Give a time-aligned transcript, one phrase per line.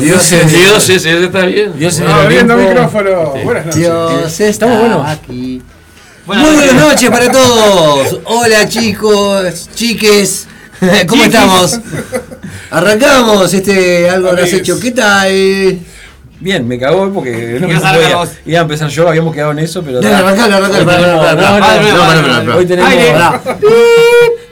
[0.00, 0.52] Dioses.
[0.52, 1.04] Dioses.
[1.06, 1.78] Eso está bien.
[1.78, 2.70] Dioses del Abriendo Olimpo.
[2.70, 3.34] micrófono.
[3.44, 3.80] Buenas noches.
[3.80, 5.08] Dios Estamos buenos.
[5.08, 5.62] aquí.
[6.26, 8.20] Buenas Muy buenas noches para todos.
[8.24, 10.46] Hola chicos, chiques.
[11.08, 11.80] ¿Cómo estamos?
[12.70, 14.78] Arrancamos este algo habrás hecho.
[14.80, 15.78] ¿Qué tal?
[16.40, 17.68] Bien, me cagó porque no.
[17.68, 20.00] Iba a empezar yo, habíamos quedado en eso, pero.
[20.00, 20.84] Dale, arrancalo, arrancalo.
[20.84, 22.56] No, no, no, no, no, no, no.
[22.56, 22.90] Hoy tenemos.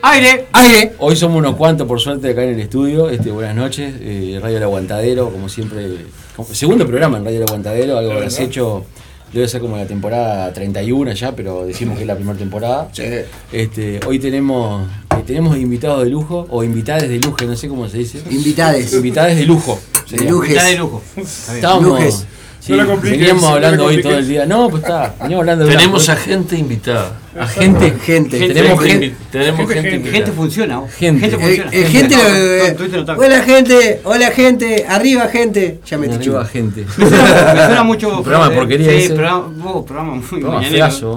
[0.02, 0.46] Aire.
[0.52, 0.92] Aire.
[0.98, 3.10] Hoy somos unos cuantos, por suerte, acá en el estudio.
[3.10, 3.94] Este, buenas noches.
[4.00, 5.88] eh, Radio El Aguantadero, como siempre.
[6.36, 8.84] como- segundo programa en Radio El Aguantadero, algo que habrás hecho.
[9.32, 12.88] Debe ser como la temporada 31 ya, pero decimos que es la primera temporada.
[12.92, 13.04] Sí.
[13.52, 17.88] Este, hoy tenemos eh, tenemos invitados de lujo, o invitadas de lujo, no sé cómo
[17.88, 18.20] se dice.
[18.30, 18.92] Invitades.
[18.92, 19.78] Invitadas de lujo.
[20.10, 20.44] De lujo.
[20.44, 21.02] Está de lujo.
[21.16, 22.26] Estábamos, Lujes.
[22.60, 24.46] Sí, No veníamos no hablando hoy todo el día.
[24.46, 27.12] No, pues está, veníamos hablando de Tenemos a gente invitada.
[27.38, 27.90] a gente.
[28.04, 28.38] Gente.
[28.38, 29.06] Tenemos Gente gente.
[29.06, 30.10] invi- Tenemos Gente, gente gente.
[30.10, 30.80] Gente funciona.
[30.98, 31.26] Gente.
[31.26, 31.70] Eh, funciona.
[31.72, 35.80] eh, gente, No, hola gente, hola gente, arriba gente.
[35.86, 36.84] Ya me te Arriba, gente.
[36.98, 38.08] Me suena, mucho.
[38.18, 39.14] Un programa de eh, porquería Sí, ese.
[39.14, 39.48] programa,
[39.86, 40.76] programa muy mañanero.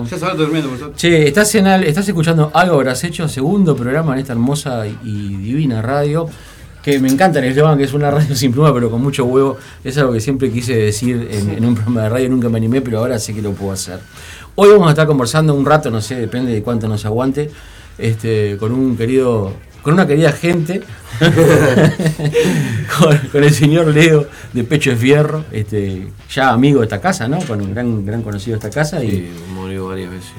[0.09, 0.93] Ya durmiendo por.
[0.95, 5.35] Che, estás, en al- estás escuchando Algo Habrás Hecho, segundo programa en esta hermosa y
[5.38, 6.29] divina radio.
[6.84, 9.58] Que me encanta el eslogan, que es una radio sin pluma, pero con mucho huevo.
[9.84, 12.82] Es algo que siempre quise decir en, en un programa de radio, nunca me animé,
[12.82, 14.00] pero ahora sé que lo puedo hacer.
[14.56, 17.50] Hoy vamos a estar conversando un rato, no sé, depende de cuánto nos aguante,
[17.98, 20.82] este, con un querido, con una querida gente,
[23.00, 27.28] con, con el señor Leo de Pecho de Fierro, este, ya amigo de esta casa,
[27.28, 27.40] ¿no?
[27.40, 30.32] Con un gran, gran conocido de esta casa y Sí, murió varias veces.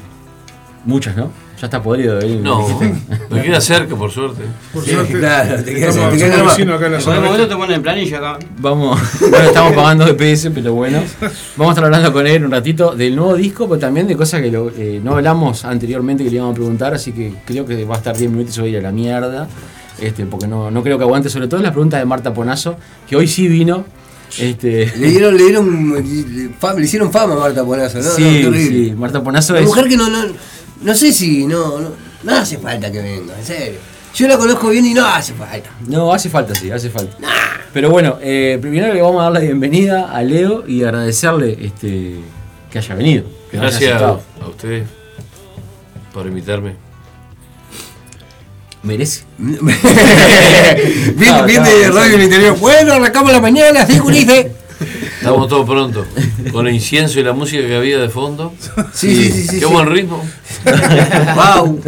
[0.85, 1.31] muchas, ¿no?
[1.65, 2.21] Ya está podrido.
[2.21, 2.39] ¿eh?
[2.43, 2.69] No,
[3.31, 4.43] me queda cerca, por suerte.
[4.71, 5.15] Por Sí, suerte.
[5.19, 8.39] claro, te quedas- Estamos- te la te ponen en planilla acá.
[8.59, 11.01] Vamos, bueno, estamos pagando DPS, pero bueno.
[11.57, 14.43] Vamos a estar hablando con él un ratito del nuevo disco, pero también de cosas
[14.43, 17.83] que lo- eh, no hablamos anteriormente que le íbamos a preguntar, así que creo que
[17.87, 19.49] va a estar 10 minutos hoy a la mierda.
[19.99, 22.77] Este, porque no, no creo que aguante, sobre todo las preguntas de Marta Ponazo,
[23.09, 23.87] que hoy sí vino.
[24.39, 28.05] Este, Le dieron, le dieron, le, hicieron fama a Marta Ponazo, ¿no?
[28.05, 29.67] No, sí, sí, Marta Ponazo Una es.
[29.67, 30.25] mujer que no, no,
[30.83, 31.91] no sé si, no, no,
[32.23, 33.79] no hace falta que venga, en serio.
[34.15, 35.71] Yo la conozco bien y no hace falta.
[35.89, 37.17] No, hace falta, sí, hace falta.
[37.73, 42.21] Pero bueno, eh, primero le vamos a dar la bienvenida a Leo y agradecerle este,
[42.71, 43.25] que haya venido.
[43.51, 44.23] Que haya Gracias aceptado.
[44.41, 44.87] a ustedes
[46.13, 46.77] por invitarme.
[48.85, 49.25] Merece.
[49.39, 49.57] bien,
[51.17, 52.03] No, bien no, de no, radio no.
[52.05, 52.59] en el interior.
[52.59, 54.53] Bueno, arrancamos la mañana, así Jurice.
[55.25, 56.05] Estamos todos pronto.
[56.53, 58.53] Con el incienso y la música que había de fondo.
[58.93, 59.61] Sí, sí, sí, sí.
[59.61, 59.73] Qué sí.
[59.73, 60.23] buen ritmo.
[61.35, 61.81] Wow.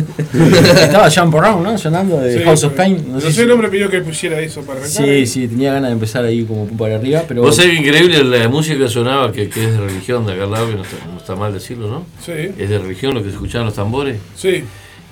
[0.82, 1.78] Estaba Jean Brown, ¿no?
[1.78, 3.04] Sonando de Sí, House of Pain.
[3.12, 5.04] No sé si- el hombre pidió que pusiera eso para arrancar.
[5.04, 7.42] Sí, sí, tenía ganas de empezar ahí como para arriba, pero.
[7.42, 10.44] Vos sabés que increíble la música que sonaba, que, que es de religión de acá
[10.44, 12.06] al lado, que no está, no está mal decirlo, ¿no?
[12.24, 14.18] Sí, Es de religión lo que se escuchaban los tambores.
[14.36, 14.64] sí.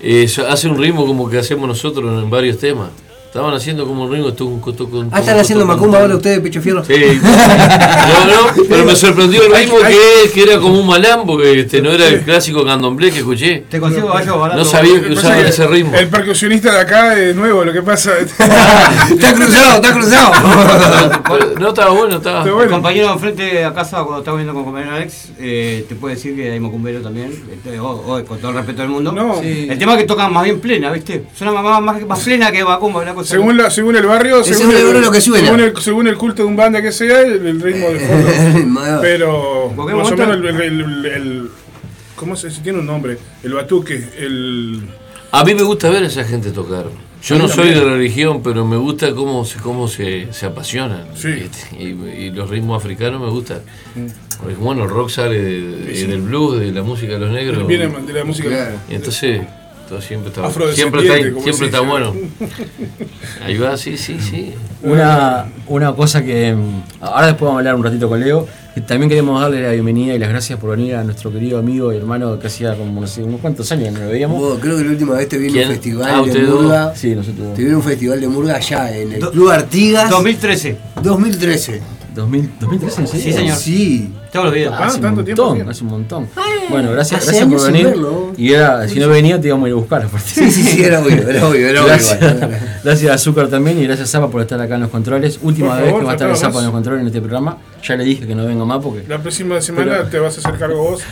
[0.07, 2.89] Eh, hace un ritmo como que hacemos nosotros en varios temas.
[3.35, 4.33] Estaban haciendo como un ritmo.
[4.33, 6.85] Tucum, tucum, Ah, están haciendo macumba ahora ustedes, pecho fierro.
[6.85, 6.95] Sí.
[8.05, 11.81] No, no, pero me sorprendió el ritmo que, que era como un malambo, que este,
[11.83, 13.65] no era el clásico candomblé que escuché.
[13.69, 14.59] Te consigo gallo barato.
[14.61, 15.95] No sabía que usaban ese ritmo.
[15.97, 18.13] El percusionista de acá es nuevo, lo que pasa.
[18.19, 20.33] Está cruzado, está cruzado.
[21.59, 22.45] No estaba bueno, estaba.
[22.45, 22.71] El bueno.
[22.71, 26.37] compañero enfrente de a casa, cuando estaba viendo con compañero Alex, eh, te puede decir
[26.37, 29.11] que hay macumbero también, este, con todo el respeto del mundo.
[29.13, 29.67] No, Sí.
[29.69, 31.25] El tema es que tocan más bien plena, ¿viste?
[31.35, 33.24] Suena más, más, más plena que macumba, una cosa.
[33.25, 35.45] Según, la, según el barrio, Es según el lo que suena.
[35.47, 39.01] Según el, según el culto de un banda que sea, el, el ritmo de fondo.
[39.03, 41.49] Pero más o menos el, el, el- el-
[42.17, 42.61] ¿Cómo se dice?
[42.63, 43.19] Tiene un nombre.
[43.43, 44.81] El batuque, el.
[45.33, 46.87] A mí me gusta ver a esa gente tocar.
[47.23, 51.07] Yo no soy de religión, pero me gusta cómo se, cómo se, se apasionan.
[51.17, 51.29] Sí.
[51.29, 51.87] Este, Y,
[52.27, 53.61] y los ritmos africanos me gustan.
[53.95, 54.07] Mm.
[54.39, 56.07] Porque bueno, el rock sale de- de- Sí.
[56.07, 57.67] del blues, de la música de los negros.
[57.67, 58.49] Viene de la música.
[58.51, 58.77] Claro.
[58.91, 59.41] Entonces,
[59.89, 62.15] todo siempre está, siempre está, siempre está bueno.
[63.45, 64.55] Ahí va, sí, sí, sí.
[64.83, 66.55] Una, una cosa que.
[67.01, 68.47] Ahora después vamos a hablar un ratito con Leo.
[68.75, 71.93] que también queremos darle la bienvenida y las gracias por venir a nuestro querido amigo
[71.93, 74.59] y hermano que hacía como no sé, unos cuantos años que no lo veíamos.
[74.61, 76.39] Creo que la última vez te vi en un festival Ah, de.
[76.43, 76.95] Murga.
[76.95, 77.55] Sí, nosotros.
[77.55, 81.81] Te vi en un festival de Murga allá en el Do- Club Artigas 2013, 2013.
[82.15, 83.23] 2000, 2013, ¿en serio?
[83.25, 83.57] Sí, señor.
[83.57, 84.13] Sí.
[84.33, 84.75] todos los videos.
[84.77, 85.69] Ah, Hace un tanto tiempo, montón, bien.
[85.71, 86.29] hace un montón.
[86.71, 87.87] Bueno, gracias, gracias por venir.
[87.87, 88.33] verlo.
[88.37, 90.03] Y era, si no venía, te íbamos a ir a buscar.
[90.03, 90.29] aparte.
[90.29, 91.93] Sí, sí, sí, era obvio, era obvio, era obvio.
[91.93, 92.59] Gracias, igual.
[92.85, 95.39] gracias a Azúcar también y gracias a Zapa por estar acá en los controles.
[95.43, 97.59] Última Por vez favor, que va a estar Zapa en los controles en este programa.
[97.87, 99.05] Ya le dije que no venga más porque.
[99.07, 101.03] La próxima semana Pero- te vas a hacer cargo vos.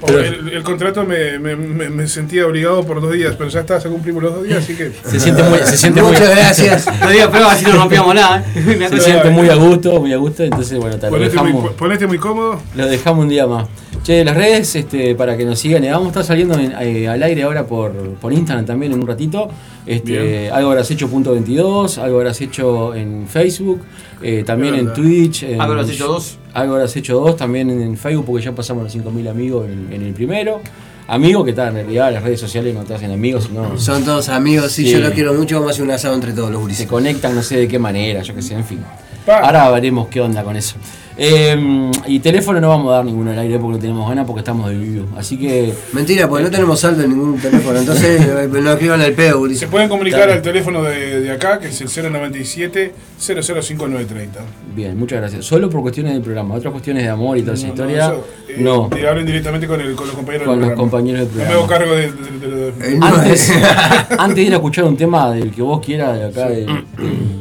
[0.00, 3.50] O Pero- el, el contrato me, me, me, me sentía obligado por dos días, pero
[3.50, 4.92] ya está, se cumplimos los dos días, así que.
[5.04, 6.86] Se siente muy, se siente muy, Muchas gracias.
[7.00, 8.44] No digas pruebas así no rompíamos nada.
[8.54, 8.88] ¿eh?
[8.90, 10.44] Se siente muy a gusto, muy a gusto.
[10.44, 12.60] Entonces, bueno, te lo Ponete muy, ponete muy cómodo.
[12.76, 13.66] Lo dejamos un día más.
[14.04, 17.08] Che, las redes, este, para que nos sigan, eh, vamos a estar saliendo en- eh,
[17.08, 19.50] al aire ahora por, por Instagram también en un ratito.
[19.86, 23.80] Este, algo habrás hecho punto 22, algo habrás hecho en Facebook,
[24.22, 24.92] eh, también en.
[24.92, 25.42] Twitch.
[25.44, 26.38] en- Algo habrás hecho dos.
[26.52, 30.02] Algo habrás hecho dos, también en Facebook, porque ya pasamos los 5.000 amigos en, en
[30.02, 30.60] el primero.
[31.08, 34.28] Amigos que están en realidad las redes sociales no te hacen amigos, sino Son todos
[34.28, 34.92] amigos, sí, Sí.
[34.92, 36.86] yo los quiero mucho, vamos a hacer un asado entre todos los se gurises.
[36.86, 38.78] conectan, no sé de qué manera, yo qué sé, en fin.
[39.26, 39.40] Pa.
[39.40, 40.76] Ahora veremos qué onda con eso.
[41.16, 44.40] Eh, y teléfono no vamos a dar ninguno al aire porque no tenemos ganas porque
[44.40, 45.06] estamos de vivo.
[45.16, 49.12] Así que Mentira, porque no tenemos saldo en ningún teléfono, entonces eh, no escriban al
[49.12, 50.32] pedo, Se pueden comunicar Dale.
[50.34, 54.40] al teléfono de, de acá, que es el 097 005930.
[54.74, 55.44] bien, muchas gracias.
[55.44, 58.56] Solo por cuestiones del programa, otras cuestiones de amor y toda esa historia, eso, eh,
[58.58, 58.88] no.
[58.88, 60.90] te hablen directamente con, el, con los compañeros Con del los programa.
[60.90, 61.84] compañeros del No me hago programa.
[61.84, 63.52] cargo de, de- de- de- no, Antes,
[64.18, 66.48] antes de ir a escuchar un tema del que vos quieras de acá,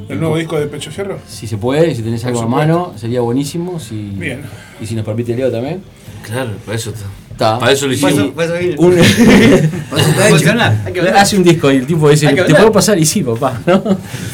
[0.10, 1.18] el nuevo disco de Pecho Fierro.
[1.28, 3.59] si se puede, si tenés algo a mano, sería buenísimo.
[3.80, 4.42] Si, Bien.
[4.82, 5.82] Y si nos permite Leo también.
[6.26, 7.06] Claro, para eso está.
[7.60, 8.14] Para eso lo hicimos.
[8.78, 9.00] Un-
[11.16, 13.00] hace un disco y el tipo dice, ¿te puedo pasar?
[13.00, 13.62] Y sí, papá.
[13.66, 13.82] ¿no?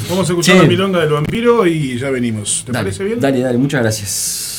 [0.09, 0.61] Vamos a escuchar Che.
[0.63, 2.63] la milonga del vampiro y ya venimos.
[2.65, 3.19] ¿Te Dale, parece bien?
[3.19, 4.54] Dale, dale, muchas gracias.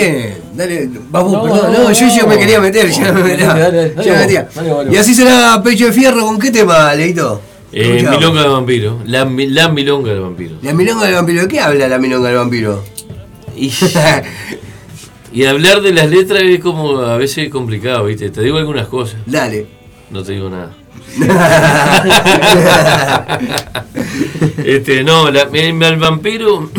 [0.00, 3.46] Bien, dale, vamos, No, perdón, no, no, yo, yo me quería meter, ya me metía.
[3.48, 4.48] dale, dale, ya me metía.
[4.54, 7.40] dale, Y así será Pecho de Fierro, ¿con qué tema, Leito?
[7.72, 8.98] Eh, milonga del vampiro.
[9.04, 10.56] La, la milonga del vampiro.
[10.62, 12.82] La milonga del vampiro, ¿de qué habla la milonga del vampiro?
[13.56, 13.72] Y,
[15.32, 18.30] y hablar de las letras es como a veces complicado, ¿viste?
[18.30, 19.66] Te digo algunas cosas, Dale.
[20.10, 20.70] no te digo nada.
[24.64, 26.70] este, no, la- el, el vampiro.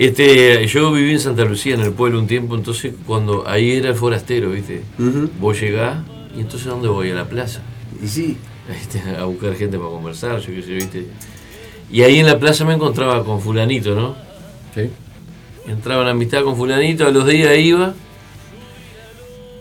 [0.00, 3.90] Este, yo viví en Santa Lucía, en el pueblo, un tiempo, entonces cuando ahí era
[3.90, 4.80] el forastero, ¿viste?
[4.98, 5.28] Ujú.
[5.38, 5.98] Vos llegás
[6.34, 7.10] y entonces ¿a dónde voy?
[7.10, 7.60] A la plaza.
[8.02, 8.38] Y sí.
[8.70, 11.06] Este, a buscar gente para conversar, yo qué sé, ¿viste?
[11.92, 14.16] Y ahí en la plaza me encontraba con fulanito, ¿no?
[14.74, 14.88] Sí.
[15.70, 17.92] Entraba en amistad con fulanito, a los días iba.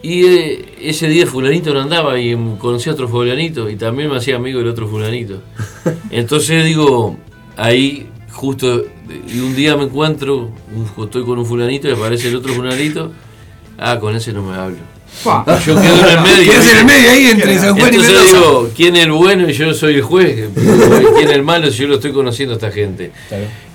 [0.01, 4.15] Y eh, ese día fulanito no andaba y conocí a otro fulanito y también me
[4.15, 5.41] hacía amigo del otro fulanito.
[6.11, 7.17] Entonces digo,
[7.57, 8.85] ahí justo,
[9.27, 13.11] y un día me encuentro, un- estoy con un fulanito y aparece el otro fulanito,
[13.77, 14.77] ah, con ese no me hablo.
[15.65, 16.43] Yo quedo en el medio.
[16.51, 18.23] ¿Qué hace en el medio ahí entre San Juan y Mendoza?
[18.37, 20.49] digo, ¿quién es el bueno y yo soy el juez?
[20.55, 23.11] ¿Quién es el malo si yo lo estoy conociendo a esta gente?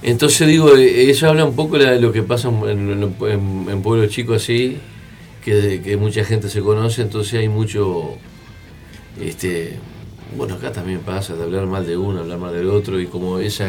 [0.03, 3.83] Entonces digo, eh, eso habla un poco de lo que pasa en, en- en- en
[3.83, 4.79] pueblos chicos así,
[5.45, 8.13] que, que mucha gente se conoce, entonces hay mucho,
[9.21, 9.75] este,
[10.37, 13.39] bueno, acá también pasa de hablar mal de uno, hablar mal del otro, y como
[13.39, 13.69] esa,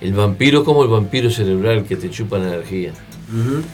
[0.00, 2.92] el vampiro es como el vampiro cerebral que te chupa la energía.
[3.32, 3.64] Bien.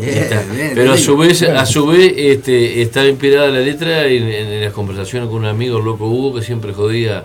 [0.00, 0.42] Eh, está.
[0.42, 4.24] Bien, bien, Pero a su vez, a su vez este, está inspirada la letra en,
[4.24, 7.24] en- en las conversaciones con un amigo, el loco Hugo, que siempre jodía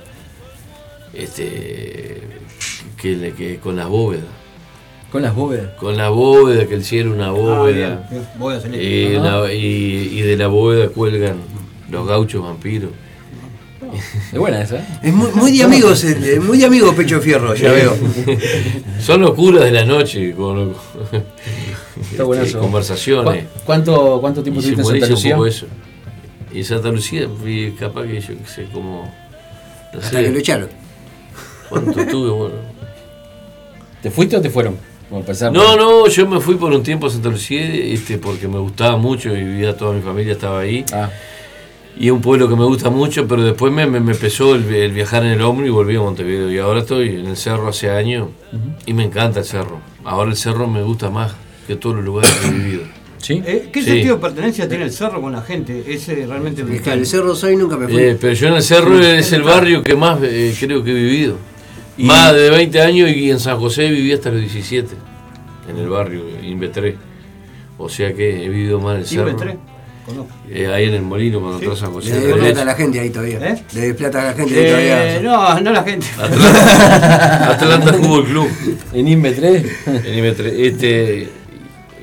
[1.13, 2.21] este,
[3.01, 4.25] que, le- que con las bóvedas.
[5.11, 5.71] Con las bóvedas.
[5.75, 7.87] Con la bóveda, que el cielo es una Ah, bóveda.
[7.87, 8.27] bien, bien.
[8.37, 8.79] Voy a salir.
[8.81, 11.37] y, la- y- y de la bóveda cuelgan
[11.89, 12.91] los gauchos vampiros.
[14.31, 14.85] Es buena esa, ¿eh?
[15.03, 17.95] Es muy, muy de amigos, eh, muy de amigos Pecho de Fierro, ya veo.
[18.99, 20.73] Son locuras de la noche, con,
[22.11, 23.43] Está este, conversaciones.
[23.45, 25.35] ¿Cu- ¿Cuánto, cuánto tiempo estuviste en Santa Lucía?
[25.35, 25.65] poco eso.
[26.53, 29.11] Y en Santa Lucía fui capaz que yo que sé como.
[29.93, 30.69] No Hasta que lo sé echaron.
[31.69, 32.55] cuánto tuve, bueno.
[34.01, 34.77] ¿Te fuiste o te fueron?
[35.51, 38.95] No, no, yo me fui por un tiempo a Santa Lucía este, porque me gustaba
[38.95, 40.85] mucho y vivía toda mi familia estaba ahí.
[40.93, 41.09] Ah,
[41.97, 44.73] Y es un pueblo que me gusta mucho, pero después me, me, me empezó el,
[44.73, 46.49] el viajar en el hombro y volví a Montevideo.
[46.51, 48.29] Y ahora estoy en el cerro hace años
[48.85, 49.81] y me encanta el cerro.
[50.05, 51.33] Ahora el cerro me gusta más
[51.67, 52.83] que todos los lugares que he vivido.
[53.17, 53.43] ¿sí?
[53.45, 53.89] Eh, ¿Qué Sí.
[53.89, 55.83] sentido de pertenencia tiene el cerro con la gente?
[55.87, 57.97] Ese realmente Es que al Cerro Soy nunca me fui.
[58.01, 60.95] Eh, pero yo en el cerro es el barrio que más eh, creo que he
[60.95, 61.35] vivido.
[61.97, 64.95] Más de 20 años y en San José viví hasta los 17.
[65.69, 66.95] En el barrio, Invetré.
[67.77, 69.29] O sea que he vivido más en el cerro.
[69.31, 69.57] Invetré.
[70.09, 70.27] Conozco.
[70.49, 72.09] Eh, ahí en el molino cuando entró a San José.
[72.09, 73.37] Le a la debe plata a la gente ahí todavía.
[73.49, 73.63] ¿Eh?
[73.73, 75.21] Le debe plata a la gente ahí Eh, todavía.
[75.21, 76.07] no, no la gente.
[76.19, 78.47] Atlanta, Atlanta Fútbol Club.
[78.93, 79.65] En INVE 3.
[80.05, 80.67] En Invetré.
[80.67, 81.29] Este,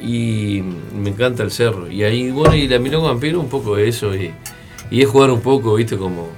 [0.02, 0.62] y
[0.94, 1.90] me encanta el cerro.
[1.90, 4.14] Y ahí, bueno, y la Milonga Vampiro un poco de eso.
[4.14, 4.30] Y,
[4.90, 6.28] y es jugar un poco, viste, como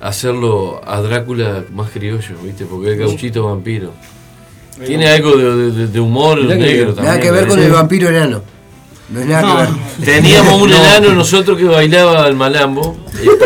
[0.00, 3.92] hacerlo a Drácula más criollo, viste, porque es gauchito vampiro.
[4.84, 7.04] Tiene algo de, de- de humor Mirá negro también.
[7.14, 7.66] Nada que ver con ¿eh?
[7.66, 8.42] el vampiro enano.
[9.12, 9.56] No es nada No.
[9.56, 9.62] que
[10.06, 10.22] ver.
[10.22, 12.96] Teníamos un enano nosotros que bailaba el malambo.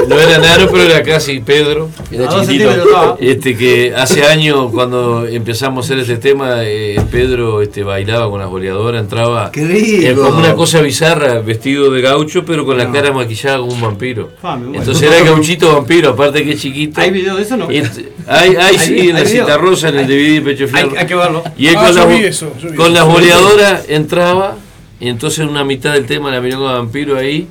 [0.09, 1.90] No era enano, pero era casi Pedro.
[2.11, 3.16] Era chiquitito.
[3.20, 8.40] Este que hace años cuando empezamos a hacer este tema, eh, Pedro este, bailaba con
[8.40, 13.12] las boleadoras, entraba eh, como una cosa bizarra, vestido de gaucho, pero con la cara
[13.12, 14.31] maquillada como un vampiro.
[14.44, 14.57] Ah.
[14.72, 17.00] Entonces era gauchito vampiro, aparte que es chiquito.
[17.00, 17.68] ¿Hay video de eso no?
[17.68, 20.92] Este, hay, hay, sí, Hay- en la cita rosa, en el DVD Pecho Fierro.
[20.96, 21.42] hay que verlo.
[21.59, 22.94] Y él Ah, con, la, vi eso, yo vi con eso.
[22.94, 24.57] las boleadoras entraba,
[25.00, 27.46] y entonces en una mitad del tema, la milonga vampiro ahí,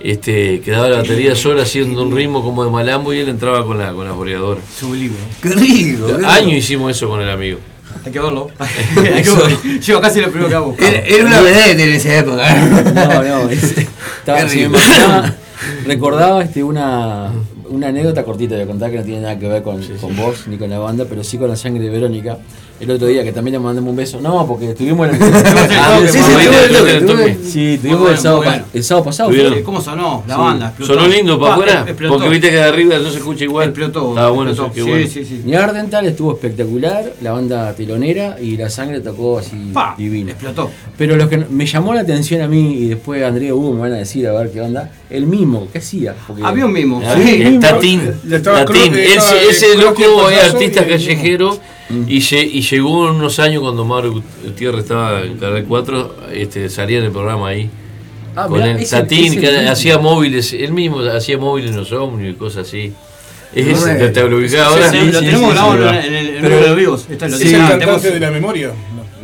[0.00, 3.78] este, quedaba la batería sola haciendo un ritmo como de malambo y él entraba con,
[3.78, 4.62] la, con las boleadoras.
[4.78, 5.14] Sublime.
[5.42, 6.06] ¡Qué rico!
[6.06, 6.28] qué rico.
[6.28, 7.58] Años hicimos eso con el amigo.
[8.04, 8.48] Hay que verlo.
[8.58, 9.58] Hay que verlo.
[9.84, 10.76] Llevo casi lo primero que hago.
[10.78, 12.54] Era, era una vedette en esa época.
[12.94, 13.74] No, no, es-
[14.20, 15.34] estaba, me imaginaba-
[15.86, 17.32] recordaba este, una,
[17.68, 20.56] una anécdota cortita de contar que no tiene nada que ver con, con vos ni
[20.58, 22.38] con la banda, pero sí con la sangre de Verónica.
[22.80, 24.20] El otro día que también le mandamos un beso.
[24.20, 25.20] No, porque estuvimos en el.
[25.80, 27.38] Ah, sí, bien, el toque, el tuve- toque.
[27.44, 29.30] Sí, Muy tuvimos bueno, el, sábado, el sábado pasado.
[29.64, 30.22] ¿Cómo sonó?
[30.26, 30.74] La banda.
[30.84, 32.14] Sonó lindo para Pa, afuera, explotó.
[32.14, 33.68] porque viste que de arriba no se escucha igual.
[33.68, 34.10] Explotó.
[34.10, 35.42] Estaba bueno sí, sí, sí.
[35.44, 40.32] Niardental estuvo espectacular, la banda telonera y la sangre tocó así divina.
[40.32, 40.70] Explotó.
[40.96, 43.92] Pero lo que me llamó la atención a mí y después Andrea Hugo me van
[43.92, 46.14] a decir a ver qué onda, el mismo, ¿qué hacía?
[46.42, 47.00] Había un mimo.
[47.04, 47.14] Ah.
[47.60, 47.60] Tatín.
[47.60, 48.94] Tatín.
[48.94, 50.92] Ese, loco es artista y
[51.88, 56.16] callejero y, lle- y llegó en unos años cuando Mauro Gutiérrez estaba en Canal 4,
[56.32, 57.70] este, salía en el programa ahí.
[58.36, 59.70] Ah, con mirá, el ese- Tatín, ese que mismo.
[59.70, 62.92] hacía móviles, él mismo hacía móviles en los ómnibus y cosas así.
[63.54, 64.90] Es No, ese, te, te lo ubicás Sí, ahora.
[64.90, 67.06] sí, lo tenemos sí, grabado sí, en, el, número de vivos.
[67.08, 68.72] Lo Es el ah, cantante de la memoria,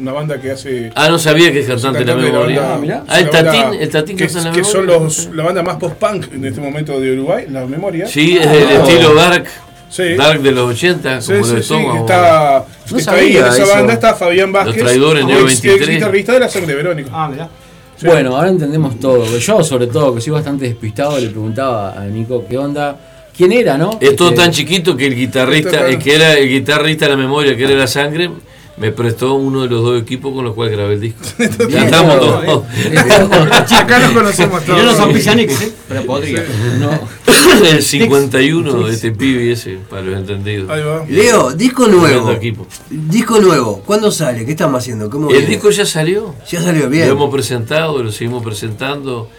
[0.01, 0.91] una banda que hace.
[0.95, 2.61] Ah, no sabía que es cantante de la memoria.
[2.61, 3.05] banda- Ah, mirá.
[3.07, 5.05] Ah, el la banda Tatín, el Tatín que, en la que son memoria.
[5.05, 8.07] los, la banda más post-punk en este momento de Uruguay, la memoria.
[8.09, 9.45] Sí, es del estilo dark,
[9.91, 10.15] Sí.
[10.15, 11.99] dark de los 80, Sí, como sí, lo Estómago.
[12.01, 13.73] está, No está ahí en esa eso.
[13.73, 15.81] banda está Fabián Vázquez, traidores, Neo ex- 23.
[15.89, 17.11] ex guitarrista de la sangre Verónica.
[17.13, 17.49] Ah, mirá.
[17.97, 18.07] Sí.
[18.07, 19.25] Bueno, ahora entendemos todo.
[19.39, 22.97] Yo, sobre todo, que soy bastante despistado, le preguntaba a Nico qué onda.
[23.37, 23.99] ¿Quién era, no?
[24.01, 27.11] Es todo Este, tan chiquito que el guitarrista, Esto el que era el guitarrista de
[27.13, 28.31] la memoria, que era la sangre,
[28.77, 31.21] me prestó uno de los dos equipos con los cuales grabé el disco.
[31.39, 33.73] Cantamos claro, todos.
[33.73, 34.85] Acá nos conocemos no todos.
[34.85, 35.73] nos auspician Nix, ¿eh?
[35.89, 36.45] Pero podría.
[36.81, 36.91] No,
[37.69, 40.69] el 51 de este pibe ese, para los entendidos.
[40.71, 41.05] Ahí va.
[41.09, 42.33] Leo, disco nuevo.
[42.33, 42.67] equipo.
[42.91, 43.81] Disco nuevo.
[43.87, 44.45] ¿Cuándo sale?
[44.45, 45.09] ¿Qué estamos haciendo?
[45.09, 45.51] ¿Cómo El viene?
[45.51, 46.35] disco ya salió.
[46.51, 47.09] ya salió Lo bien.
[47.09, 49.31] hemos presentado, lo seguimos presentando.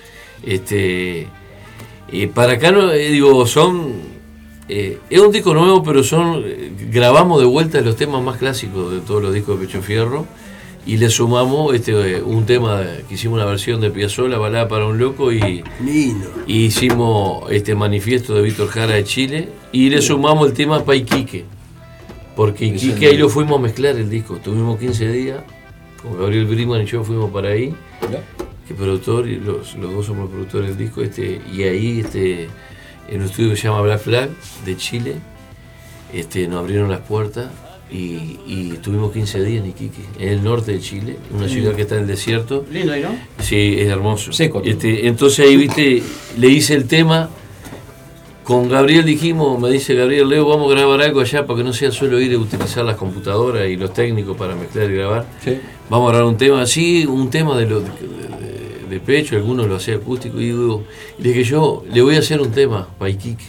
[0.43, 1.27] Este,
[2.11, 4.14] eh, para acá, no, eh, digo, son.
[4.67, 6.43] Eh, es un disco nuevo, pero son.
[6.45, 10.25] eh, grabamos de vuelta los temas más clásicos de todos los discos de Pecho Fierro.
[10.87, 14.85] Y le sumamos este, eh, un tema que hicimos una versión de Piazzolla, Balada para
[14.85, 16.29] un Loco, y, Lindo.
[16.45, 19.49] y hicimos este manifiesto de Víctor Jara de Chile.
[19.71, 21.45] Y le sumamos el tema Paiquique.
[22.35, 24.35] Porque Iquique ahí lo fuimos a mezclar el disco.
[24.43, 25.39] Tuvimos 15 días.
[26.03, 27.73] Con Gabriel Briman y yo fuimos para ahí
[28.67, 32.47] que productor, y los, los dos somos productores del disco, este, y ahí este,
[33.09, 34.29] en un estudio que se llama Black Flag
[34.65, 35.15] de Chile,
[36.13, 37.49] este, nos abrieron las puertas
[37.91, 41.83] y, y estuvimos 15 días en Iquique, en el norte de Chile, una ciudad que
[41.83, 42.65] está en el desierto.
[42.71, 43.15] Lindo ahí, ¿no?
[43.43, 44.31] Sí, es hermoso.
[44.31, 44.61] Seco.
[44.65, 46.01] Este, entonces ahí, viste,
[46.37, 47.29] le hice el tema.
[48.43, 51.73] Con Gabriel dijimos, me dice Gabriel, Leo, vamos a grabar algo allá para que no
[51.73, 55.25] sea solo ir a utilizar las computadoras y los técnicos para mezclar y grabar.
[55.43, 55.59] sí.
[55.89, 57.87] Vamos a grabar un tema así, un tema de, lo, de,
[58.89, 60.83] de- pecho, algunos lo hacía acústico, y digo,
[61.17, 63.43] le dije yo, le voy a hacer un tema para Iquique.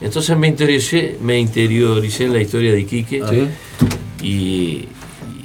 [0.00, 3.48] Entonces me interioricé, me interioricé en la historia de Iquique Sí.
[4.26, 4.88] y,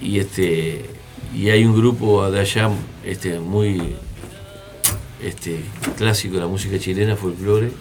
[0.05, 0.85] y este
[1.35, 2.69] y hay un grupo de allá
[3.05, 3.79] este muy
[5.23, 5.59] este
[5.97, 7.71] clásico de la música chilena, folclore,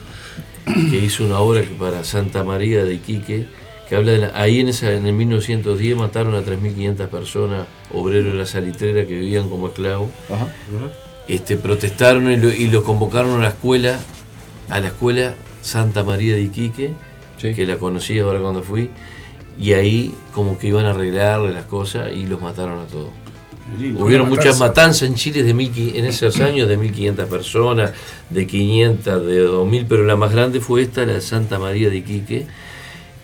[0.91, 3.47] que hizo una obra que para Santa María de Iquique,
[3.89, 8.33] que habla de la- ahí en esa en el 1910 mataron a 3.500 personas, obreros
[8.33, 10.11] de la salitrera que vivían como esclavos.
[10.29, 10.49] Ajá.
[11.29, 13.99] Este, protestaron y lo, y los convocaron a la escuela,
[14.71, 16.93] a la escuela Santa María de Iquique,
[17.37, 17.55] Sí.
[17.55, 18.91] que la conocí ahora cuando fui,
[19.61, 23.11] y ahí como que iban a arreglarle las cosas y los mataron a todos.
[23.79, 24.03] Lindo.
[24.03, 24.67] Hubieron muchas matanza.
[24.67, 27.93] matanzas en Chile de mil, en esos años de 1500 personas,
[28.31, 31.99] de 500, de 2000, pero la más grande fue esta, la de Santa María de
[31.99, 32.47] Iquique,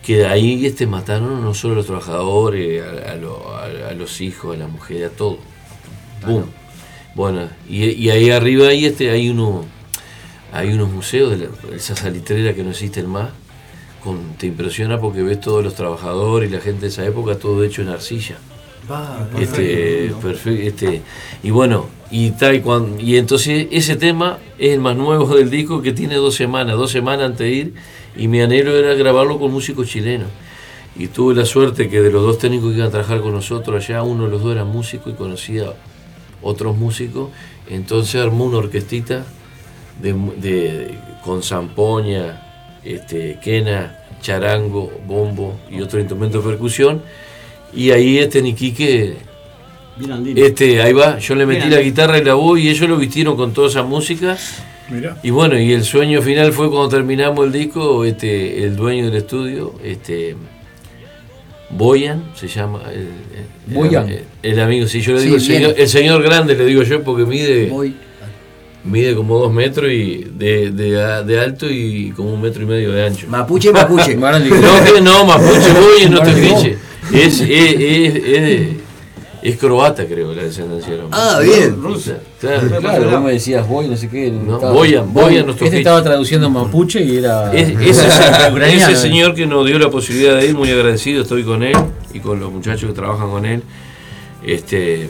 [0.03, 4.21] que ahí este, mataron no solo a los trabajadores, a, a lo- a- a los
[4.21, 5.39] hijos, a las mujeres, a todo.
[6.25, 6.45] Boom.
[7.15, 9.65] Bueno, y, y ahí arriba ahí este, hay uno
[10.51, 13.29] hay unos museos de la, esa salitrera que no existen más.
[14.03, 17.63] Con, te impresiona porque ves todos los trabajadores y la gente de esa época todo
[17.63, 18.37] hecho en arcilla.
[19.39, 21.01] Este, perfe- este,
[21.41, 22.61] y bueno, y tal,
[22.99, 26.91] y entonces ese tema es el más nuevo del disco que tiene dos semanas, dos
[26.91, 27.73] semanas antes de ir,
[28.15, 30.27] y mi anhelo era grabarlo con músicos chilenos.
[30.95, 33.83] Y tuve la suerte que de los dos técnicos que iban a trabajar con nosotros
[33.83, 35.73] allá, uno de los dos era músico y conocía
[36.45, 37.29] otros músicos,
[37.69, 39.25] entonces armó una orquestita
[40.01, 42.41] de, de- con zampoña,
[42.83, 47.01] este, quena, charango, bombo y otro instrumento de percusión.
[47.73, 49.17] Y ahí este Niquique,
[50.35, 51.71] este, ahí va, yo le metí Bien.
[51.71, 54.37] la guitarra y la voz y ellos lo vistieron con toda esa música.
[54.89, 55.17] Mirá.
[55.23, 59.15] Y bueno, y el sueño final fue cuando terminamos el disco, este, el dueño del
[59.15, 60.35] estudio, este
[61.77, 62.99] Boyan, se llama el,
[63.69, 64.07] el- Boyan.
[64.09, 66.83] el- el amigo, sí, yo le Sí, digo el señor, el señor grande, le digo
[66.83, 67.95] yo, porque mide, Voy.
[68.83, 72.91] mide como dos metros y de, de, de alto y como un metro y medio
[72.91, 73.27] de ancho.
[73.27, 74.15] Mapuche, mapuche.
[74.19, 74.31] No,
[74.93, 76.77] que no, Mapuche Boyan, no te fiches.
[77.13, 78.67] Es, es, es, es,
[79.49, 81.19] es croata, creo, la descendencia del hombre.
[81.21, 81.81] Ah, bien.
[81.81, 82.17] Rusa.
[82.39, 84.31] Claro, Claro, vos me decías voy, no sé qué.
[84.31, 87.53] No, estaba- Boyan, Boyan Este estaba traduciendo mapuche y era.
[87.53, 88.07] Es- ese,
[88.51, 88.91] ucraniano.
[88.91, 91.75] ese señor que nos dio la posibilidad de ir, muy agradecido estoy con él
[92.13, 93.61] y con los muchachos que trabajan con él.
[94.43, 95.07] Este,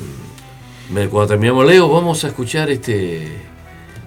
[0.93, 3.28] me- cuando terminamos Leo, vamos a escuchar este,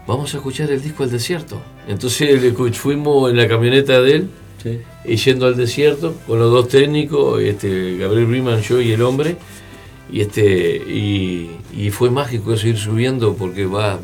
[0.07, 1.61] vamos a escuchar el disco al desierto.
[1.87, 2.41] Entonces
[2.75, 4.29] fuimos en la camioneta de él
[4.62, 4.81] Sí.
[5.05, 9.37] y yendo al desierto con los dos técnicos, este, Gabriel Briman, yo y el hombre.
[10.11, 10.42] Y este
[10.77, 13.99] y, y fue mágico eso ir subiendo porque va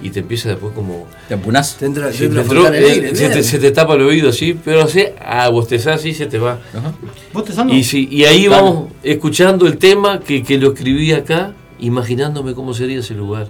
[0.00, 1.76] y te empieza después como ¿Te apunás?
[1.76, 5.04] Te entra, Sí, te entró, se, te, se te tapa el oído así, pero así,
[5.24, 6.60] a bostezar así se te va.
[6.72, 6.92] Ajá.
[7.32, 7.74] ¿Vos te santo?
[7.74, 8.64] Y, sí, y ahí Claro.
[8.64, 13.48] vamos escuchando el tema que, que lo escribí acá, imaginándome cómo sería ese lugar.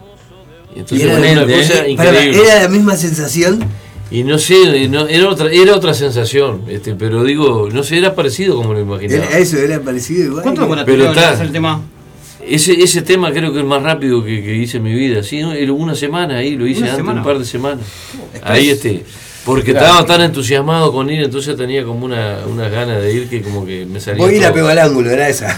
[0.75, 2.42] Y Y entonces era, fue una cosa eh, para- increíble.
[2.47, 3.59] era la misma sensación
[4.11, 8.14] Y no sé, no- era otra era otra sensación, este, pero digo, no sé, era
[8.14, 9.25] parecido como lo imaginaba.
[9.27, 10.42] Era- Eso era parecido igual.
[10.42, 11.83] ¿Cuánto Pero está- el tema?
[12.47, 15.23] Ese, ese tema creo que es el más rápido que, que hice en mi vida,
[15.23, 15.53] sí, ¿no?
[15.53, 17.21] Era una semana ahí, lo hice antes, semana.
[17.21, 17.85] un par de semanas.
[18.42, 19.05] Ahí este,
[19.44, 23.42] porque estaba tan entusiasmado con ir, entonces tenía como una, unas ganas de ir que
[23.42, 24.25] como que me salía.
[24.25, 24.55] Voy y la todo.
[24.55, 25.55] pego al ángulo, era esa.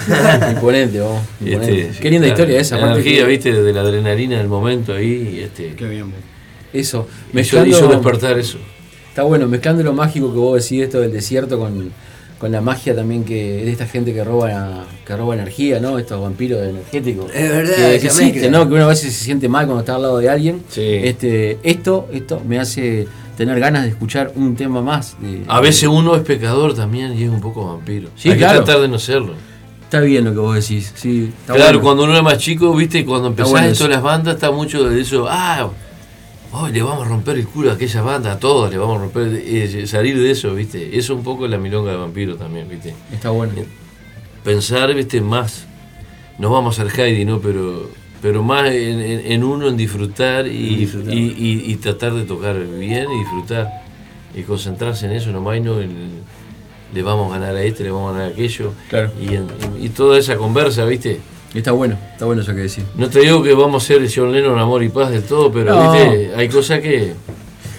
[0.52, 1.20] Imponente, vos.
[1.40, 1.80] imponente.
[1.90, 2.76] Este, Qué linda historia esa.
[2.78, 6.12] La energía, que- viste, de la adrenalina del momento ahí, y este, Qué bien.
[6.72, 7.06] Eso.
[7.32, 8.58] me hizo, hizo despertar eso.
[9.08, 11.90] Está bueno, mezclando lo mágico que vos decís, esto del desierto, con,
[12.38, 15.98] con la magia también que de esta gente que roba que roba energía, ¿no?
[15.98, 17.30] Estos vampiros energéticos.
[17.34, 18.50] Es verdad, que, que existe.
[18.50, 18.68] ¿no?
[18.68, 20.62] Que uno a veces se siente mal cuando está al lado de alguien.
[20.68, 20.82] Sí.
[21.02, 25.16] Este, esto, esto me hace tener ganas de escuchar un tema más.
[25.20, 28.10] de- A veces uno es pecador también y es un poco vampiro.
[28.14, 28.60] Sí, Hay claro.
[28.60, 29.32] que tratar de no serlo.
[29.82, 31.32] Está bien lo que vos decís, sí.
[31.46, 31.80] claro, bueno.
[31.80, 34.88] cuando uno es más chico, viste, cuando empezás bueno en todas las bandas, está mucho
[34.88, 35.68] de eso, ah,
[36.52, 39.00] hoy le vamos a romper el culo a aquella banda, a todos le vamos a
[39.02, 40.88] romper, eh, salir de eso, viste.
[40.98, 42.94] Eso es un poco la milonga de vampiro también, viste.
[43.12, 43.52] Está bueno.
[44.44, 45.66] Pensar, viste, más.
[46.38, 47.40] No vamos a ser Heidi, ¿no?
[47.40, 47.90] Pero,
[48.22, 51.12] pero más en, en- en uno, en disfrutar y, disfrutar.
[51.14, 53.82] y- y- y tratar de tocar bien y disfrutar.
[54.34, 56.20] Y concentrarse en eso nomás y no en-
[56.94, 58.72] le vamos a ganar a este, le vamos a ganar a aquello.
[58.88, 59.10] Claro.
[59.20, 59.46] Y, en-
[59.80, 61.20] y toda esa conversa, viste.
[61.54, 62.84] Está bueno, está bueno eso que decís.
[62.96, 65.74] No te digo que vamos a ser John Lennon, amor y paz del todo, pero
[65.74, 65.92] No.
[65.92, 67.12] viste, hay cosas que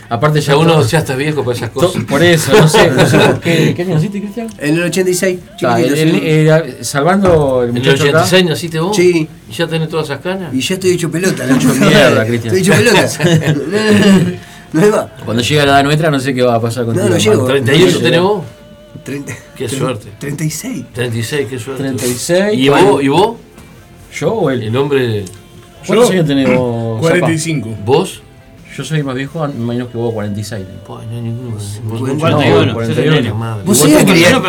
[0.10, 2.04] Aparte ya uno ya está viejo para esas to- cosas.
[2.04, 4.50] por eso, no sé, no sé ¿qué, ¿qué año naciste, Cristian?
[4.58, 8.46] En el 86, Ah, chiquitito, el- el- era- salvando el ¿En el muchacho acá, 86
[8.46, 8.94] naciste vos?
[8.98, 9.30] Sí.
[9.50, 10.54] ¿Y ya tenés todas esas canas?
[10.54, 12.54] Y ya estoy hecho pelota, la Hecho mierda, Cristian.
[12.58, 14.30] Estoy hecho pelota.
[14.74, 15.06] no hay más.
[15.24, 17.08] Cuando llegue la edad nuestra no sé qué va a pasar contigo.
[17.08, 17.32] no hermano.
[17.32, 17.48] llego.
[17.48, 18.44] ¿38 tenés vos?
[19.06, 20.10] 30, Qué suerte.
[20.20, 20.86] 36.
[20.94, 21.84] 36, qué suerte.
[21.84, 22.60] 36.
[22.60, 23.02] ¿Y vos?
[23.02, 23.36] ¿Y vos?
[24.14, 24.64] ¿Yo o él?
[24.64, 25.26] El hombre.
[25.86, 27.00] ¿Cuántos años tenés vos?
[27.02, 27.70] 45.
[27.86, 28.16] ¿Vos?
[28.16, 28.32] Zapa?
[28.78, 30.66] Yo soy más viejo, menos que vos, 46.
[30.88, 31.52] Pues no hay ninguno.
[31.52, 32.74] Vos, Bueno, vos- 41, no, 41.
[32.74, 33.36] 41.
[33.36, 33.64] madre.
[33.66, 34.42] Vos Vos- mantener.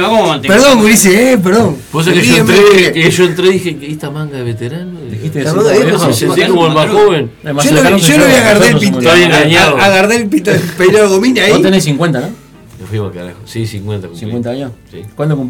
[0.47, 1.77] Perdón, Ulises, eh, perdón.
[1.93, 5.01] Vos sabés que yo entré, que yo entré y dije, ¿y esta manga de veterano?
[5.11, 7.31] Dijiste viejo, Me sentí como el más joven.
[7.43, 8.99] Además, Yo lo, voy a agarrar el pito.
[9.01, 9.77] Estoy engañado.
[9.77, 11.53] Agarré el pito, el peinado de gomina ahí.
[11.53, 12.27] Vos tenés 50, ¿no?
[12.79, 13.39] Nos fuimos al carajo.
[13.45, 14.07] Sí, 50.
[14.07, 14.21] cumplí.
[14.21, 14.73] 50 años.
[14.91, 15.03] Sí.
[15.17, 15.49] ¿Cuándo?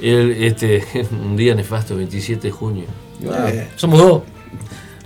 [0.00, 0.82] El, este,
[1.22, 2.84] un día nefasto, 27 de junio.
[3.30, 4.22] Ah, Somos dos.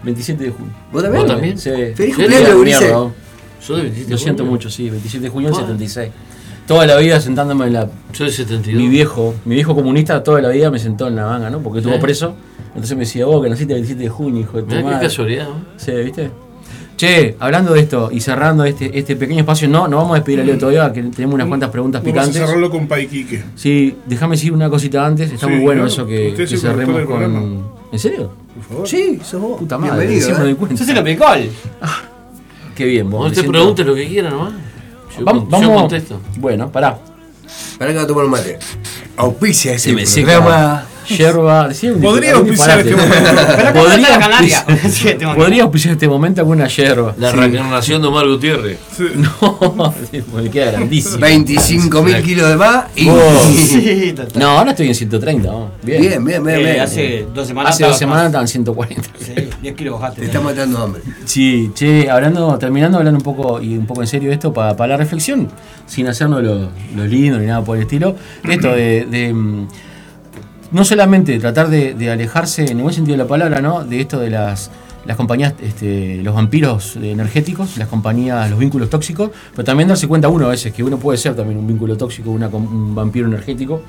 [0.02, 0.72] 27 de junio.
[0.92, 1.22] ¿Vos también?
[1.24, 1.58] ¿Vos también?
[1.58, 1.70] Sí.
[1.94, 2.92] Feliz cumpleaños, Ulises.
[3.60, 4.52] ¿Sos de 27 de Lo siento junio?
[4.52, 4.90] mucho, sí.
[4.90, 5.62] 27 de junio del Buah.
[5.66, 6.10] 76.
[6.66, 8.82] Toda la vida sentándome en la Yo de 72.
[8.82, 11.60] mi viejo, mi viejo comunista toda la vida me sentó en la manga, ¿no?
[11.60, 12.00] Porque estuvo Sí.
[12.00, 12.34] preso.
[12.68, 14.84] Entonces me decía, vos que naciste el 27 de junio, hijo de tu Mirá qué
[14.84, 15.06] madre.
[15.06, 15.64] casualidad, ¿no?
[15.76, 16.30] Sí, ¿viste?
[16.96, 20.40] Che, hablando de esto y cerrando este, este pequeño espacio, no, no vamos a despedir
[20.40, 22.40] a Leo todavía, que tenemos unas cuantas preguntas Vamos a picantes.
[22.42, 23.42] cerrarlo con Paiquique.
[23.56, 25.92] Sí, déjame decir una cosita antes, está Sí, muy bueno claro.
[25.92, 27.06] eso que, Usted cerremos con...
[27.06, 27.42] programa.
[27.90, 28.30] ¿En serio?
[28.54, 28.88] Por favor.
[28.88, 29.58] Sí, sos vos.
[29.58, 30.44] Puta madre, Bienvenido, me eh.
[30.44, 30.76] doy cuenta.
[30.84, 31.50] Sos el.
[32.76, 33.18] Qué bien, vos.
[33.18, 34.52] Vos me te siento- preguntes lo que quieran nomás.
[35.18, 36.20] Yo, Vamos, yo vamos- contesto.
[36.38, 36.98] Bueno, pará.
[37.78, 38.58] Para que va a tomar un mate.
[39.16, 40.84] Auspicia ese Se me programa.
[41.08, 41.68] Yerba.
[41.68, 42.90] un- Podría auspiciar disparate.
[42.90, 43.74] este momento.
[43.74, 47.14] Podría auspiciar- Sí, este momento alguna yerba.
[47.18, 48.78] La reencarnación de Omar Gutiérrez.
[48.96, 49.04] Sí.
[49.16, 51.18] No, sí, me queda grandísimo.
[51.18, 53.08] 25 mil kilos de más y.
[53.54, 54.14] Sí.
[54.36, 55.48] No, ahora estoy en 130.
[55.50, 55.70] vamos.
[55.82, 56.00] Bien.
[56.00, 56.80] Bien, bien, bien, Eh, bien.
[56.80, 57.74] hace dos semanas.
[57.74, 59.08] Hace dos semanas estaban 140.
[59.18, 59.32] Sí,
[59.62, 60.20] 10 kilos bajaste.
[60.20, 61.02] Te está matando hambre.
[61.24, 64.96] Sí, che, hablando, terminando hablando un poco y un poco en serio esto para la
[64.96, 65.48] reflexión,
[65.86, 68.14] sin hacernos lo, lo lindo ni nada por el estilo,
[68.48, 69.68] esto de, de, mm,
[70.74, 73.84] no solamente tratar de, de alejarse, en el buen sentido de la palabra, ¿no?
[73.84, 74.72] De esto de las,
[75.06, 80.28] las compañías, este, los vampiros energéticos, las compañías, los vínculos tóxicos, pero también darse cuenta
[80.28, 83.82] uno a veces que uno puede ser también un vínculo tóxico, una, un vampiro energético,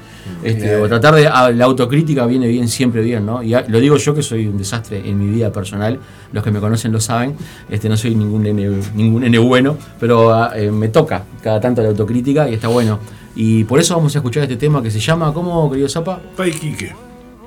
[0.44, 3.42] este, o tratar de, ah, la autocrítica viene bien, siempre bien, ¿no?
[3.42, 5.98] Y ah, lo digo yo que soy un desastre en mi vida personal,
[6.32, 7.36] los que me conocen lo saben,
[7.68, 11.82] este, no soy ningún nene, ningún nene bueno, pero ah, eh, me toca cada tanto
[11.82, 13.00] la autocrítica y está bueno.
[13.36, 16.22] Y por eso vamos a escuchar este tema que se llama, ¿cómo, querido Zapa?
[16.38, 16.96] Paiquique.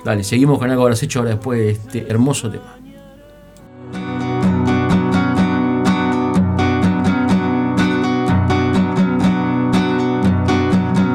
[0.05, 2.77] Dale, seguimos con algo que has hecho ahora después de este hermoso tema.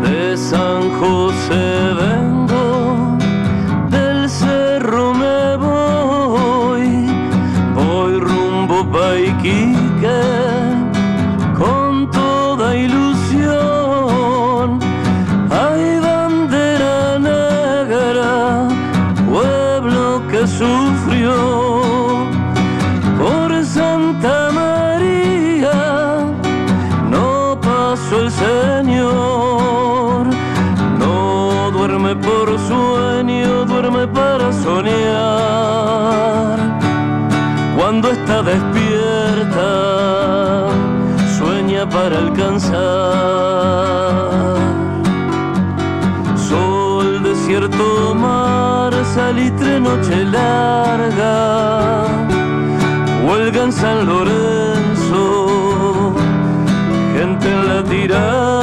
[0.02, 3.18] De San José vengo,
[3.90, 7.06] del cerro me voy,
[7.76, 9.14] voy rumbo pa'
[49.96, 52.06] noche larga,
[53.26, 55.26] huelga en San Lorenzo,
[57.16, 58.63] gente en la tirana.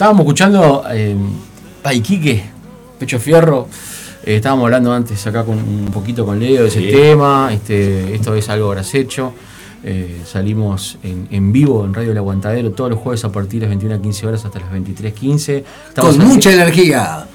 [0.00, 1.14] Estábamos escuchando eh,
[1.82, 2.42] Paiquique,
[2.98, 3.68] Pecho Fierro.
[4.24, 6.90] Eh, estábamos hablando antes acá con un poquito con Leo de ese Sí.
[6.90, 7.50] tema.
[7.52, 9.34] Este, esto es algo hecho.
[10.24, 13.72] salimos en, en vivo en Radio El Aguantadero todos los jueves a partir de las
[13.72, 15.64] 21 a 15 horas hasta las 23.15.
[15.90, 17.26] Estamos Con mucha energía.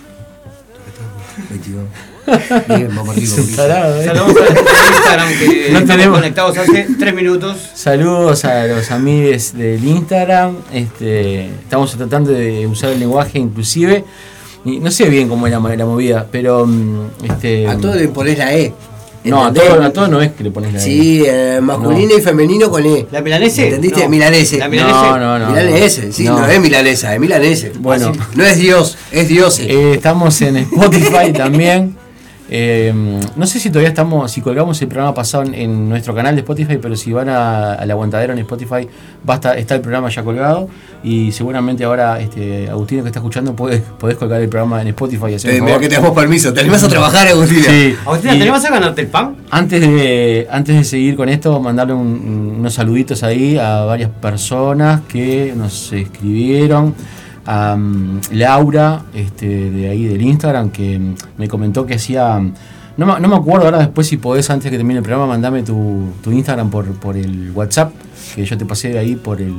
[2.49, 2.67] 22.
[2.79, 4.05] Bien, vamos arriba, tarado, ¿eh?
[4.05, 7.57] Saludos a Instagram que No estamos tenemos- conectados hace tres minutos.
[7.73, 10.57] Saludos a los amigos del Instagram.
[10.73, 14.03] Este, estamos tratando de usar el lenguaje inclusive.
[14.65, 18.07] Y no sé bien cómo es la, la movida, pero mm, este, A todo le
[18.07, 18.73] pones la E.
[19.25, 20.81] no, a todo, a todo no es que le pones la E.
[20.83, 23.05] Sí, eh, masculino y femenino con E.
[23.11, 23.65] ¿La milanese?
[23.67, 24.01] ¿Entendiste?
[24.03, 24.09] No.
[24.09, 24.57] Milanese.
[24.57, 24.95] La milanese.
[24.99, 25.47] No, no, no.
[25.49, 26.43] milanese, sí, no.
[26.47, 27.73] es milanesa, es milanese.
[27.79, 28.11] Bueno.
[28.33, 29.59] No es Dios, es Dios.
[29.59, 31.95] Eh, estamos en Spotify también.
[32.49, 32.93] Eh,
[33.35, 36.41] no sé si todavía estamos, si colgamos el programa pasado en, en nuestro canal de
[36.41, 38.87] Spotify, pero si van a- al aguantadero en Spotify,
[39.27, 40.69] va a estar- está el programa ya colgado.
[41.03, 45.25] Y seguramente ahora, este, Agustino que está escuchando, puedes, podés colgar el programa en Spotify
[45.31, 47.63] y hacer Eh, mira que te damos permiso, te animás a trabajar, Agustina.
[47.67, 47.95] Sí.
[48.05, 49.35] Agustina, ¿te vas a ganarte el pan?
[49.49, 55.01] Antes de, antes de seguir con esto, mandarle un- unos saluditos ahí a varias personas
[55.07, 56.93] que nos escribieron.
[57.47, 57.77] A
[58.31, 60.99] Laura, este, de ahí del Instagram, que
[61.37, 62.39] me comentó que hacía.
[62.97, 65.63] No, me- no me acuerdo ahora después si podés, antes que termine el programa, mandame
[65.63, 67.91] tu, tu Instagram por, por el WhatsApp,
[68.35, 69.53] que yo te pasé ahí por el,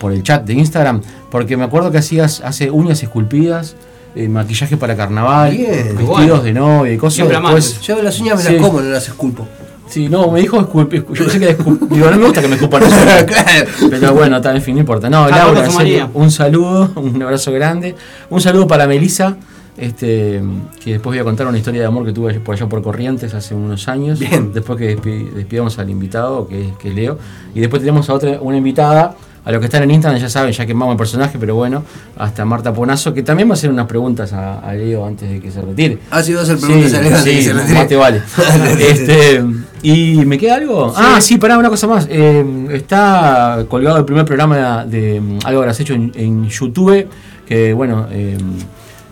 [0.00, 3.76] por el chat de Instagram, porque me acuerdo que hacías hace uñas esculpidas
[4.16, 5.70] eh, maquillaje para carnaval, Bien.
[5.70, 6.40] vestidos Bueno.
[6.40, 7.28] de novia y cosas.
[7.28, 8.52] Después, Yo las uñas me Sí.
[8.54, 9.46] las como, no las esculpo.
[9.94, 12.42] Sí, no, me dijo esculpe, escu- yo pensé que era escu- Digo, no me gusta
[12.42, 12.82] que me escupan.
[13.90, 15.08] Pero bueno, está, en fin, no importa.
[15.08, 17.94] No, Cada Laura, serio, un saludo, un abrazo grande.
[18.30, 19.36] Un saludo para Melissa,
[19.76, 20.42] este,
[20.82, 23.34] que después voy a contar una historia de amor que tuve por allá por Corrientes
[23.34, 24.18] hace unos años.
[24.18, 24.52] Bien.
[24.52, 27.18] Después que despi- despidamos al invitado, que, que es Leo.
[27.54, 29.14] Y después tenemos a otra, una invitada.
[29.46, 31.82] A los que están en Instagram ya saben, ya quemamos el personaje, pero bueno,
[32.16, 35.38] hasta Marta Ponazo, que también va a hacer unas preguntas a, a Leo antes de
[35.40, 35.98] que se retire.
[36.10, 37.78] Ah, sí, vas a hacer preguntas Sí, a Leo antes de sí, que se retire.
[37.78, 38.22] más te vale.
[38.80, 39.44] este,
[39.82, 40.92] ¿Y me queda algo?
[40.96, 42.06] Ah, sí, pará, una cosa más.
[42.10, 47.06] Eh, está colgado el primer programa de, Algo Habrás Hecho en, en YouTube,
[47.46, 48.38] que bueno, eh,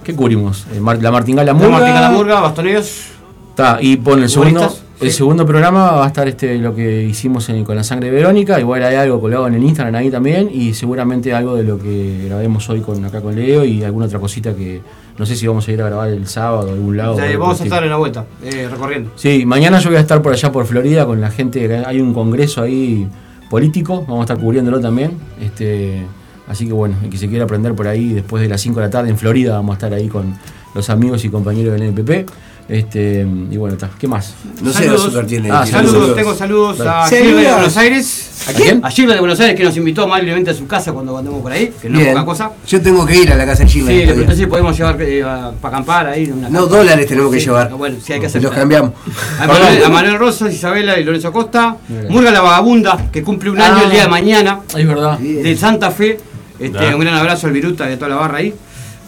[0.03, 0.67] ¿qué cubrimos?
[0.75, 1.71] Eh, Mar- la Martingala La Murga.
[1.73, 3.03] Martín Calamurga, Bastoneros.
[3.51, 7.49] Está, y pone el segundo, el segundo programa va a estar este lo que hicimos
[7.49, 10.51] en- con la sangre de Verónica, igual hay algo colgado en el Instagram ahí también,
[10.53, 14.19] y seguramente algo de lo que grabemos hoy con acá con Leo y alguna otra
[14.19, 14.81] cosita que
[15.19, 17.15] no sé si vamos a ir a grabar el sábado a algún lado.
[17.15, 19.11] O sea, vamos a estar en la vuelta, eh, recorriendo.
[19.17, 22.15] Sí, mañana yo voy a estar por allá por Florida con la gente, hay un
[22.15, 23.07] congreso ahí
[23.51, 25.13] político, vamos a estar cubriéndolo también.
[25.41, 26.03] Este,
[26.49, 28.87] así que bueno, el que se quiera aprender por ahí después de las 5 de
[28.87, 30.35] la tarde en Florida vamos a estar ahí con
[30.75, 32.31] los amigos y compañeros del NPP.
[32.69, 33.91] Este, y bueno, está.
[33.99, 34.35] ¿qué más?
[34.63, 35.07] No sé, Saludos.
[35.07, 35.51] Azúcar tiene.
[35.51, 36.17] Ah, tiene Saludos, saludos.
[36.17, 37.53] tengo saludos a Sí, Gilda de.
[37.53, 38.29] Buenos Aires.
[38.49, 38.81] ¿A quién?
[38.85, 41.53] A Gilda de Buenos Aires que nos invitó amablemente a su casa cuando andamos por
[41.53, 42.51] ahí, que no es poca cosa.
[42.67, 43.91] Yo tengo que ir a la casa de Gilda.
[43.91, 44.39] Sí, pregunté días.
[44.39, 45.25] si podemos llevar eh,
[45.61, 46.31] para acampar ahí.
[46.31, 46.77] Una No, campa.
[46.77, 47.71] dólares tenemos que Sí, llevar.
[47.73, 48.43] Bueno, sí hay que hacer.
[48.43, 48.93] los cambiamos.
[49.41, 51.77] A Manuel, a Manuel Rosas, Isabela y Lorenzo Costa.
[52.09, 53.83] Murga la Vagabunda, que cumple un año Ah.
[53.85, 54.61] el día de mañana.
[54.75, 55.19] Es verdad.
[55.19, 56.19] De Santa Fe.
[56.59, 56.95] Este, Ah.
[56.95, 58.55] Un gran abrazo al Viruta y a toda la barra ahí.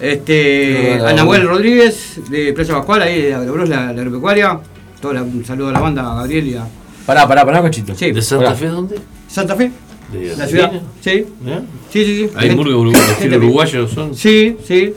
[0.04, 1.14] Este, hola.
[1.14, 4.60] Nahuel Rodríguez de Playa Pascual, ahí de Agrobros, la, la agropecuaria.
[5.00, 6.66] Todo la- un saludo a la banda, a Gabriel y a
[7.06, 7.94] Pará, pará, pará, cochito.
[7.94, 8.12] Sí.
[8.12, 8.54] ¿De Santa.
[8.54, 8.96] Fe dónde?
[9.28, 9.70] Santa Fe,
[10.12, 10.72] De la ciudad.
[11.00, 11.26] Sí, ¿Eh?
[11.90, 12.16] sí, sí.
[12.28, 12.30] sí.
[12.36, 14.14] Hay murga uruguayo, son.
[14.14, 14.92] Sí, sí.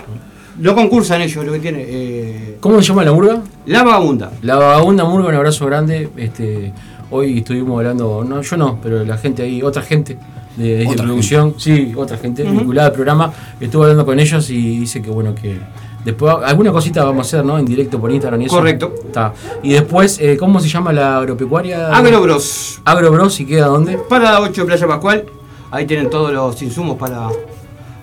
[0.60, 1.86] No concursan ellos, lo que tiene.
[1.88, 3.42] Eh, ¿Cómo se llama la murga?
[3.66, 4.32] la Vagabunda.
[4.42, 6.10] La vagabunda murga, un abrazo grande.
[6.18, 6.74] Este,
[7.12, 10.18] hoy estuvimos hablando, no, yo no, pero la gente ahí, otra gente
[10.58, 15.02] de, de producción, sí, otra gente vinculada al programa, estuvo hablando con ellos y dice
[15.02, 15.60] que bueno que
[16.04, 17.60] después alguna cosita vamos a hacer, ¿no?
[17.60, 18.56] En directo por Instagram y eso.
[18.56, 18.94] Correcto.
[19.06, 19.34] Está.
[19.62, 21.90] Y después, eh, ¿cómo se llama la agropecuaria?
[21.90, 22.82] Agrobros.
[22.86, 23.98] Agrobros y queda dónde?
[23.98, 25.26] Para 8 de Playa Pascual.
[25.70, 27.30] Ahí tienen todos los insumos para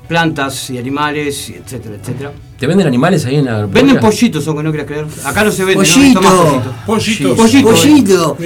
[0.06, 2.32] plantas y animales, y etcétera, etcétera.
[2.64, 3.92] ¿Te venden animales ahí en la agropecuaria?
[3.92, 5.04] Venden pollitos, aunque no quieras creer.
[5.22, 6.20] Acá no se vende, Pollito.
[6.22, 7.36] no, pollito.
[7.36, 7.36] Pollito.
[7.74, 8.36] Pollito.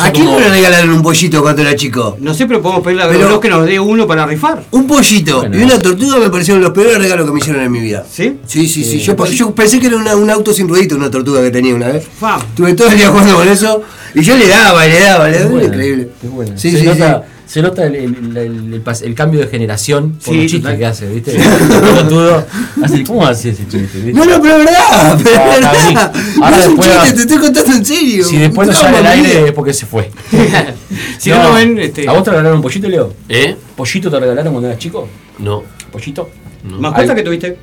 [0.00, 2.16] ¿A quién no le regalaron un pollito cuando era chico?
[2.18, 4.62] No sé, pero podemos pedirle a Pero- Agrobros que nos dé uno para rifar.
[4.70, 5.58] Un pollito Bueno.
[5.58, 8.02] y una tortuga me parecieron los peores regalos que me hicieron en mi vida.
[8.10, 8.38] ¿Sí?
[8.46, 8.96] Sí, sí, sí.
[8.96, 11.74] Eh, Yo, yo pensé que era una- un auto sin ruedito, una tortuga que tenía
[11.74, 12.06] una vez.
[12.18, 12.40] Fam.
[12.40, 13.82] Estuve todo el día jugando con eso
[14.14, 15.50] y yo le daba, le daba, le Es daba.
[15.52, 16.08] buena, Increíble.
[16.24, 16.56] es buena.
[16.56, 20.12] Sí, se, sí, nota, se nota el, el- el- el pas- el cambio de generación
[20.24, 20.78] por Sí, los chistes total.
[20.78, 21.32] que hace, ¿viste?
[21.32, 22.44] Pelotudo
[22.82, 23.98] hace- ¿Cómo hace ese chiste?
[23.98, 24.12] viste?
[24.12, 25.94] No, no, pero es verdad, pero Ah, es está bien.
[25.94, 26.12] verdad.
[26.42, 28.24] Ahora no es un después chiste, va- te estoy contando en serio.
[28.24, 30.10] Si después no Un sale al aire es porque se fue.
[31.18, 33.12] Si no, lo ven, este, ¿A vos te regalaron un pollito, Leo?
[33.28, 33.56] ¿Eh?
[33.76, 35.08] ¿Pollito te regalaron cuando eras chico?
[35.38, 35.62] No.
[35.90, 36.28] ¿Pollito?
[36.64, 36.78] no.
[36.78, 37.16] mascota Ay.
[37.16, 37.56] que tuviste.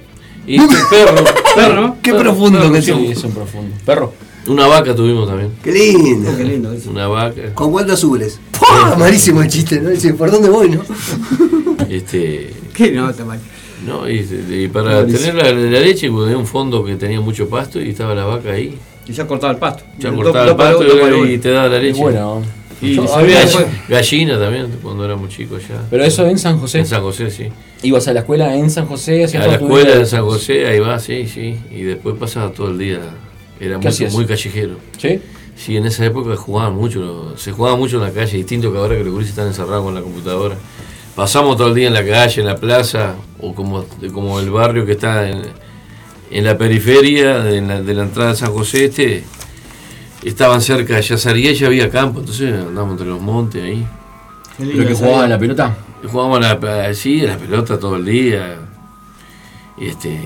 [0.48, 1.24] Y este perro.
[1.56, 1.98] Perro, ¿no?
[2.02, 3.76] Qué profundo que Sí, es un profundo.
[3.86, 4.14] ¿Perro?
[4.48, 5.52] Una vaca tuvimos también.
[5.64, 6.36] Qué lindo.
[6.36, 6.90] Qué lindo eso.
[6.90, 7.54] Una vaca.
[7.54, 8.40] Con cuántos azules.
[8.60, 8.96] ¡Pah!
[8.98, 9.90] Malísimo el chiste, ¿no?
[9.90, 10.82] Dice, ¿por dónde voy, no?
[11.90, 12.54] Este.
[12.74, 12.92] ¿Qué?
[12.92, 13.40] No, está mal.
[13.86, 14.20] No, y,
[14.50, 17.90] y para tener la, la leche, pues, había un fondo que tenía mucho pasto y
[17.90, 18.78] estaba la vaca ahí.
[19.08, 19.84] Y ya cortaba el pasto.
[20.00, 22.00] Ya cortaba el pasto para y, te daba la leche.
[22.00, 22.42] bueno.
[22.82, 25.82] Y Yo- había había- gall- gallina también cuando éramos chicos ya.
[25.90, 26.80] Pero eso en San José.
[26.80, 27.48] En San José, sí.
[27.82, 31.00] Ibas a la escuela en San José, A la escuela de San José, ahí va,
[31.00, 31.56] sí, sí.
[31.72, 33.00] Y después pasaba todo el día.
[33.64, 34.78] Era ¿Qué muy, muy callejero.
[34.98, 35.22] ¿Sí?
[35.56, 38.98] Sí, en esa época jugaban mucho, se jugaba mucho en la calle, distinto que ahora
[38.98, 40.58] que los gurises están encerrados con la computadora.
[41.16, 44.86] Pasamos todo el día en la calle, en la plaza, o como, como el barrio
[44.86, 45.44] que está en,
[46.32, 49.24] en la periferia de la, de la entrada de San José Este,
[50.24, 53.88] estaban cerca de Yazaría y ya había campo, entonces andábamos entre los montes ahí.
[54.58, 55.28] ¿Pero que vida.
[55.28, 55.78] la pelota?
[56.04, 58.58] Jugábamos la, sí, a la pelota todo el día.
[59.80, 60.20] Este,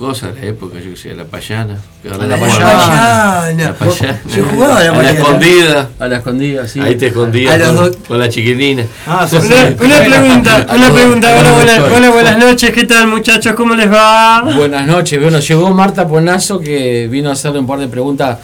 [0.00, 1.76] cosas de la época, yo que sé, a la payana.
[2.02, 2.38] la payana.
[2.38, 3.52] Payana.
[3.68, 4.20] La payana.
[4.34, 5.18] Yo jugaba a la A la payana.
[5.20, 5.88] escondida.
[5.98, 6.80] A la escondida, sí.
[6.80, 8.84] Ahí te escondías los con, con la chiquitina.
[9.06, 9.52] Ah, sí, Una, sí.
[9.84, 11.36] una pregunta, una pregunta.
[11.38, 12.70] Hola, buenas, hola, buenas noches.
[12.70, 13.52] ¿Qué tal, muchachos?
[13.54, 14.42] ¿Cómo les va?
[14.56, 15.20] Buenas noches.
[15.22, 18.38] Bueno, llegó Marta Ponazo que vino a hacerle un par de preguntas.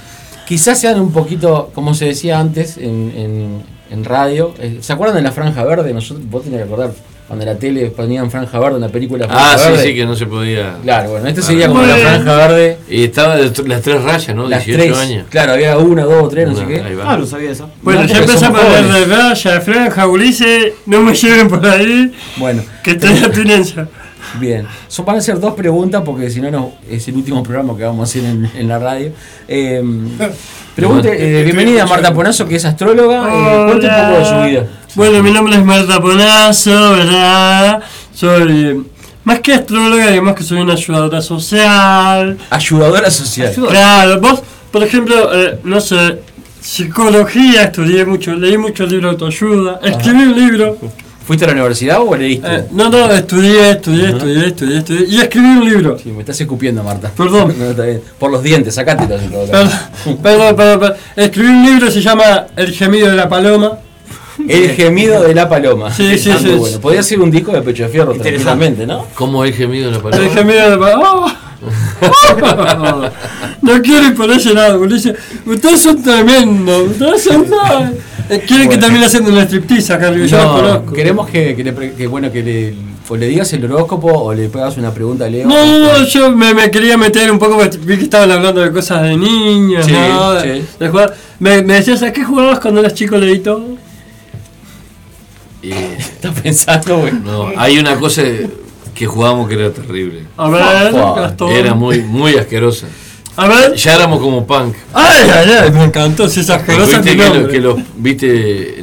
[0.46, 4.52] Quizás sean un poquito, como se decía antes en, en- en radio.
[4.58, 5.92] Eh, ¿Se acuerdan de la Franja Verde?
[5.94, 6.90] Nosotros, vos tenés que acordar,
[7.26, 9.82] cuando la tele ponían Franja Verde, una película Franja Ah, sí, Verde.
[9.84, 10.76] sí, que no se podía.
[10.82, 11.96] Claro, bueno, este Ah, sería como la.
[11.96, 12.78] Franja Verde.
[12.88, 14.48] Y estaba de tr- las tres rayas, ¿no?
[14.48, 14.98] Las 18 tres.
[14.98, 15.26] años.
[15.30, 16.80] Claro, había una, dos o tres, no sé qué.
[16.80, 17.68] ahí Ah, no sabía eso.
[17.82, 19.08] Bueno, No, ya empezamos a jóvenes.
[19.08, 20.72] de raya, franja, Ulises.
[20.86, 23.88] No me lleven por ahí, Bueno, que estoy en abstinencia.
[24.40, 27.76] Bien, son, van a ser dos preguntas porque si no, no es el último programa
[27.76, 29.10] que vamos a hacer en, en la radio.
[29.48, 29.80] Eh,
[30.74, 33.22] pregunte, eh, bienvenida Marta Ponazo, que es astróloga.
[33.28, 34.66] Eh, cuente un poco de su vida.
[34.96, 37.82] Bueno, mi nombre es Marta Ponazo, ¿verdad?
[38.14, 38.82] Soy
[39.24, 42.38] más que astróloga, digamos que soy una ayudadora social.
[42.48, 43.52] Ayudadora social.
[43.68, 44.40] Claro, vos,
[44.70, 46.22] por ejemplo, eh, no sé,
[46.62, 50.78] psicología, estudié mucho, leí muchos libros de autoayuda, escribí un libro.
[51.26, 52.46] ¿Fuiste a la universidad o leíste?
[52.48, 55.98] Eh, no, no, estudié, estudié, estudié, estudié, estudié, y escribí un libro.
[55.98, 57.12] Sí, me estás escupiendo, Marta.
[57.14, 57.54] Perdón.
[57.58, 58.00] No, está bien.
[58.18, 59.70] Por los dientes, todo Perdón,
[60.22, 60.94] perdón, perdón, perdón.
[61.16, 63.80] Escribí un libro, se llama El gemido de la paloma.
[64.48, 65.92] El gemido de la paloma.
[65.92, 66.50] Sí, sí, Ah, sí.
[66.54, 66.80] bueno.
[66.80, 69.06] Podría ser un disco de Pecho de Fierro tranquilamente, ¿no?
[69.14, 70.28] ¿Cómo he gemido la El palabra?
[70.30, 71.04] gemido de la paloma.
[71.06, 71.32] ¡Oh!
[73.62, 75.14] No quiero ir por ese lado, porque dice,
[75.46, 77.46] ustedes son tremendos, ustedes son...
[78.28, 80.92] Eh, Quieren que también haciendo una striptease acá yo los No, conozco.
[80.94, 82.74] queremos que, que le, que, bueno, que le,
[83.08, 85.46] o le digas el horóscopo o le hagas una pregunta a Leo.
[85.46, 88.60] No, no, no, yo me, me quería meter un poco, porque vi que estaban hablando
[88.62, 90.32] de cosas de niños, Sí, ¿no?
[90.32, 90.66] De, sí.
[90.80, 91.14] de jugar.
[91.38, 93.64] Me, me decías, ¿a qué jugabas cuando eras chico, Leito?
[95.72, 97.12] Eh, ¿Estás pensando, güey?
[97.12, 98.22] no, hay una cosa
[98.94, 100.24] que jugábamos que era terrible.
[100.36, 100.94] A ver.
[101.50, 102.86] Era muy, muy asquerosa.
[103.38, 103.74] A ver.
[103.74, 104.74] Ya éramos como punk.
[104.94, 108.26] Ay, ay, ay, me encantó, si esas cosas Viste que, lo- que los, viste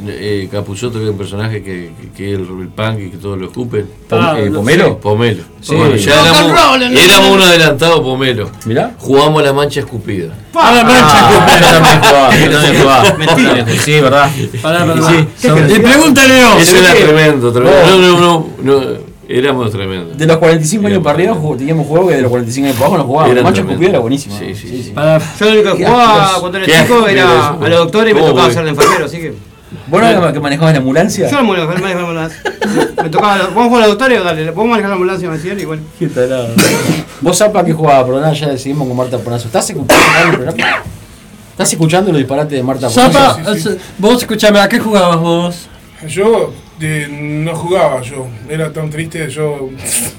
[0.06, 3.16] eh, Capuzotto que es un personaje que, que, que es el, el punk y que
[3.16, 3.86] todos lo escupen.
[4.08, 4.98] Pom- Ah, eh, ¿Pomelo?
[5.00, 5.42] Pomelo.
[5.60, 5.74] Sí.
[5.74, 8.50] Bueno, ya éramos, éramos un adelantado Pomelo.
[8.66, 8.92] Mirá.
[8.98, 10.32] Jugamos a la mancha escupida.
[10.54, 13.14] A la mancha, Ah, yo también jugaba, yo también jugaba.
[13.18, 13.66] Mentira.
[13.84, 14.30] Sí, ¿verdad?
[14.62, 15.02] Pará, pará.
[15.08, 17.80] Sí, son- y pregúntale Eso Eso era tremendo, tremendo.
[17.88, 17.98] No.
[17.98, 18.20] No, no,
[18.62, 20.16] no, no, éramos tremendos.
[20.16, 23.02] De los 45 años para arriba teníamos juegos que de los 45 años para abajo
[23.02, 23.34] no jugábamos.
[23.34, 23.58] Tremendos.
[23.58, 24.38] Escupida era buenísimo.
[24.38, 24.90] Sí, sí, sí.
[24.90, 25.18] Pará.
[25.18, 28.20] Yo lo único que jugaba cuando era chico asco era a los doctores y me
[28.20, 28.54] ¿Cómo, tocaba güey?
[28.54, 29.34] ser de enfermero, así que.
[29.88, 31.28] ¿Vos no eras que manejabas la ambulancia?
[31.28, 32.30] Yo no me manejaba la
[33.02, 33.38] Me tocaba.
[33.54, 34.46] ¿Vamos con los doctores o dale?
[34.50, 35.28] ¿Vamos a manejar la ambulancia?
[35.28, 35.82] Me decían y bueno.
[35.98, 36.08] Qué.
[37.20, 38.06] ¿Vos, Zapa, qué jugaba?
[38.06, 39.46] Perdón, ya decidimos con Marta Ponazo.
[39.46, 40.82] ¿Estás escuchando el programa?
[41.50, 43.12] ¿Estás escuchando los disparates de Marta Ponazo?
[43.12, 43.38] Zapa,
[43.98, 45.68] vos escuchame, ¿a qué jugabas vos?
[46.08, 48.26] Yo eh, no jugaba, yo.
[48.48, 49.70] Era tan triste, yo.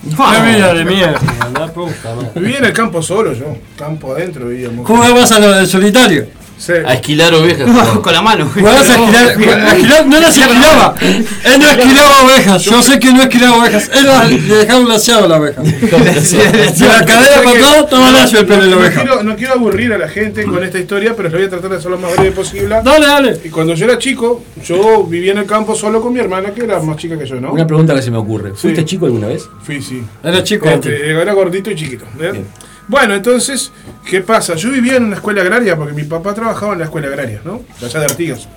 [0.04, 1.20] Qué vida de mierda,
[1.54, 2.32] la puta madre.
[2.36, 3.58] Vivía en el campo solo, yo.
[3.78, 4.88] Campo adentro vivíamos.
[4.88, 6.28] Jugabas a lo del solitario.
[6.58, 6.72] Sí.
[6.72, 7.70] A esquilar ovejas.
[8.00, 8.50] Con la mano.
[8.54, 10.96] Jugabas a esquilar, a esquilar- no las esquilaba.
[11.02, 12.64] Él no esquilaba ovejas.
[12.64, 13.92] Yo sé que no esquilaba ovejas.
[13.94, 15.62] Él las- le dejaba un laseado la oveja.
[16.86, 19.02] La cadera para toma lacio el pelo de la no, oveja.
[19.02, 21.70] quiero, no quiero aburrir a la gente con esta historia, pero lo voy a tratar
[21.72, 22.76] de hacer lo más breve posible.
[22.84, 23.40] Dale, dale.
[23.44, 26.64] Y cuando yo era chico, yo vivía en el campo solo con mi hermana, que
[26.64, 27.52] era más chica que yo, ¿no?
[27.52, 28.54] Una pregunta que se me ocurre.
[28.56, 28.86] ¿Fuiste Sí.
[28.86, 29.44] chico alguna vez?
[29.64, 30.04] Fui, sí.
[30.24, 30.70] Era chico.
[30.70, 32.06] Este, era gordito y chiquito.
[32.20, 32.32] ¿eh?
[32.32, 32.46] Bien.
[32.88, 33.72] Bueno, entonces,
[34.10, 34.56] ¿qué pasa?
[34.56, 37.62] Yo vivía en una escuela agraria, porque mi papá trabajaba en la escuela agraria, ¿no?
[37.82, 38.48] Allá de Artigas.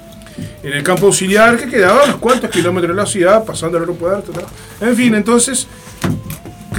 [0.63, 4.31] En el campo auxiliar, que quedaba unos cuantos kilómetros de la ciudad, pasando el aeropuerto.
[4.81, 5.67] En fin, entonces,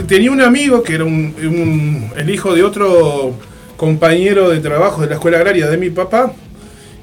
[0.08, 3.34] tenía un amigo que era un- un- el hijo de otro
[3.78, 6.32] compañero de trabajo de la escuela agraria de mi papá,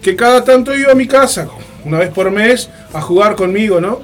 [0.01, 1.49] que cada tanto iba a mi casa,
[1.85, 4.01] una vez por mes, a jugar conmigo, ¿no?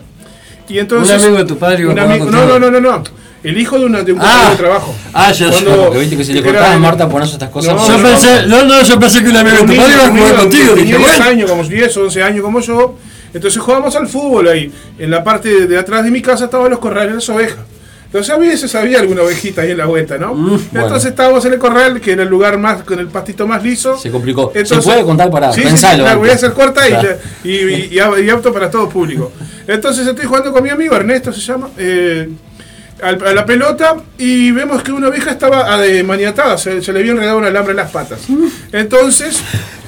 [0.68, 2.80] Y entonces, Un amigo de tu padre iba a un jugar amigo- no, no, no,
[2.80, 3.04] no, no.
[3.42, 4.22] El hijo de, una, de un Ah.
[4.22, 4.94] compañero de trabajo.
[5.12, 5.50] Ah, ya.
[5.50, 7.74] Cuando- Porque viste que si le a Marta Ponazo estas cosas.
[7.74, 10.04] No, Yo no, pensé, no, no, yo pensé que un amigo de tu padre iba
[10.04, 10.74] a jugar contigo.
[10.74, 11.24] tenía 10 bueno.
[11.24, 12.96] años, como 10 o 11 años como yo.
[13.34, 14.70] Entonces jugábamos al fútbol ahí.
[14.98, 17.58] En la parte de, atrás de mi casa estaban los corrales de las ovejas.
[18.06, 20.32] Entonces a veces había alguna ovejita ahí en la vuelta, ¿no?
[20.32, 20.96] Entonces bueno.
[20.96, 23.96] estábamos en el corral, que era el lugar más con el pastito más liso.
[23.96, 24.52] Se complicó.
[24.54, 25.96] Entonces- ¿Se puede contar para Sí, sí, pensalo?
[25.96, 27.08] sí, claro, voy a hacer corta Claro.
[27.42, 29.32] y, y- y- y apto para todo público.
[29.66, 32.28] Entonces estoy jugando con mi amigo, Ernesto se llama, eh,
[33.02, 37.00] al- a la pelota y vemos que una oveja estaba ah, maniatada, se, se le
[37.00, 38.20] había enredado un alambre en las patas.
[38.72, 39.40] Entonces...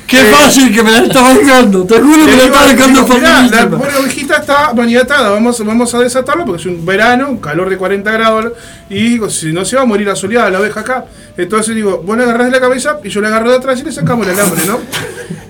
[0.07, 1.87] Qué eh, fácil que me la estaba dejando.
[1.87, 6.01] Te juro que me la estaba mirá, la pobre ovejita está maniatada, vamos, vamos a
[6.01, 8.53] desatarla porque es un verano, un calor de 40 grados,
[8.91, 11.07] y digo, si no se va a morir asoleada la oveja acá.
[11.39, 13.85] Entonces digo, vos le agarrás de la cabeza y yo le agarro de atrás y
[13.85, 14.79] le sacamos el alambre, ¿no?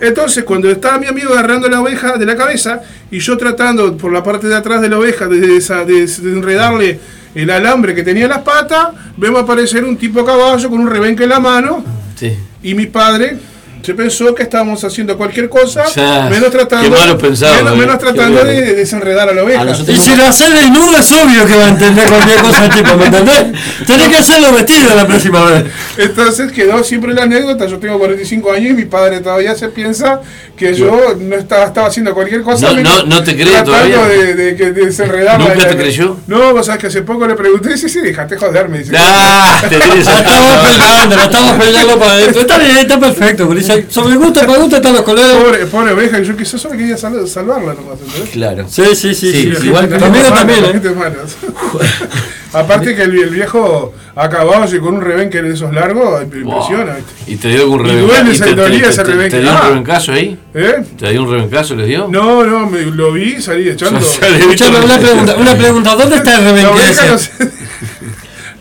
[0.01, 4.13] Entonces cuando estaba mi amigo agarrando la oveja de la cabeza y yo tratando por
[4.13, 7.01] la parte de atrás de la oveja de, de- de enredarle
[7.35, 10.89] el alambre que tenía en las patas, vemos aparecer un tipo a caballo con un
[10.91, 11.85] rebenque en la mano
[12.17, 12.37] Sí.
[12.63, 13.37] y mi padre
[13.85, 15.85] se pensó que estábamos haciendo cualquier cosa,
[16.31, 17.77] menos tratando, malo pensado, menos, eh.
[17.77, 19.61] menos tratando de, desenredar a la oveja.
[19.61, 22.97] A Y si lo haces desnudo es obvio que va a entender cualquier cosa tipo,
[22.97, 23.45] ¿me entendés?
[23.87, 25.65] Tenés que hacerlo vestido la próxima vez.
[25.99, 30.21] Entonces quedó siempre la anécdota, yo tengo 45 años y mi padre todavía se piensa
[30.57, 32.73] que yo no estaba, estaba haciendo cualquier cosa.
[32.73, 34.07] No, no, no te tratando todavía.
[34.07, 36.17] De, de, de desenredar ¿Nunca la- te creyó?
[36.27, 38.93] No, vos sabés que hace poco le pregunté, sí, sí, déjate joder, me dice.
[38.97, 42.41] Ah, te tienes La estamos peleando, estamos peleando para adentro.
[42.41, 43.47] Está bien, está perfecto.
[43.47, 45.33] dice, Sobre gusto, para gusto están los colegas.
[45.43, 48.31] Pobre, pobre oveja, y yo quizás solo quería sal- salvarla nomás, ¿entendés?
[48.31, 48.67] Claro.
[48.69, 49.33] Sí, sí, sí.
[49.33, 49.67] Sí, sí.
[49.67, 50.81] igual que- Conmigo también, ¿eh?
[52.53, 56.95] Aparte que el, el viejo acabado y con un rebenque de esos largos, impresiona.
[56.95, 57.33] ¿viste?
[57.33, 58.07] ¿Y te dio algún Y rebencazo?
[58.17, 59.37] duele ¿Y esa te- te- ese te- rebenque.
[59.37, 60.39] ¿Te dio un rebencazo ahí?
[60.55, 60.85] ¿Eh?
[60.97, 62.07] ¿Te dio un rebencazo les dio?
[62.09, 63.99] No, no, me, lo vi, salí echando.
[64.39, 67.33] Escuchame, una pregunta, una pregunta, ¿dónde está el rebenque oveja, no ese?
[67.37, 67.51] sé.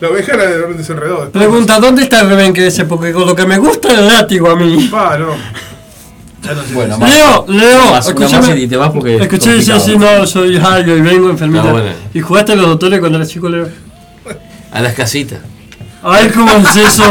[0.04, 1.30] La oveja era de donde se enredó.
[1.30, 2.84] Pregunta, ¿dónde está el rebenque ese?
[2.84, 4.86] Porque con lo que me gusta es el látigo a mí.
[4.90, 5.28] Pa, no.
[6.42, 6.74] Ya no sé.
[6.74, 8.48] Bueno, Leo, Leo, Más, escúchame.
[8.48, 10.10] más y te vas porque es Escuché decir complicado.
[10.10, 11.64] así, no, soy Jairo y vengo enfermita.
[11.64, 11.88] No, bueno.
[12.12, 13.66] ¿Y jugaste a los doctores cuando eras chico, Leo?
[14.72, 15.38] A las casitas.
[16.02, 17.02] Ay, ¿cómo es eso?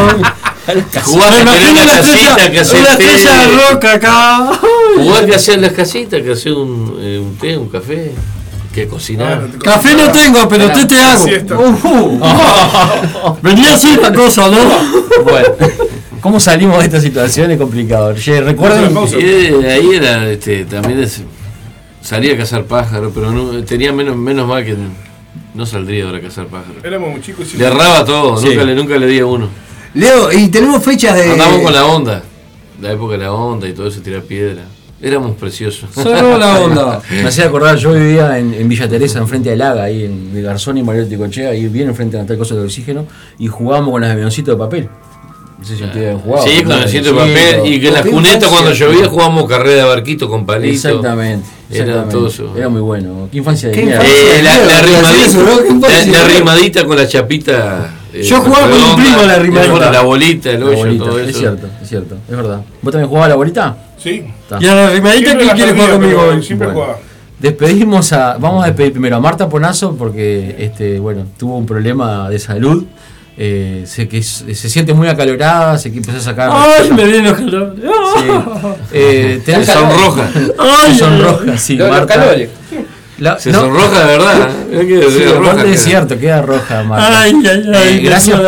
[1.04, 4.52] Jugaste a imagino una una casita estrella, que hace una estrella de roca acá.
[4.98, 8.12] Jugar que hacían las casitas, que hacía un, eh, un té, un café,
[8.74, 9.48] que cocinar.
[9.64, 11.24] Café no tengo, pero té te hago.
[11.24, 11.58] Siesta.
[11.58, 12.20] Uh,
[13.42, 14.58] Venía así esta cosa, ¿no?
[15.24, 15.48] Bueno,
[16.20, 17.52] ¿cómo salimos de esta situación?
[17.52, 18.14] Es complicado.
[18.16, 18.94] Che, recuerden.
[19.14, 21.22] Eh, ahí era, este, también es-
[22.02, 24.76] salía a cazar pájaros, pero no, tenía menos, menos mal que
[25.54, 26.84] no saldría ahora a cazar pájaros.
[26.84, 28.48] Éramos muy chicos y Le erraba todo, Sí.
[28.48, 29.48] nunca, le, nunca le di a uno.
[29.94, 31.32] Leo, y tenemos fechas de.
[31.32, 32.24] Andamos con la onda,
[32.82, 34.64] la época de la onda y todo eso, tirar piedra.
[35.04, 35.90] Éramos preciosos.
[35.94, 37.02] Solo la onda.
[37.12, 40.42] Me hacía acordar, yo vivía en, en Villa Teresa, enfrente del Laga, ahí en de
[40.42, 43.06] Garzón y Mario Ticochea, ahí bien enfrente de la tal cosa del oxígeno,
[43.38, 44.90] y jugábamos con los avioncitos de papel.
[45.60, 46.48] No sé si ustedes han jugado.
[46.48, 48.50] Sí, con el asiento de papel y que en las cunetas infancia.
[48.50, 50.86] cuando llovía jugábamos carrera de barquito con palitos.
[50.86, 51.48] Exactamente.
[51.70, 52.14] Era exactamente.
[52.16, 52.54] todo eso.
[52.58, 53.30] Era muy bueno.
[53.32, 54.04] Qué infancia de Qué mierda.
[54.06, 55.58] Eh, la, la rimadita, eso, ¿no?
[55.58, 56.12] ¿Qué la, infancia?
[56.12, 57.94] la rimadita con la chapita.
[58.14, 59.92] eh, Yo jugaba con un redonda, primo la rimadita.
[59.92, 61.30] La bolita, el La hoyo, bolita, todo eso.
[61.30, 62.62] Es cierto, es cierto, es verdad.
[62.82, 63.78] ¿Vos también jugabas a la bolita?
[64.04, 64.24] Sí.
[64.44, 64.58] Está.
[64.62, 66.44] Y a la rimadita, ¿quién quiere jugar conmigo hoy?
[66.44, 66.82] Siempre Bueno.
[66.82, 67.00] jugaba.
[67.40, 68.38] Despedimos a.
[68.38, 72.86] Vamos a despedir primero a Marta Ponazo porque este, bueno, tuvo un problema de salud.
[73.36, 76.50] Eh, se, que se siente muy acalorada, se que empezó a sacar.
[76.54, 77.80] Ay, me viene los calores.
[77.82, 78.28] Sí.
[78.94, 79.92] Eh, tenés Se calor.
[79.92, 80.30] sonroja.
[80.60, 82.14] Ay, Se sonroja, sí, Los- los Marta.
[82.14, 82.50] calores.
[83.18, 84.50] La- Se no, sonroja de verdad.
[84.72, 87.22] Es que sí, se roja, es cierto, queda roja, Marta.
[87.22, 88.40] Ay, ay, ay, Eh, gracias.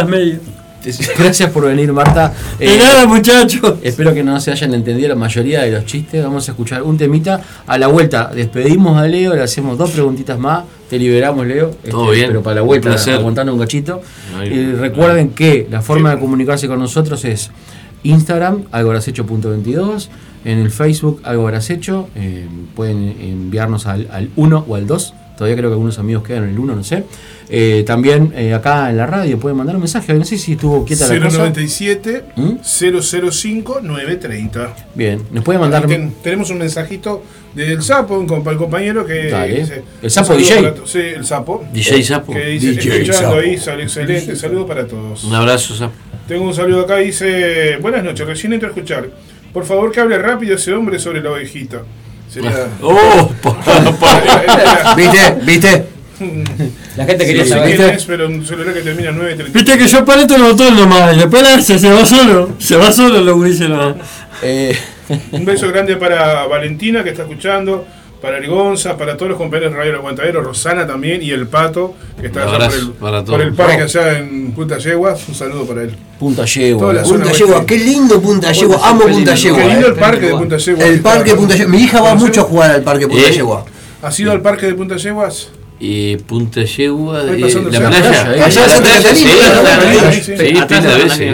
[1.17, 2.33] Gracias por venir, Marta.
[2.59, 3.75] De Eh, nada, muchachos.
[3.81, 6.23] Espero que no se hayan entendido la mayoría de los chistes.
[6.23, 7.41] Vamos a escuchar un temita.
[7.67, 10.63] A la vuelta despedimos a Leo, le hacemos dos preguntitas más.
[10.89, 11.69] Te liberamos, Leo.
[11.71, 12.27] Este, Todo bien.
[12.27, 14.01] Pero para la vuelta, aguantando un cachito.
[14.33, 17.49] No hay- y recuerden que la forma de comunicarse con nosotros es
[18.03, 20.09] Instagram, algobrasecho.22.
[20.45, 22.07] En el Facebook, algobrasecho.
[22.15, 25.13] Eh, pueden enviarnos al, al 1 o al 2.
[25.37, 27.03] Todavía creo que algunos amigos quedan en el 1, no sé.
[27.49, 30.13] Eh, también eh, acá en la radio pueden mandar un mensaje.
[30.13, 31.37] No sé si estuvo quieta la cosa.
[31.37, 32.53] 097 ¿Mm?
[32.63, 34.75] 005 930.
[34.95, 35.85] Bien, nos pueden mandar.
[35.87, 37.23] Ten- tenemos un mensajito
[37.53, 39.59] del sapo, un compa- el compañero que Dale.
[39.61, 40.55] dice, El sapo DJ.
[40.73, 41.63] para Sí, el sapo.
[41.71, 42.33] DJ Sapo.
[42.33, 43.35] Que dice, DJ escuchando Sapo.
[43.41, 45.23] ahí, sale excelente, saludo para todos.
[45.23, 45.93] Un abrazo, Sapo.
[46.27, 49.07] Tengo un saludo acá, dice, buenas noches, recién entro a escuchar.
[49.53, 51.83] Por favor que hable rápido ese hombre sobre la ovejita.
[52.29, 52.51] Sería...
[52.81, 55.19] Oh, por- por- ¿Viste?
[55.45, 55.85] ¿Viste?
[56.97, 57.75] La gente quería sé saber.
[57.75, 59.57] quién es, pero un celular que termina en 930.
[59.59, 62.49] Viste que yo aprieto el botón nomás y después la se, se va solo.
[62.59, 63.95] Se va solo lo dice nomás.
[64.41, 64.77] Eh,
[65.31, 67.85] Un beso grande para Valentina que está escuchando,
[68.21, 71.93] para Arigonza, para todos los compañeros de Radio El Aguantadero, Rosana también y el Pato
[72.19, 75.27] que está allá por el, por el parque allá en Punta Yeguas.
[75.27, 75.95] Un saludo para él.
[76.17, 77.03] punta yegua.
[77.03, 78.79] Punta Yegua, qué lindo Punta Yegua.
[78.89, 79.63] Amo Punta lindo, Qué Yegua.
[79.65, 79.89] lindo eh.
[79.89, 80.85] el parque de Punta Yeguas.
[80.87, 81.71] El parque Punta Yegua.
[81.71, 83.33] Mi hija va mucho a jugar al parque Punta Eh.
[83.33, 83.65] Yegua.
[84.01, 85.49] ¿Has ido al parque de Punta Yeguas?
[85.79, 87.37] Y Punta Yegua, eh,
[87.71, 88.21] la playa.
[88.21, 89.13] Allá, Eh, allá la playa,
[89.53, 89.63] ¿no?
[89.63, 91.29] la playa, Sí.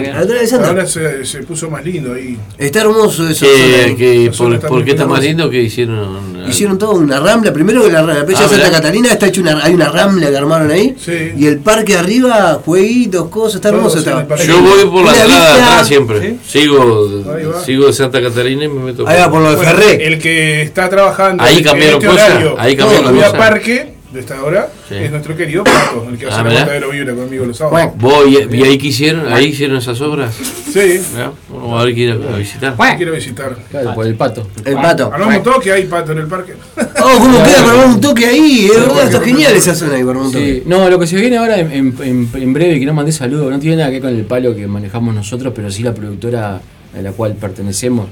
[0.56, 2.36] Ahora se, se puso más lindo ahí.
[2.58, 3.46] Está hermoso eso.
[3.46, 6.42] Que, que por, está ¿Por muy qué está más lindo que hicieron?
[6.48, 8.70] Hicieron todo una rambla, primero que la, la playa Ah, de Santa mirá.
[8.70, 11.32] Catalina está hecho una, hay una rambla que armaron ahí Sí.
[11.36, 14.26] y el parque arriba, jueguitos, cosas, está hermoso está.
[14.44, 16.36] Yo voy por la entrada atrás siempre.
[16.46, 17.22] Sigo,
[17.64, 20.06] sigo de Santa Catalina y me meto Ahí va por lo de Bueno, Ferré.
[20.06, 23.32] el que está trabajando Ahí en cambiaron este cosas, ahí cambiaron cosas.
[23.32, 24.94] parque de esta hora Sí.
[24.96, 26.54] es nuestro querido Pato, el que hace Ah, la mirá.
[26.62, 27.92] Aguantadero Vibra conmigo los sábados.
[27.96, 29.32] Voy, ¿y ahí qué hicieron?
[29.32, 30.34] ¿Ahí hicieron esas obras?
[30.34, 32.76] Sí, Bueno, vamos a ver que ir a, visitar.
[32.96, 33.56] quiero visitar.
[33.70, 34.46] Claro, por el pato.
[34.64, 35.10] El pato.
[35.12, 36.54] Armamos un toque, hay pato en el parque.
[36.76, 38.66] Oh, ¿cómo queda para un toque ahí?
[38.66, 40.54] Es verdad, está genial esa zona ahí para un toque.
[40.56, 43.12] Sí, no, lo que se viene ahora en, en- en- en breve, que no mandé
[43.12, 45.94] saludos, no tiene nada que ver con el palo que manejamos nosotros, pero sí la
[45.94, 46.60] productora
[46.96, 48.06] a la cual pertenecemos,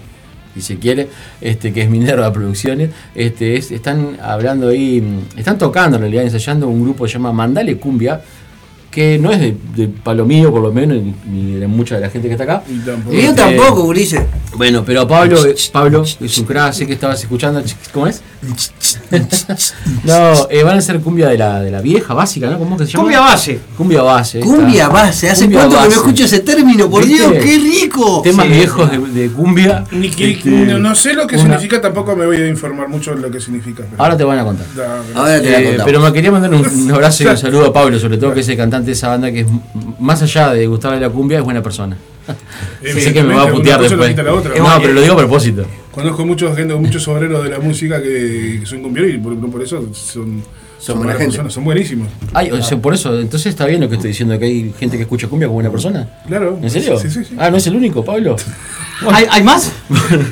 [0.54, 1.08] si se quiere,
[1.40, 6.24] este, que es Minerva Producciones, este, es- están hablando ahí, mm, están tocando en realidad,
[6.24, 8.20] ensayando un grupo que se llama Mandale Cumbia,
[8.90, 12.00] que no es de, de palo mío por lo menos, ni, ni de mucha de
[12.00, 12.62] la gente que está acá.
[12.68, 13.14] Y tampoco.
[13.14, 14.20] Y yo Este, tampoco, Ulises.
[14.56, 15.36] Bueno, pero Pablo,
[15.72, 17.62] Pablo es un crack, sé que estabas escuchando.
[17.92, 18.20] ¿Cómo es?
[20.04, 22.58] no, eh, van a ser cumbia de la, de la vieja, básica, ¿no?
[22.58, 23.02] ¿Cómo que se llama?
[23.04, 23.60] Cumbia base.
[23.76, 24.40] Cumbia base.
[24.40, 24.88] Cumbia está.
[24.94, 25.96] base, ¿hace Cumbia cuánto que no base.
[26.00, 26.90] escucho ese término?
[26.90, 27.28] Por ¿Viste?
[27.28, 28.22] Dios, qué rico.
[28.22, 29.84] Temas Sí, viejos de, de cumbia.
[29.92, 32.88] Ni que- Este, no, no sé lo que una- significa, tampoco me voy a informar
[32.88, 33.84] mucho de lo que significa.
[33.88, 34.66] pero- Ahora te van a contar.
[34.74, 35.86] Da, Ahora te voy a Eh, contar.
[35.86, 38.40] pero me quería mandar un, un abrazo y un saludo a Pablo, sobre todo que
[38.40, 39.46] es el cantante de esa banda que es
[39.98, 41.96] más allá de gustarle la cumbia, es buena persona.
[42.82, 44.16] sé que me va a putear no después.
[44.16, 45.64] No, pero lo digo a propósito.
[45.92, 49.88] Conozco muchos gente, muchos obreros de la música que, son cumbieros y por, por eso
[49.92, 50.42] son,
[50.78, 51.26] Son buena gente.
[51.26, 52.08] personas, son buenísimos.
[52.32, 54.96] Ay, o sea, por eso, entonces está bien lo que estoy diciendo, que hay gente
[54.96, 56.08] que escucha cumbia como buena persona.
[56.26, 56.58] Claro.
[56.62, 56.98] ¿En serio?
[56.98, 57.34] Sí, sí, sí.
[57.38, 58.36] Ah, ¿no es el único, Pablo?
[59.12, 59.72] ¿Hay, hay más?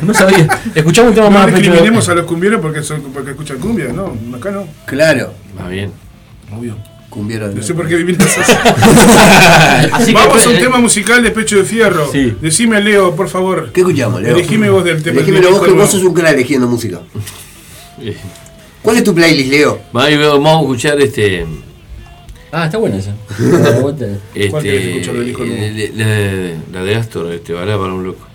[0.02, 0.46] no sabía.
[0.74, 1.46] Escuchamos un tema No más.
[1.46, 1.58] Pecho.
[1.58, 4.66] discriminemos a los cumbieros porque, son, porque escuchan cumbia, no, acá no.
[4.86, 5.90] Claro, Va bien.
[6.56, 6.76] Obvio.
[7.08, 7.48] Cumbiero.
[7.48, 7.96] No sé por qué.
[9.92, 12.10] Así que Vamos a un eh, tema musical de Pecho de Fierro.
[12.12, 12.34] Sí.
[12.40, 13.70] Decime, Leo, por favor.
[13.72, 14.34] ¿Qué escuchamos, Leo?
[14.34, 15.16] Elegime vos del tema.
[15.20, 17.00] Elegímelo vos que vos sos un crack eligiendo música.
[18.82, 19.80] ¿Cuál es tu playlist, Leo?
[19.92, 21.46] Vamos a escuchar este.
[22.50, 23.14] Ah, está buena esa.
[23.80, 23.96] ¿Cuál
[24.34, 25.44] este escuchar del nuevo?
[25.52, 28.26] eh, la, la de Astor, este, balada para un loco.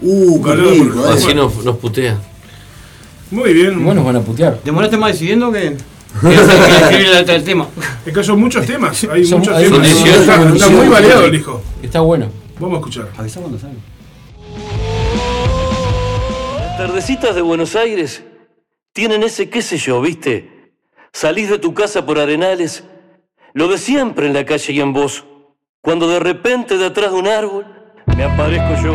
[0.00, 1.10] Uh, qué rico, eh.
[1.12, 2.18] Así nos, nos putea.
[3.30, 3.84] Muy bien.
[3.84, 4.60] Bueno, van a putear.
[4.64, 5.76] ¿Demoraste más decidiendo que.?
[6.22, 7.68] el, tema.
[8.04, 9.04] Es que son muchos temas.
[9.04, 9.86] Hay Son- muchos hay temas.
[9.88, 10.52] Está, está muy
[10.86, 10.90] 18.
[10.90, 11.62] variado el hijo.
[11.82, 12.30] Está bueno.
[12.58, 13.08] Vamos a escuchar.
[13.16, 13.76] Avisa cuando salga.
[16.58, 18.24] Las tardecitas de Buenos Aires
[18.92, 20.72] tienen ese qué sé yo, ¿viste?
[21.12, 22.84] Salís de tu casa por arenales,
[23.52, 25.24] lo de siempre en la calle y en vos.
[25.80, 27.66] Cuando de repente de atrás de un árbol
[28.16, 28.94] me aparezco yo.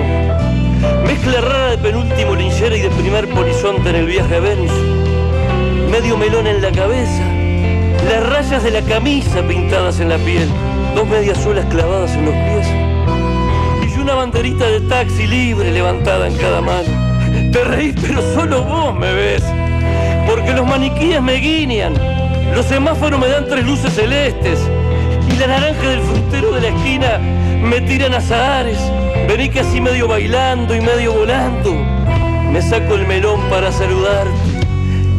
[1.06, 4.72] Mezcla rara de penúltimo linchera y de primer polizonte en el viaje a Venus.
[5.94, 7.24] Medio melón en la cabeza,
[8.10, 10.50] las rayas de la camisa pintadas en la piel,
[10.96, 16.36] dos medias suelas clavadas en los pies y una banderita de taxi libre levantada en
[16.38, 16.90] cada mano.
[17.52, 19.44] Te reís, pero solo vos me ves.
[20.26, 21.94] Porque los maniquíes me guiñan,
[22.56, 24.60] los semáforos me dan tres luces celestes
[25.32, 28.80] y la naranja del frutero de la esquina me tiran azahares.
[29.28, 31.76] Vení casi medio bailando y medio volando.
[32.52, 34.53] Me saco el melón para saludarte,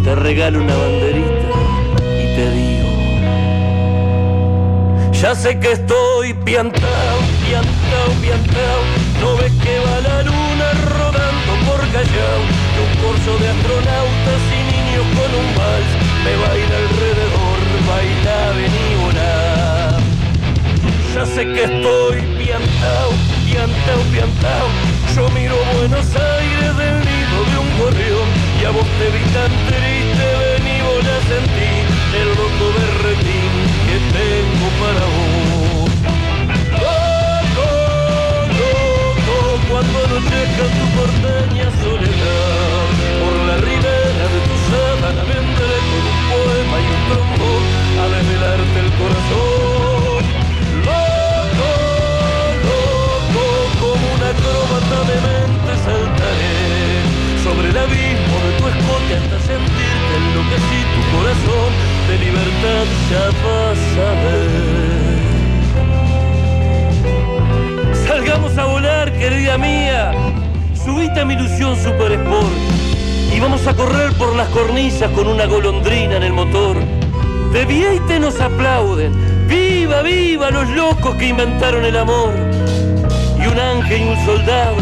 [0.04, 1.48] te regalo una banderita
[2.22, 2.90] y te digo.
[5.12, 8.80] Ya sé que estoy piantao, piantao, piantao.
[9.20, 12.40] No ves que va la luna rodando por Callao.
[12.74, 15.92] Y un corso de astronautas y niños con un vals
[16.24, 18.84] me baila alrededor, baila, vení.
[21.14, 23.10] Ya sé que estoy piantao,
[23.46, 24.66] piantao, piantao.
[25.14, 29.52] Yo miro Buenos Aires del nido de un gorrión y a vos te vi tan
[29.68, 31.72] triste, vení, volá, sentí
[32.20, 33.52] el loco berretín
[33.86, 35.90] que tengo para vos.
[36.84, 37.68] Loco,
[38.60, 39.36] loco,
[39.68, 42.88] cuando anochezca tu porteña soledad,
[43.20, 47.64] por la ribera de tu sábana vendré con un poema y un trombón
[48.00, 49.73] a desvelarte el corazón.
[61.14, 61.70] Corazón
[62.08, 64.50] de libertad ya vas a ver.
[68.06, 70.12] Salgamos a volar, querida mía.
[70.74, 72.52] Subite a mi ilusión Super Sport
[73.34, 76.76] y vamos a correr por las cornisas con una golondrina en el motor.
[77.52, 79.12] De Vieite nos aplauden.
[79.48, 82.32] ¡Viva, viva los locos que inventaron el amor!
[83.38, 84.76] Y un ángel y un soldado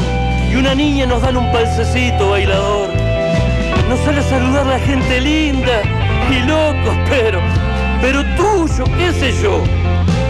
[0.51, 2.89] y una niña nos dan un palcecito bailador.
[3.89, 5.83] Nos sale a saludar la gente linda
[6.33, 7.41] y locos, pero,
[8.01, 9.63] pero tuyo, qué sé yo.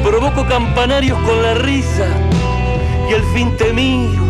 [0.03, 2.07] Provoco campanarios con la risa
[3.09, 4.25] y al fin te miro,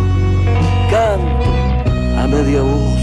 [0.91, 1.53] canto
[2.19, 3.01] a media voz.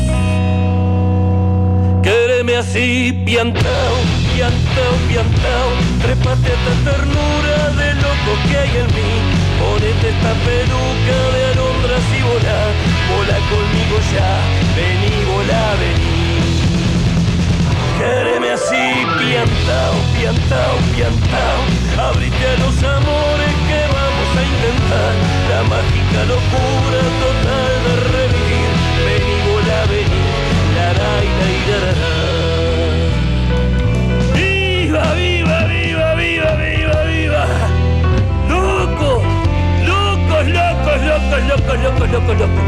[2.04, 3.96] Quéreme así, piantao,
[4.34, 5.70] piantao, piantao,
[6.02, 9.12] trépate esta ternura de loco que hay en mí.
[9.60, 12.62] Ponete esta peluca de alondras y volá,
[13.12, 14.32] volá conmigo ya,
[14.76, 16.09] vení, volá, vení.
[18.00, 18.86] Quéreme así,
[19.20, 21.62] piantao, piantao, piantao.
[22.08, 25.14] Abrite a los amores que vamos a intentar.
[25.50, 28.72] La mágica locura total de revivir.
[29.06, 30.24] Vení, volá, vení.
[30.76, 32.20] La, la, la.
[34.34, 37.44] ¡Viva, viva, viva, viva, viva, viva!
[38.48, 39.10] ¡Loco!
[39.86, 42.66] ¡Locos, locos, locos, locos, locos, locos, locos!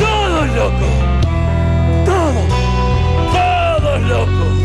[0.00, 0.94] ¡Todos locos!
[2.06, 2.48] ¡Todos!
[3.32, 4.61] ¡Todos locos!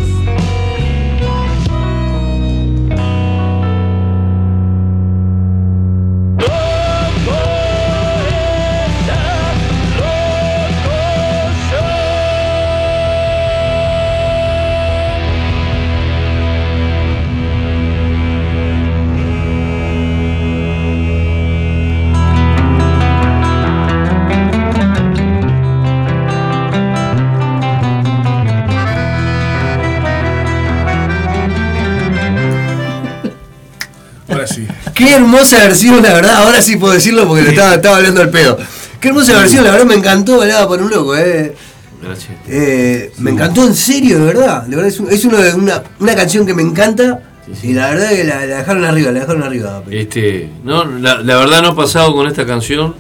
[34.98, 36.36] Qué hermosa versión, la verdad.
[36.44, 38.58] Ahora sí puedo decirlo porque le estaba, estaba hablando al pedo.
[39.00, 41.54] Qué hermosa versión, la verdad me encantó, bailaba por un loco, eh.
[42.02, 42.32] Gracias.
[42.48, 44.64] Eh, me encantó en serio, de verdad.
[44.64, 47.20] De verdad es, un- es uno de- una, una canción que me encanta.
[47.64, 49.84] Y la verdad que la, la dejaron arriba, la dejaron arriba.
[49.90, 52.94] Este, no, la, la verdad no ha pasado con esta canción,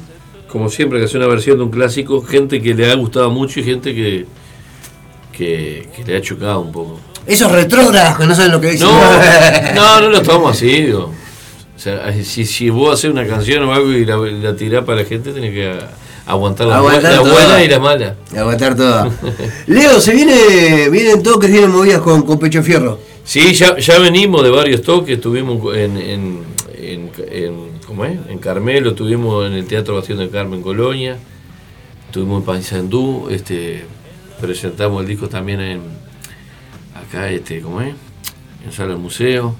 [0.47, 3.59] como siempre que hace una versión de un clásico, gente que le ha gustado mucho
[3.59, 4.25] y gente que,
[5.31, 6.99] que, que le ha chocado un poco.
[7.25, 8.87] Esos retrógrados que no saben lo que dicen.
[8.87, 9.01] No,
[9.75, 11.13] no, no lo tomamos así, digo.
[11.77, 15.01] O sea, si, si vos haces una canción o algo y la, la tirás para
[15.03, 15.77] la gente, tenés que
[16.25, 18.15] aguantar la, Aguantar la buena y la mala.
[18.35, 19.11] Aguantar toda.
[19.67, 22.99] Leo, se viene, vienen toques, vienen movidas con, con Pecho Fierro.
[23.23, 26.39] Sí, ya, ya venimos de varios toques, estuvimos en, en,
[26.81, 28.17] en, en- ¿cómo es?
[28.27, 31.15] en Carmelo, estuvimos en el Teatro Bastión del Carmen Colonia,
[32.07, 33.83] estuvimos en Paysandú, este,
[34.41, 35.81] presentamos el disco también en
[36.95, 37.93] acá, este, ¿cómo es?
[38.65, 39.55] En Sala del Museo.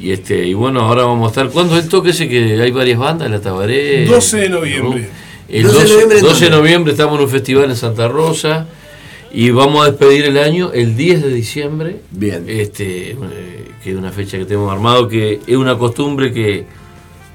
[0.00, 1.50] Y este, y bueno, ahora vamos a estar.
[1.50, 3.30] ¿Cuándo es el toque ese que hay varias bandas?
[3.30, 4.04] La Tabaré.
[4.06, 5.08] 12 de noviembre.
[5.48, 6.56] El 12 de 12, noviembre, 12 de ¿dónde?
[6.56, 8.66] noviembre estamos en un festival en Santa Rosa
[9.32, 12.00] y vamos a despedir el año el 10 de diciembre.
[12.10, 12.44] Bien.
[12.46, 13.16] Este, eh,
[13.82, 16.66] que es una fecha que tenemos armado, que es una costumbre que,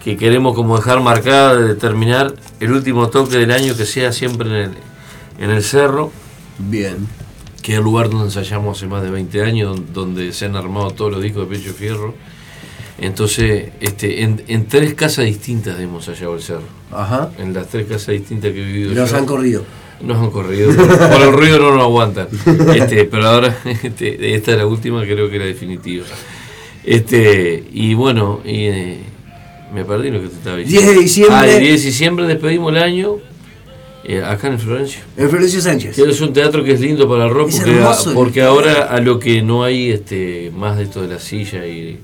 [0.03, 4.47] que queremos como dejar marcada de terminar el último toque del año que sea siempre
[4.47, 4.71] en el,
[5.39, 6.11] en el cerro,
[6.59, 6.95] Bien.
[7.61, 10.55] que es el lugar donde ensayamos hace más de 20 años, don- donde se han
[10.55, 12.13] armado todos los discos de Pecho Fierro.
[12.99, 16.63] Entonces, este, en, en tres casas distintas hemos ensayado el cerro.
[16.91, 17.31] Ajá.
[17.39, 18.93] En las tres casas distintas que he vivido.
[18.93, 19.17] Nos yo.
[19.17, 19.63] han corrido.
[20.01, 20.73] Nos han corrido.
[20.75, 22.27] Por el ruido no nos aguantan.
[22.75, 26.05] Este, pero ahora, este, esta es la última, creo que la definitiva.
[26.83, 28.99] Este, y bueno, y, eh,
[29.73, 30.87] me perdí lo que te estaba diciendo.
[30.87, 31.35] 10 de diciembre.
[31.35, 33.17] Ah, el 10 de diciembre despedimos el año
[34.05, 35.01] eh, acá en Florencio.
[35.17, 35.95] En Florencio Sánchez.
[35.95, 37.59] Que es un teatro que es lindo para el rock Es
[38.13, 41.65] porque, hermoso ahora a lo que no hay este más de esto de la silla
[41.65, 41.99] y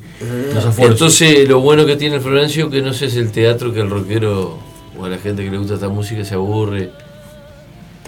[0.54, 0.92] Los aforos.
[0.92, 3.90] entonces lo bueno que tiene el Florencio que no sé es el teatro que el
[3.90, 4.58] rockero
[4.98, 6.90] o a la gente que le gusta esta música se aburre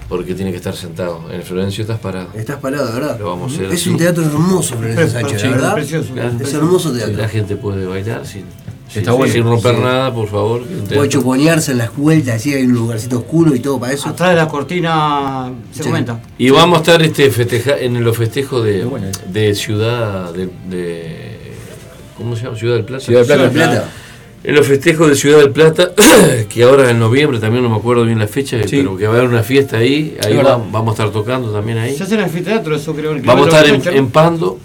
[0.09, 1.21] porque tiene que estar sentado.
[1.29, 2.27] En el Florencio estás parado.
[2.33, 3.17] Estás parado, verdad.
[3.17, 3.89] Lo vamos a hacer Es así.
[3.91, 5.73] un teatro hermoso, Florencio Sánchez, verdad.
[5.73, 6.13] precioso.
[6.13, 6.31] Claro.
[6.41, 7.15] Es hermoso Si teatro.
[7.17, 8.45] la gente puede bailar sin, sin,
[8.95, 9.31] Está bueno.
[9.33, 9.81] sin romper Sí.
[9.81, 10.63] nada, por favor.
[10.93, 14.09] Puede chuponearse en las vueltas, así hay un lugarcito oscuro y todo para eso.
[14.09, 15.89] Atrás de la cortina se Sí.
[15.89, 16.19] comenta.
[16.37, 18.85] Y vamos a estar este festeja en los festejos de,
[19.31, 21.37] de ciudad de, de-
[22.17, 22.57] ¿cómo se llama?
[22.57, 23.05] Ciudad del Plata.
[23.05, 23.49] Ciudad del Plata.
[23.51, 23.89] Ciudad del Plata.
[24.43, 25.91] En los festejos de Ciudad del Plata,
[26.49, 28.77] que ahora en noviembre también no me acuerdo bien la fecha, Sí.
[28.77, 31.77] pero que va a haber una fiesta ahí, ahí va- vamos a estar tocando también
[31.77, 31.95] ahí.
[31.95, 33.13] Se hace en el anfiteatro, eso creo.
[33.13, 34.57] que Vamos a estar en Pando,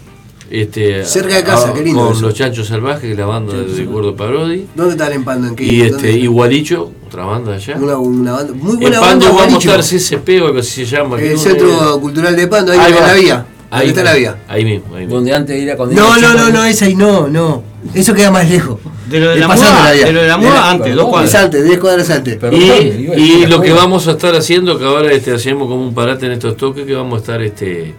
[0.49, 2.21] este, Cerca de casa, a- qué lindo con eso.
[2.21, 5.47] los Chanchos Salvajes, la banda de Gordo Parodi, ¿Dónde está el empando?
[5.49, 5.63] ¿En qué?
[5.65, 6.11] y este ¿Dónde?
[6.11, 7.75] Igualicho, otra banda allá.
[7.77, 9.69] Una, una banda, muy En buena Pando banda, vamos a Gualicho.
[9.69, 11.19] estar CCP o algo así se llama.
[11.19, 13.45] El no- Centro Cultural de Pando, ahí, Ahí en la vía.
[13.69, 14.37] Ahí Ahí está la vía.
[14.47, 15.15] Ahí mismo, ahí mismo.
[15.15, 17.63] Donde antes era cuando No, no, no, no, es ahí, no, no.
[17.93, 18.79] Eso queda más lejos.
[19.09, 20.05] De lo de la vía.
[20.05, 21.35] de lo de la muda Era- antes, dos Es cuadras.
[21.35, 22.35] antes, 10 cuadras antes.
[22.37, 25.93] Perdón, Y, y lo que vamos a estar haciendo, que ahora este, hacemos como un
[25.93, 27.93] parate en estos toques, que vamos a estar, este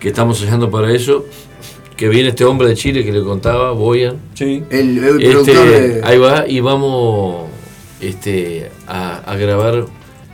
[0.00, 1.24] que estamos ensayando para eso,
[1.96, 4.62] que viene este hombre de Chile que le contaba, Boyan, Sí.
[4.70, 6.00] El, el este, productor de.
[6.04, 7.48] ahí va, y vamos
[8.00, 9.86] este, a, a grabar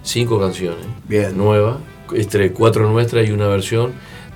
[0.02, 1.36] cinco canciones Bien.
[1.36, 1.78] nuevas,
[2.14, 3.92] este, cuatro nuestras y una versión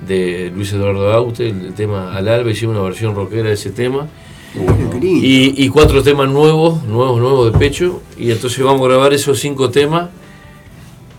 [0.06, 4.06] de Luis Eduardo Aute, el tema Al Alba, hicimos una versión rockera de ese tema.
[4.54, 4.98] Bueno.
[5.02, 8.00] Y, y cuatro temas nuevos, nuevos, nuevos de pecho.
[8.16, 10.08] Y entonces vamos a grabar esos cinco temas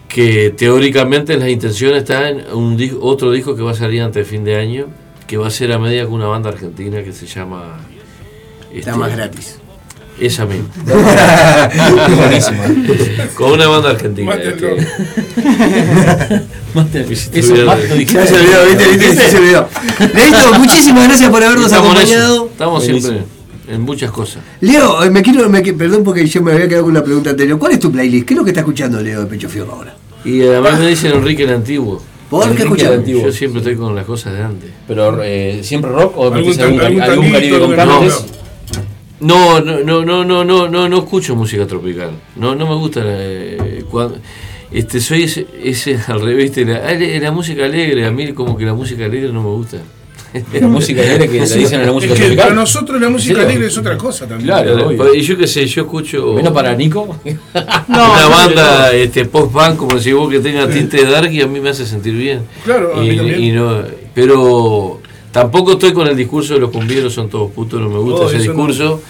[0.10, 4.26] que teóricamente en las intenciones está en un otro disco que va a salir antes
[4.26, 4.88] de fin de año,
[5.28, 7.78] que va a ser a media con una banda argentina que se llama...
[8.74, 9.60] Está este, más gratis.
[10.20, 10.68] Esa misma.
[12.18, 12.64] Buenísima.
[13.36, 14.32] con una banda argentina.
[14.36, 14.76] Mátenlo.
[14.76, 14.88] este.
[16.74, 18.14] Mate- Viste, Eso tuviera- más lo dijiste.
[18.16, 18.88] Ya se olvidó, ¿viste?
[18.97, 19.16] ¿Viste?
[19.16, 19.70] Ya se olvidó.
[20.14, 22.45] Leito, muchísimas gracias por habernos Estamos acompañado.
[22.51, 23.14] Estamos Buenísimo.
[23.14, 23.39] siempre
[23.70, 24.44] en muchas cosas.
[24.62, 27.58] Leo, eh, me quiero, me, perdón porque yo me había quedado con una pregunta anterior.
[27.60, 28.26] ¿Cuál es tu playlist?
[28.26, 29.96] ¿Qué es lo que está escuchando Leo de Pecho Fierro ahora?
[30.26, 32.02] Y además me dicen Enrique el Antiguo.
[32.30, 32.90] ¿Por qué escuchas?
[32.90, 33.24] el Antiguo.
[33.24, 34.70] Yo siempre estoy con las cosas de antes.
[34.88, 38.26] Pero eh, siempre rock o Algún algún, algún caribe con cosa.
[39.22, 42.12] No, no, no, no, no, no, no, no escucho música tropical.
[42.36, 43.02] No, no me gusta.
[43.06, 44.18] eh, cuando,
[44.72, 46.56] este, soy ese, ese al revés.
[46.56, 49.50] de La, la, la música alegre, a mí como que la música alegre no me
[49.50, 49.78] gusta.
[50.54, 53.42] La música alegre que le dicen a la música Es que para nosotros la música
[53.42, 54.48] alegre es otra cosa también.
[54.48, 54.88] Claro.
[54.88, 55.14] obvio.
[55.16, 57.18] Y yo qué sé, yo escucho Menos para Nico.
[57.88, 61.60] una banda este, post-punk, como decís vos, que tenga tinte de dark y a mí
[61.60, 62.42] me hace sentir bien.
[62.64, 63.44] Claro, a mí Y, también.
[63.44, 63.82] y no,
[64.14, 65.02] pero
[65.32, 68.28] tampoco estoy con el discurso de los cumbieros son todos putos, no me gusta Oh,
[68.30, 68.44] ese no.
[68.44, 69.02] discurso.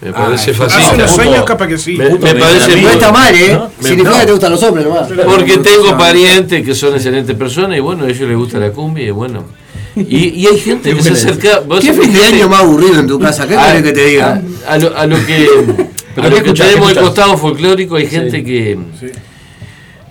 [0.00, 0.92] Me Ah, parece eso- fascista.
[0.92, 1.92] Hace unos años capaz que sí.
[1.96, 3.52] Me, me Puto, parece me- No está mal, ¿eh?
[3.52, 3.70] ¿no?
[3.86, 4.18] Significa no.
[4.20, 5.08] que te gustan los hombres nomás.
[5.26, 9.04] Porque tengo parientes que son excelentes personas y bueno, a ellos les gusta la cumbia
[9.06, 9.44] y bueno.
[9.96, 11.60] Y, y hay gente que se acerca.
[11.60, 13.46] vos ¿Qué fin de año más aburrido en tu casa?
[13.46, 14.42] ¿Qué a, querés que te diga?
[14.66, 15.48] A, a lo, a lo que,
[16.14, 16.68] Pero a ¿qué lo que escuchás?
[16.68, 19.06] tenemos ¿Qué el costado folclórico, hay gente que, Sí.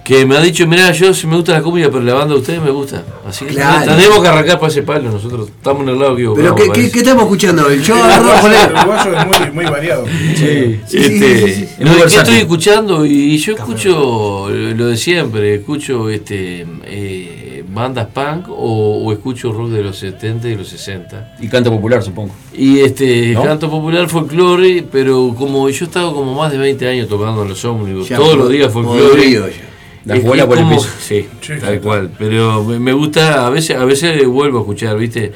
[0.05, 2.39] que me ha dicho, mirá, yo sí me gusta la cumbia, pero la banda de
[2.41, 3.03] ustedes me gusta.
[3.27, 3.91] Así que Claro.
[3.95, 6.91] tenemos que arrancar para ese palo, nosotros estamos en el lado que ¿Pero qué, qué,
[6.91, 7.81] qué estamos escuchando hoy?
[7.81, 10.05] Yo agarro El uruguayo es muy, muy variado.
[10.35, 10.79] Sí.
[10.87, 11.67] Sí, Este, sí, sí, sí.
[11.79, 12.19] no, Muy ¿qué versátil.
[12.19, 13.05] estoy escuchando?
[13.05, 17.42] Y yo escucho lo de siempre, escucho este eh,
[17.73, 21.35] bandas punk o, o escucho rock de los 70 y los 60.
[21.41, 22.33] Y canto popular, supongo.
[22.53, 23.43] Y este ¿No?
[23.43, 27.49] canto popular, folclore, pero como yo he estado como más de 20 años tocando en
[27.49, 29.73] los ómnibus, Ya, todos los días folclore.
[30.05, 30.87] La es por el piso.
[30.99, 31.79] Sí, Sí, tal sí.
[31.79, 32.09] cual.
[32.19, 35.31] Pero me, me gusta, a veces, a veces vuelvo a escuchar, ¿viste?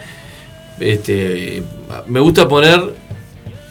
[0.80, 1.64] Este,
[2.08, 2.94] me gusta poner,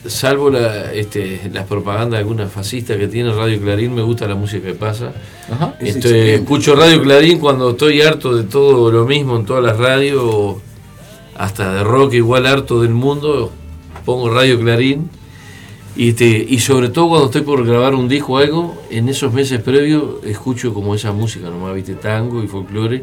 [0.09, 4.35] salvo la, este, las propagandas de algunas fascistas que tiene Radio Clarín, me gusta la
[4.35, 5.13] música que pasa.
[5.51, 5.75] Ajá.
[5.81, 6.35] Es Este, excelente.
[6.35, 10.57] escucho Radio Clarín cuando estoy harto de todo lo mismo en todas las radios,
[11.37, 13.53] hasta de rock igual harto del mundo,
[14.05, 15.11] pongo Radio Clarín.
[15.97, 19.33] Y, este, y sobre todo cuando estoy por grabar un disco o algo, en esos
[19.33, 23.03] meses previos escucho como esa música nomás, viste, tango y folclore.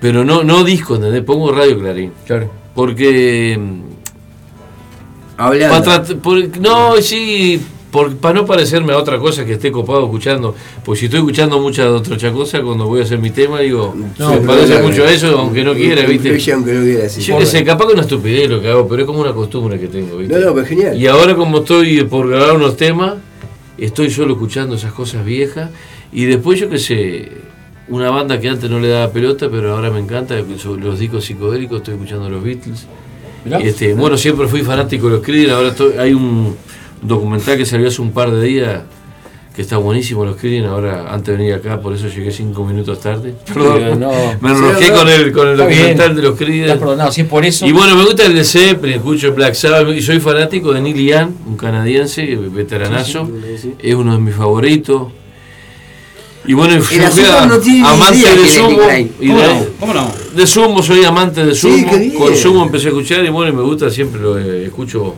[0.00, 1.22] Pero no, no disco, ¿entendés?
[1.22, 2.12] Pongo Radio Clarín.
[2.26, 2.50] Claro.
[2.74, 3.58] Porque
[5.46, 6.20] Hablando.
[6.20, 7.60] Por- no, sí,
[8.20, 10.54] para no parecerme a otra cosa que esté copado escuchando.
[10.84, 14.30] Pues si estoy escuchando mucha otra cosa, cuando voy a hacer mi tema, digo, No,
[14.30, 16.52] me parece mucho a eso, aunque no quiera, ¿viste?
[16.52, 17.20] Aunque no quiera, sí.
[17.20, 19.78] Yo qué sé, capaz que una estupidez lo que hago, pero es como una costumbre
[19.78, 20.38] que tengo, ¿viste?
[20.38, 21.00] No, no, pero genial.
[21.00, 23.14] Y ahora como estoy por grabar unos temas,
[23.76, 25.70] estoy solo escuchando esas cosas viejas
[26.12, 27.28] y después yo qué sé,
[27.88, 30.36] una banda que antes no le daba pelota, pero ahora me encanta,
[30.80, 32.86] los discos psicodélicos, estoy escuchando los Beatles.
[33.62, 36.56] Este, bueno, siempre fui fanático de los Creedence, ahora estoy- hay un
[37.00, 38.82] documental que salió hace un par de días
[39.54, 43.00] que está buenísimo los Creedence, ahora antes de venir acá, por eso llegué cinco minutos
[43.00, 43.34] tarde.
[43.52, 44.10] Perdón, no.
[44.40, 45.68] me enrosqué no, con el, con el bien.
[45.68, 47.66] documental de los perdonado, si es por eso.
[47.66, 50.80] Y bueno, me gusta el de Zeppelin, escucho el Black Sabbath y soy fanático de
[50.80, 53.28] Neil Young, un canadiense, veteranazo,
[53.78, 55.08] es uno de mis favoritos.
[56.44, 58.48] Y bueno, yo fui azúcar a- no tiene amante de
[59.20, 59.64] y ¿Cómo de, no?
[59.78, 60.12] ¿Cómo no?
[60.34, 62.14] de Sumo soy amante de Sí, Sumo, qué bien.
[62.14, 65.14] con Sumo empecé a escuchar y bueno, me gusta, siempre lo eh, escucho,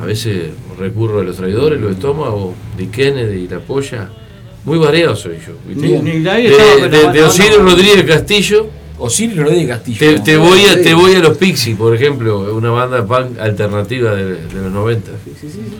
[0.00, 4.10] a veces recurro a los traidores, los estómagos, de Kennedy, la polla,
[4.64, 5.54] muy variado soy yo.
[5.66, 5.98] ¿viste?
[6.02, 7.56] Ni- ni ahí de, de, de Osiris.
[7.58, 8.66] Rodríguez Castillo,
[9.02, 9.98] Osiris Rodríguez Castillo.
[9.98, 14.14] te, te voy a, te voy a los Pixies, por ejemplo, una banda punk alternativa
[14.14, 15.10] de, de los 90.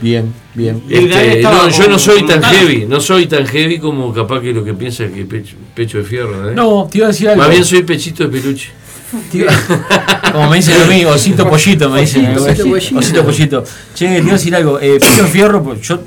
[0.00, 0.82] Bien, bien.
[0.88, 4.52] De Este, no, yo no soy tan heavy, no soy tan heavy como capaz que
[4.52, 6.50] lo que piensa que pecho, pecho de fierro.
[6.50, 6.54] ¿eh?
[6.54, 7.42] No, te iba a decir algo.
[7.42, 8.70] Más bien soy pechito de peluche.
[10.32, 12.34] Como me dicen a mí, osito pollito, me dicen.
[12.34, 12.98] Osito pollito.
[12.98, 13.64] Osito pollito.
[13.94, 14.80] Che, te iba a decir algo.
[14.80, 16.00] Eh, Pecho Fierro, pues, yo,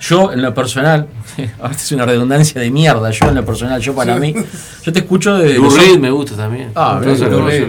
[0.00, 1.08] yo en lo personal,
[1.70, 4.34] es una redundancia de mierda, yo en lo personal, yo para mí,
[4.82, 5.54] yo te escucho de.
[5.76, 6.70] Reed me gusta también.
[6.74, 7.60] Ah, esas Lou Reed.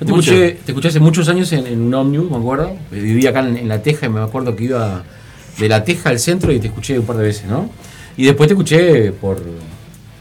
[0.00, 2.72] Yo te escuché, te escuché hace muchos años en, en un ómnibus, me acuerdo.
[2.90, 5.02] Vivía acá en, en La Teja y me acuerdo que iba
[5.58, 7.70] de La Teja al centro y te escuché un par de veces, ¿no?
[8.16, 9.40] Y después te escuché por,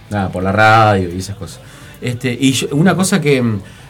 [0.10, 1.60] nada, por la radio y esas cosas.
[2.02, 3.44] Este, y yo- una cosa que,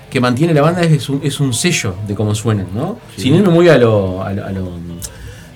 [0.09, 2.99] que mantiene la banda es un, es un sello de cómo suenan, ¿no?
[3.17, 4.69] Si no, muy a lo, a lo- a lo,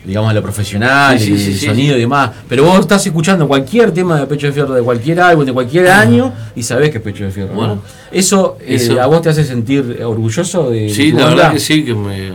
[0.08, 2.32] digamos, a lo profesional, Sí, sí, el sí, sí, sonido y demás.
[2.48, 5.90] Pero vos estás escuchando cualquier tema de Pecho de Fierro, de cualquier álbum, de cualquier
[5.90, 7.50] año, y sabés que es Pecho de Fierro.
[7.50, 7.56] ¿no?
[7.56, 7.82] Bueno.
[8.12, 9.00] eso, eh, Eso.
[9.02, 12.32] a vos te hace sentir orgulloso de Sí, la verdad que sí, que me,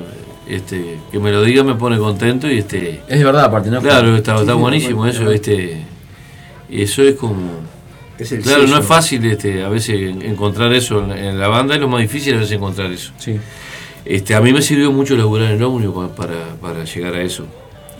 [0.48, 3.00] este, que me lo diga me pone contento y este.
[3.08, 3.80] Es de verdad, aparte, ¿no?
[3.80, 5.78] Claro, está, está buenísimo eso, este.
[6.70, 7.40] Eso es como.
[8.18, 11.48] Es el Claro, no es fácil este, a veces en- encontrar eso en, en la
[11.48, 13.12] banda, es lo más difícil a veces encontrar eso.
[13.18, 13.36] Sí.
[14.04, 17.22] Este, a mí me sirvió mucho laburar en el ómnibus pa- para, para llegar a
[17.22, 17.46] eso.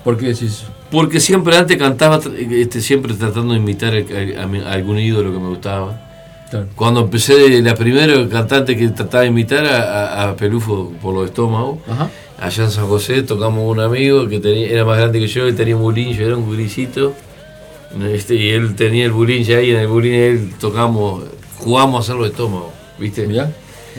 [0.04, 0.64] ¿Por qué decís?
[0.90, 2.20] Porque siempre antes cantaba,
[2.50, 6.08] este, siempre tratando de imitar a, a a algún ídolo que me gustaba.
[6.50, 6.66] Claro.
[6.76, 11.78] Cuando empecé, la primera cantante que trataba de imitar a, a- Pelufo por los estómagos,
[11.88, 12.10] Ajá.
[12.38, 15.56] allá en San José tocamos un amigo que tenía, era más grande que yo, él
[15.56, 17.14] tenía un bulín, yo era un guricito,
[18.12, 21.24] este, y él tenía el bulín ya ahí, en el bulín él tocamos,
[21.58, 23.26] jugamos a hacer los estómagos, ¿viste?
[23.26, 23.50] Mirá.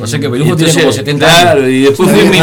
[0.02, 1.72] O sea que Pelufo tiene entonces, como 70 claro, años.
[1.72, 2.40] y después, fui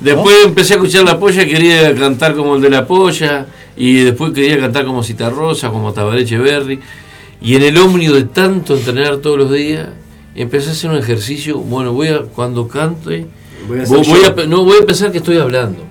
[0.00, 3.46] después empecé a escuchar la polla, quería cantar como el de la polla,
[3.76, 6.80] y después quería cantar como Citarrosa, como Tabaré Echeverry.
[7.40, 9.88] Y en el ómnibus de tanto entrenar todos los días,
[10.34, 11.58] empecé a hacer un ejercicio.
[11.58, 13.26] Bueno, voy a, cuando cante,
[13.66, 15.84] Voy a voy, voy no, voy a pensar que estoy hablando.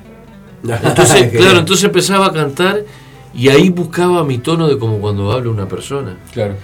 [0.64, 2.84] Entonces, claro, entonces empezaba a cantar
[3.34, 6.18] y ahí buscaba mi tono de como cuando habla una persona.
[6.34, 6.56] Claro.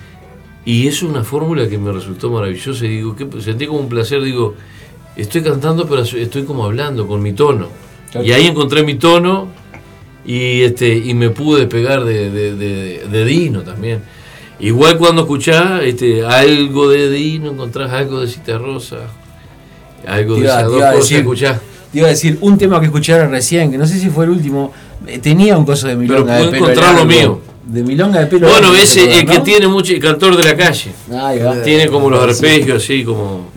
[0.66, 2.86] Y es una fórmula que me resultó maravillosa.
[2.86, 4.56] Y digo, que sentí como un placer, digo,
[5.16, 7.68] estoy cantando, pero estoy como hablando con mi tono.
[8.12, 8.26] Claro.
[8.26, 9.48] Y ahí encontré mi tono
[10.26, 14.02] y este y me pude pegar de, de, de- de Dino también.
[14.60, 18.98] Igual cuando escuchás este, algo de Dino, encontrás algo de Cita Rosa.
[20.08, 21.62] Algo de esas dos iba a cosas decir- escuchá.
[21.92, 24.32] Te iba a decir un tema que escucharon recién, que no sé si fue el
[24.32, 24.74] último.
[25.08, 27.42] eh, Tenía un coso de milonga puedo de pelo encontrar lo mío.
[27.66, 29.44] De milonga de pelo Bueno, ese ¿te el que no?
[29.44, 30.92] tiene mucho, el cantor de la calle.
[31.12, 31.62] Ahí va.
[31.64, 33.50] Tiene como los arpegios así, como.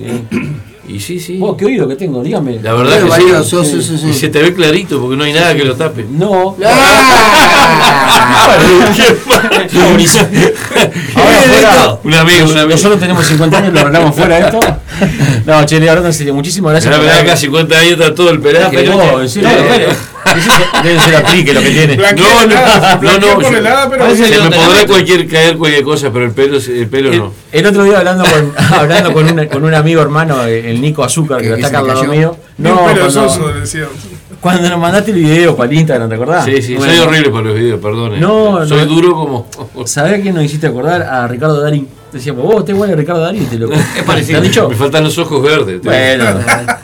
[0.89, 1.36] Y sí, sí.
[1.36, 2.60] Vos, qué oído que tengo, dígame.
[2.62, 3.10] La verdad que
[3.44, 3.64] sí.
[3.64, 4.09] sí, sí, sí.
[4.09, 6.06] Y se te ve clarito porque no hay nada que lo tape.
[6.09, 6.56] No.
[11.14, 11.98] Ahora fuera.
[12.02, 12.70] Un amigo, un amigo.
[12.70, 14.60] Nosotros tenemos 50 años, lo arreglamos fuera de esto.
[15.44, 16.90] No, che, hablando en serio, muchísimas gracias.
[16.90, 18.85] La verdad, acá 50 años está todo el pelaje.
[18.85, 19.20] No,
[20.82, 21.96] Debe ser aplique lo que tiene.
[21.96, 22.05] No,
[22.46, 26.59] no, no, no, helada, pero se me podrá cualquier, caer cualquier cosa, pero el pelo,
[26.59, 27.32] el pelo El, no.
[27.52, 31.38] el otro día hablando con, hablando con, un, con un amigo hermano, el Nico Azúcar,
[31.38, 32.36] que ¿Que- lo está acá al lado mío.
[32.59, 33.86] No, perezoso, cuando, le decía.
[34.40, 36.44] cuando nos mandaste el video para el Instagram, ¿te acordás?
[36.44, 38.20] Sí, sí, Bueno, soy horrible para los videos, perdón.
[38.20, 38.86] No, soy no.
[38.86, 39.86] duro como.
[39.86, 41.02] ¿Sabés a quién nos hiciste acordar?
[41.02, 41.88] A Ricardo Darín.
[42.12, 43.70] Decíamos, vos, te igual a Ricardo Darín, te lo.
[43.72, 44.40] Es parecido.
[44.40, 44.68] ¿Te han dicho?
[44.68, 45.80] Me faltan los ojos verdes.
[45.80, 46.24] te- Bueno,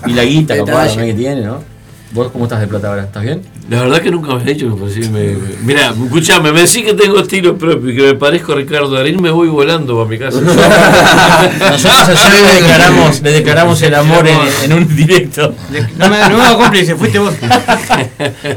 [0.06, 1.73] y la guita, capaz, que tiene, ¿no?
[2.14, 3.02] ¿Vos cómo estás de plata ahora?
[3.02, 3.42] ¿Estás bien?
[3.70, 6.92] La verdad que nunca me hecho, me parece- me, me- Mira, escuchame, me decís que
[6.92, 10.18] tengo estilo propio y que me parezco a Ricardo Darín, me voy volando para mi
[10.18, 10.38] casa.
[11.70, 15.54] Nosotros ayer le declaramos, le declaramos el amor en, en un directo.
[15.98, 17.32] No me, no me hago cómplice, fuiste vos.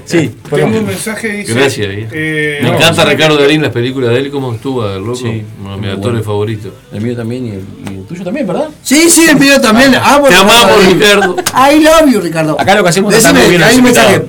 [0.05, 1.53] Sí, Tengo un mensaje que dice.
[1.53, 2.59] Gracias, eh.
[2.61, 5.15] me no, encanta ¿sabes Ricardo Darín, las películas de él, cómo actúa, el loco.
[5.15, 6.23] Sí, Uno de mis actores bueno.
[6.23, 6.71] favoritos.
[6.91, 7.63] El mío también y el,
[7.93, 8.69] y el tuyo también, ¿verdad?
[8.83, 9.95] Sí, sí, el mío también.
[9.95, 11.35] Amo Te a amamos, Ricardo.
[11.53, 12.59] I love you, Ricardo.
[12.59, 13.61] Acá lo que hacemos es bien.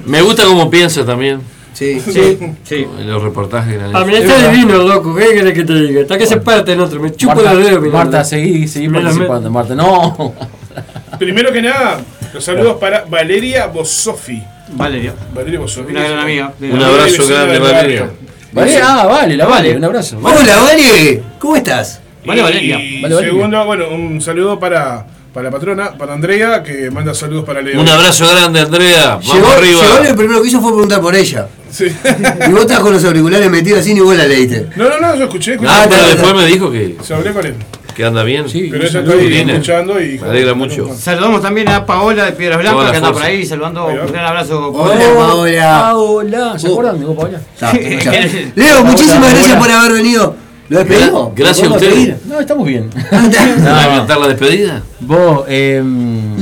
[0.07, 1.41] Me gusta cómo piensa también,
[1.75, 2.01] Sí.
[2.01, 2.87] Sí, sí.
[2.99, 4.07] en los reportajes que han A hecho.
[4.07, 5.15] mí está divino, loco.
[5.15, 6.01] ¿Qué querés que te diga?
[6.01, 7.01] Está que se parte en otro.
[7.01, 7.81] Me chupo Marta, los dedos.
[7.83, 7.99] mirando.
[7.99, 9.75] Marta, seguí, seguí participando, Marta.
[9.77, 10.35] No.
[11.21, 12.01] Primero que nada,
[12.35, 14.43] los saludos para Valeria Bosofi.
[14.71, 15.15] Valeria.
[15.35, 15.93] Valeria Bosofi.
[15.93, 16.53] Una gran amiga.
[16.61, 17.73] Un abrazo grande, Valeria.
[17.73, 18.13] barrio.
[18.51, 20.19] Vale, ah, vale, la vale, un abrazo.
[20.23, 21.23] Hola, Vale.
[21.39, 22.01] ¿Cómo estás?
[22.25, 22.77] Valeria.
[22.77, 23.19] Vale, Valeria.
[23.31, 25.07] segundo, bueno, un saludo para,
[25.39, 27.81] para la patrona, para Andrea, que manda saludos para Leo.
[27.81, 29.11] Un abrazo grande, Andrea.
[29.21, 29.81] Vamos Llegó, arriba.
[29.83, 31.47] llegó y lo primero que hizo fue preguntar por ella.
[31.71, 31.85] Sí.
[31.85, 34.67] Y vos estás con los auriculares metidos así ni vos la leíste.
[34.75, 35.71] No, no, no, yo escuché, escuché.
[35.73, 37.55] Ah, pero después me dijo que, Se hablé con él.
[37.95, 38.49] que anda bien.
[38.49, 38.67] Sí.
[38.69, 39.53] Pero ella está ahí Irene.
[39.53, 40.19] escuchando y.
[40.19, 40.89] Me alegra mucho.
[40.99, 43.87] Saludamos también a Paola de Piedras Blancas, la que anda por ahí saludando.
[43.87, 44.73] Un gran abrazo.
[44.73, 45.79] Hola, Paola.
[45.83, 46.73] Paola, ¿se Oh.
[46.73, 47.41] acuerdan de vos, Paola?
[48.57, 50.35] Leo, muchísimas gracias por haber venido.
[50.69, 51.31] ¿Lo despedimos?
[51.35, 52.27] Gracias ¿Lo a podemos ustedes.
[52.27, 52.91] No, estamos bien.
[53.11, 53.65] despedir?
[53.65, 54.83] ¿Vas a cantar la despedida?
[55.01, 55.83] Vos, eh,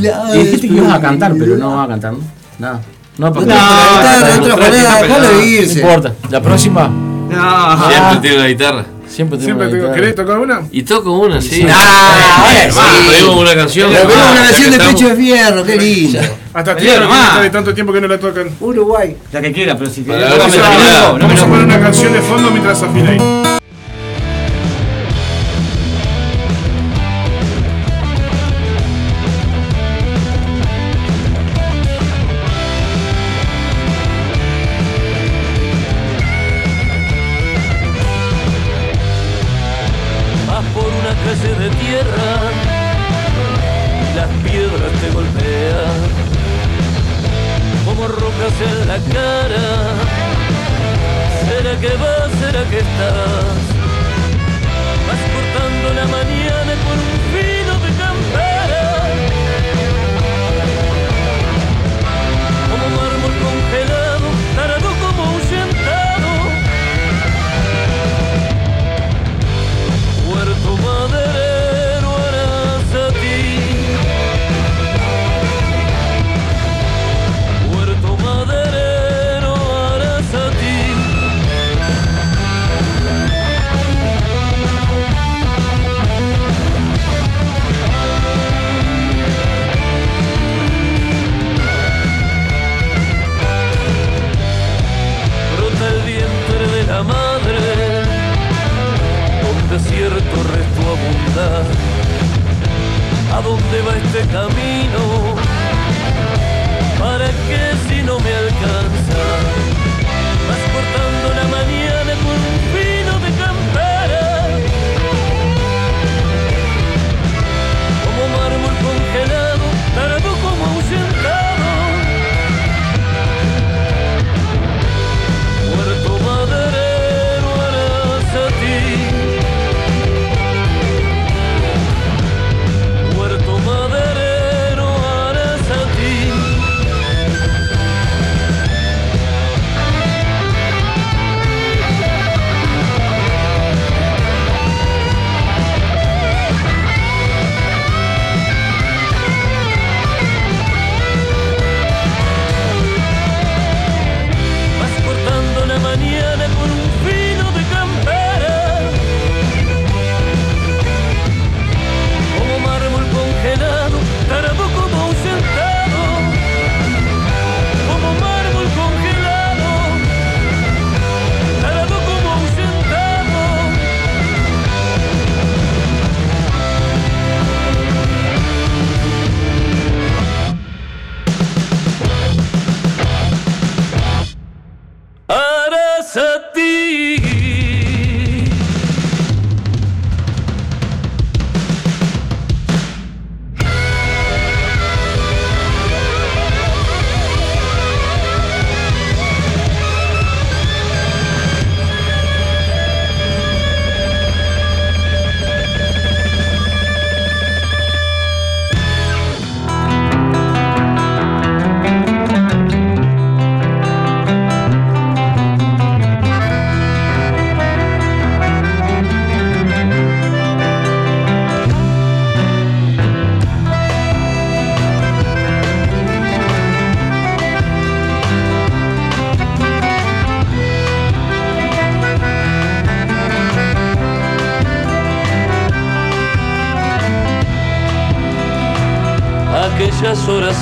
[0.00, 2.18] La dijiste que ibas a cantar, pero no vas a cantar, ¿no?
[2.58, 2.80] Nada.
[3.18, 4.56] No, No para trajo la guitarra, no no
[5.06, 5.32] déjalo no.
[5.32, 5.80] No irse.
[5.80, 6.12] importa.
[6.30, 7.88] La próxima, No.
[7.88, 8.84] Siempre tiene la guitarra.
[9.08, 9.76] siempre Siempre una tengo.
[9.84, 9.94] guitarra.
[9.94, 10.60] ¿Querés tocar una?
[10.72, 11.66] Y toco una, sí.
[11.70, 12.78] Ah, sí.
[13.10, 13.92] Pedimos una canción.
[13.92, 16.18] Le pedimos Ah, una canción de pecho de fierro, qué lindo.
[16.52, 18.50] Hasta tierra que de tanto tiempo que no la tocan.
[18.60, 19.16] Uruguay.
[19.32, 20.28] La que quiera, pero si querés.
[20.28, 20.36] no
[21.18, 23.55] Vamos a poner una canción de fondo mientras afina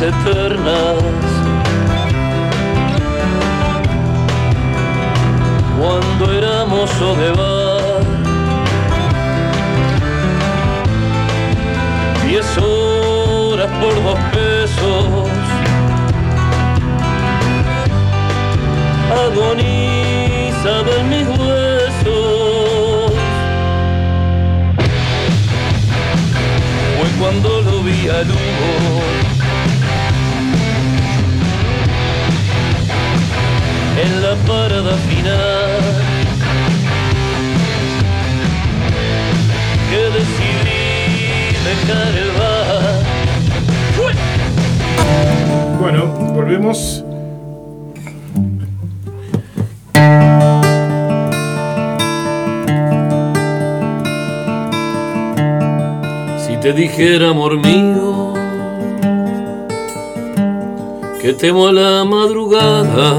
[0.05, 0.44] aquellas
[61.45, 63.11] temo a la madrugada,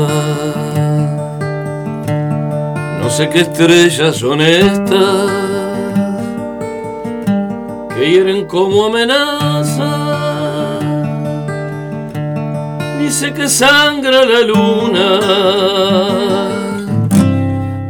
[2.99, 5.29] no sé qué estrellas son estas
[7.93, 9.91] que hieren como amenaza,
[12.97, 15.19] ni sé que sangra la luna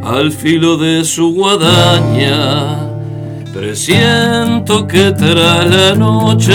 [0.04, 2.90] al filo de su guadaña.
[3.54, 6.52] Presiento que tras la noche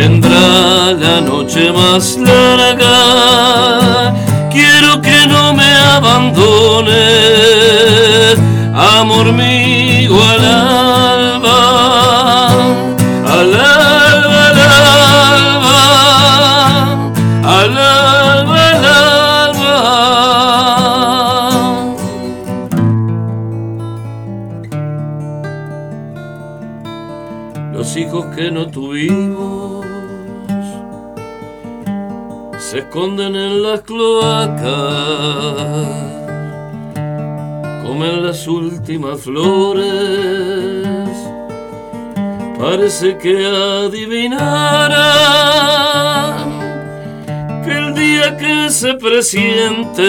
[0.00, 2.96] vendrá la noche más larga.
[4.50, 6.96] Quiero que no me abandones,
[8.74, 11.60] amor mío, al alba,
[13.34, 13.89] al alba,
[34.20, 35.86] cloacas,
[37.82, 39.84] comen las últimas flores.
[42.58, 44.40] Parece que adivinaran
[47.64, 50.04] que el día que se presiente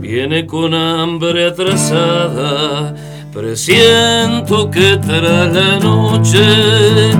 [0.00, 2.94] viene con hambre atrasada.
[3.32, 7.10] Presiento que tras la noche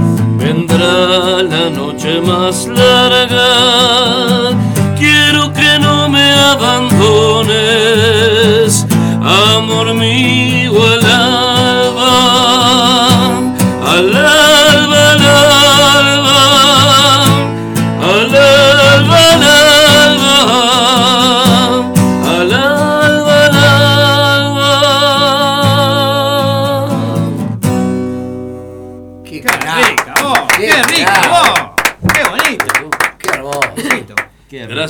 [0.47, 3.49] vendrá la noche más larga.
[4.97, 7.57] Quiero que no me abandones,
[9.21, 12.13] amor mío, al alba,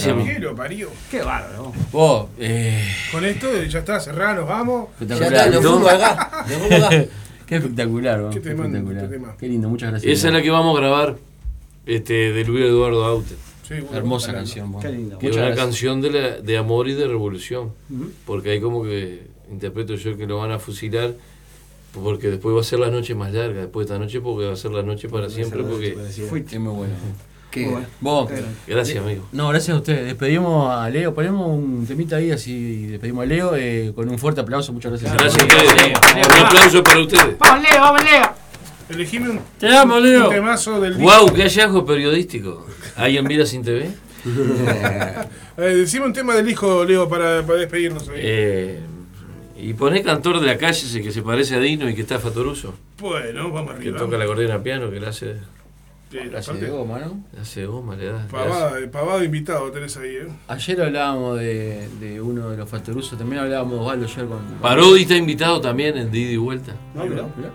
[0.04, 0.90] Gracias, ¿Qué lo parió?
[1.10, 1.72] ¡Qué bárbaro!
[1.92, 4.88] Vos, eh, Con esto ya está, cerrada, nos vamos.
[5.00, 5.46] Ya espectacular.
[5.46, 7.06] está, nos fuimos acá.
[7.46, 9.02] Qué espectacular, vos, Qué qué tema, espectacular.
[9.02, 9.36] qué tema.
[9.38, 10.12] Qué lindo, muchas gracias.
[10.12, 11.16] Esa es la que vamos a grabar
[11.86, 13.34] este, de Luis Eduardo Aute.
[13.68, 14.82] Sí, bueno, Hermosa canción, vos.
[14.82, 15.18] Qué lindo.
[15.18, 15.64] Que es una gracias.
[15.64, 17.70] canción de, la- de amor y de revolución.
[18.24, 21.12] Porque hay como que interpreto yo que lo van a fusilar.
[21.92, 23.62] Porque después va a ser la noche más larga.
[23.62, 25.62] Después de esta noche, porque va a ser la noche para siempre.
[25.62, 25.96] Porque
[26.48, 26.94] Qué muy bueno.
[27.64, 28.30] Qué- Vos,
[28.66, 29.26] Gracias, amigo.
[29.32, 30.04] no, gracias a ustedes.
[30.04, 34.40] Despedimos a Leo, ponemos un temita ahí, así despedimos a Leo eh, con un fuerte
[34.40, 34.72] aplauso.
[34.72, 35.12] Muchas gracias.
[35.14, 35.92] Gracias a ustedes.
[36.38, 37.38] Un aplauso para ustedes.
[37.38, 37.80] ¡Vamos, Leo!
[37.80, 38.22] ¡Vamos, Leo!
[38.88, 40.28] Elegime un, Te amo, un Leo.
[40.28, 41.32] temazo del ¡Wow!
[41.34, 42.66] ¡Qué hallazgo periodístico!
[42.96, 43.90] ¿Hay en Vida sin TV?
[45.58, 48.06] Eh, decime un tema del hijo, Leo, para, para despedirnos.
[48.10, 48.16] ahí.
[48.18, 48.80] Eh,
[49.58, 52.18] y poné cantor de la calle, ese que se parece a Dino y que está
[52.18, 52.74] Fatoruso.
[53.00, 53.98] Bueno, vamos Que arriba.
[53.98, 55.36] toca la cordera piano, que la hace,
[56.12, 57.20] Gracias aparte, de goma, ¿no?
[57.32, 58.12] la hace goma, le da.
[58.12, 60.28] le hace- pavada, pavado invitado tenés ahí, ¿eh?
[60.48, 64.38] Ayer hablábamos de, de uno de los Fatorusos, también hablábamos de Osvaldo ayer con.
[64.62, 66.72] Parodi está invitado también en Didi y Vuelta.
[66.94, 67.50] No, mirá, mirá.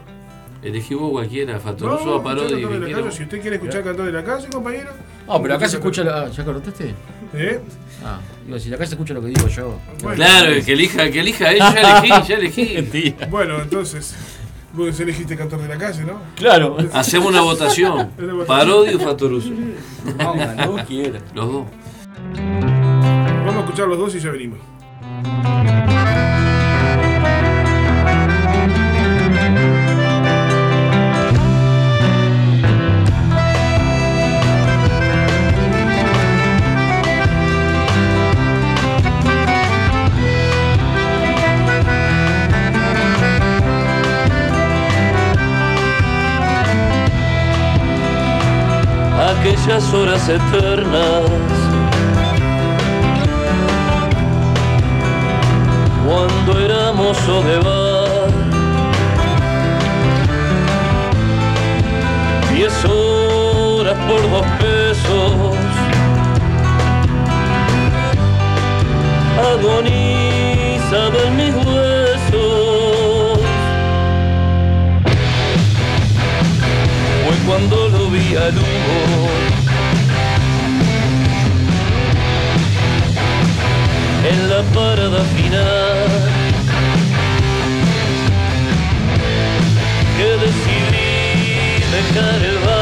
[0.62, 2.62] Elegí vos cualquiera, Fatoruso No, a Parodi.
[2.64, 4.92] de la Si usted quiere escuchar Cantor de la Calle, compañero.
[5.28, 6.04] No, pero acá se escucha.
[6.04, 6.94] La, ah, ¿Ya cortaste?
[7.34, 7.60] ¿Eh?
[8.04, 9.80] Ah, a decir, acá se escucha lo que digo yo.
[10.04, 13.16] Bueno, Claro, el que elija, el que elija, él, ya elegí, ya elegí.
[13.30, 14.14] Bueno, entonces,
[14.74, 16.20] vos elegiste Cantor de la Calle, ¿no?
[16.36, 16.78] Claro.
[16.94, 18.10] Hacemos una votación.
[18.48, 19.52] Parodi o Fatoruso.
[20.68, 21.22] Vos quieras.
[21.34, 21.66] Los dos.
[22.36, 24.60] Vamos a escuchar los dos y ya venimos.
[49.62, 51.30] Aquellas horas eternas.
[56.06, 58.30] Cuando éramos Odebar,
[62.54, 65.56] diez horas por dos pesos,
[69.54, 73.40] agonizaban mis huesos.
[77.24, 79.51] Fue cuando lo vi al humo.
[84.32, 86.08] En la parada final
[90.18, 91.12] que decidí
[91.92, 92.81] dejar el bar.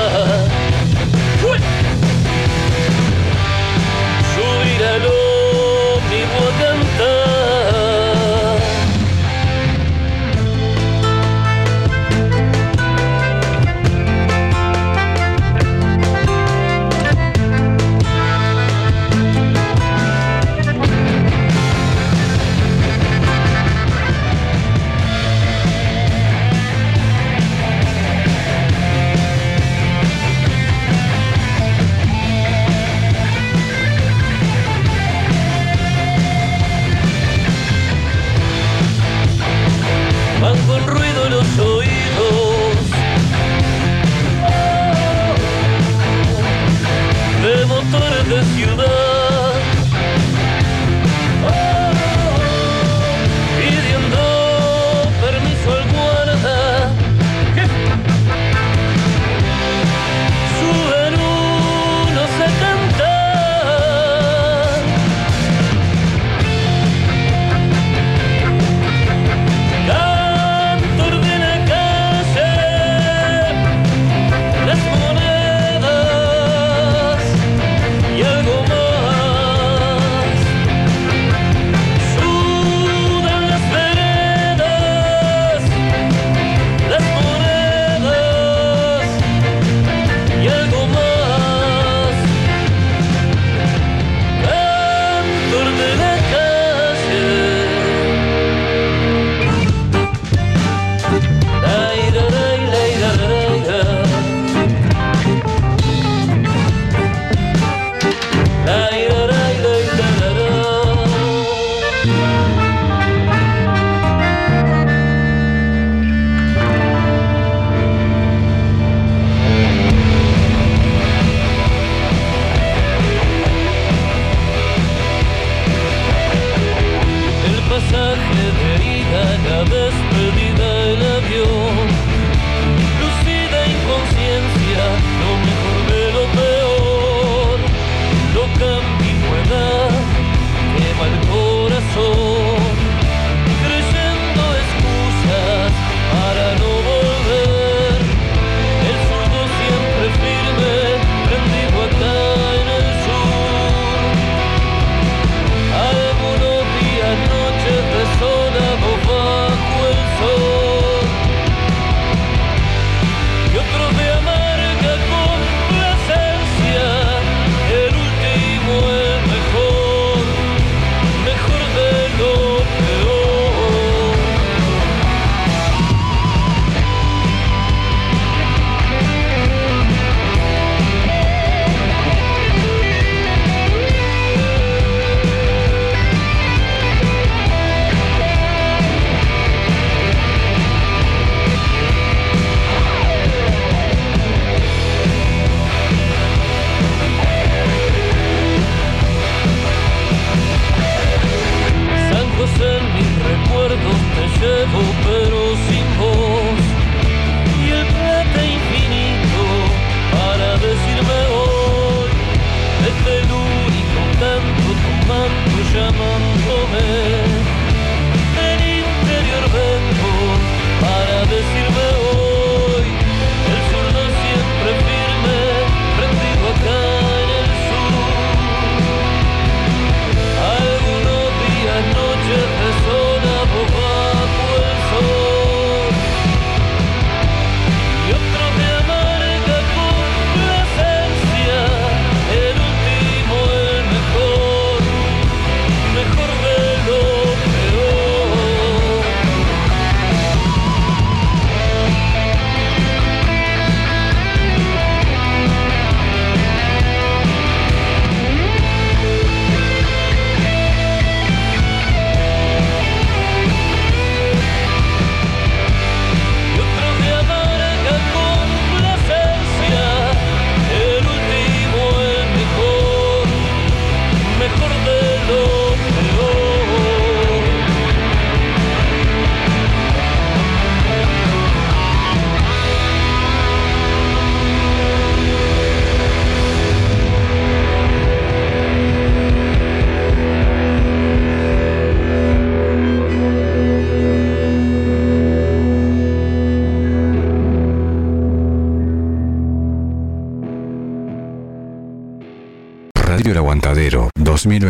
[215.72, 217.09] Fisherman woman.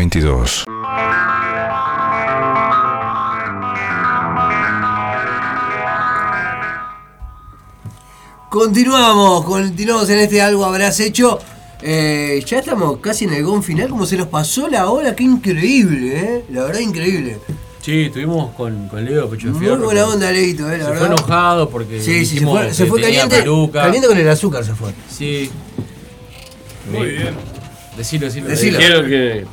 [0.10, 0.66] 2022.
[8.50, 11.40] Continuamos, continuamos en este algo habrás hecho.
[11.82, 15.24] Eh, ya estamos casi en el gol final, como se nos pasó la hora, qué
[15.24, 16.46] increíble, ¿eh?
[16.52, 17.38] La verdad increíble.
[17.82, 19.84] Sí, estuvimos con, con Leo Pecho Muy Fierro.
[19.84, 20.98] buena onda, Leito, eh, la Se verdad.
[20.98, 23.84] fue enojado porque Sí, sí, se fue, se fue caliente, peluca.
[23.84, 24.92] caliente con el azúcar se fue.
[25.10, 25.50] Sí.
[26.92, 27.36] Muy bien.
[27.96, 28.48] Decilo, decilo.
[28.48, 28.78] Decilo.
[28.80, 29.46] dijeron que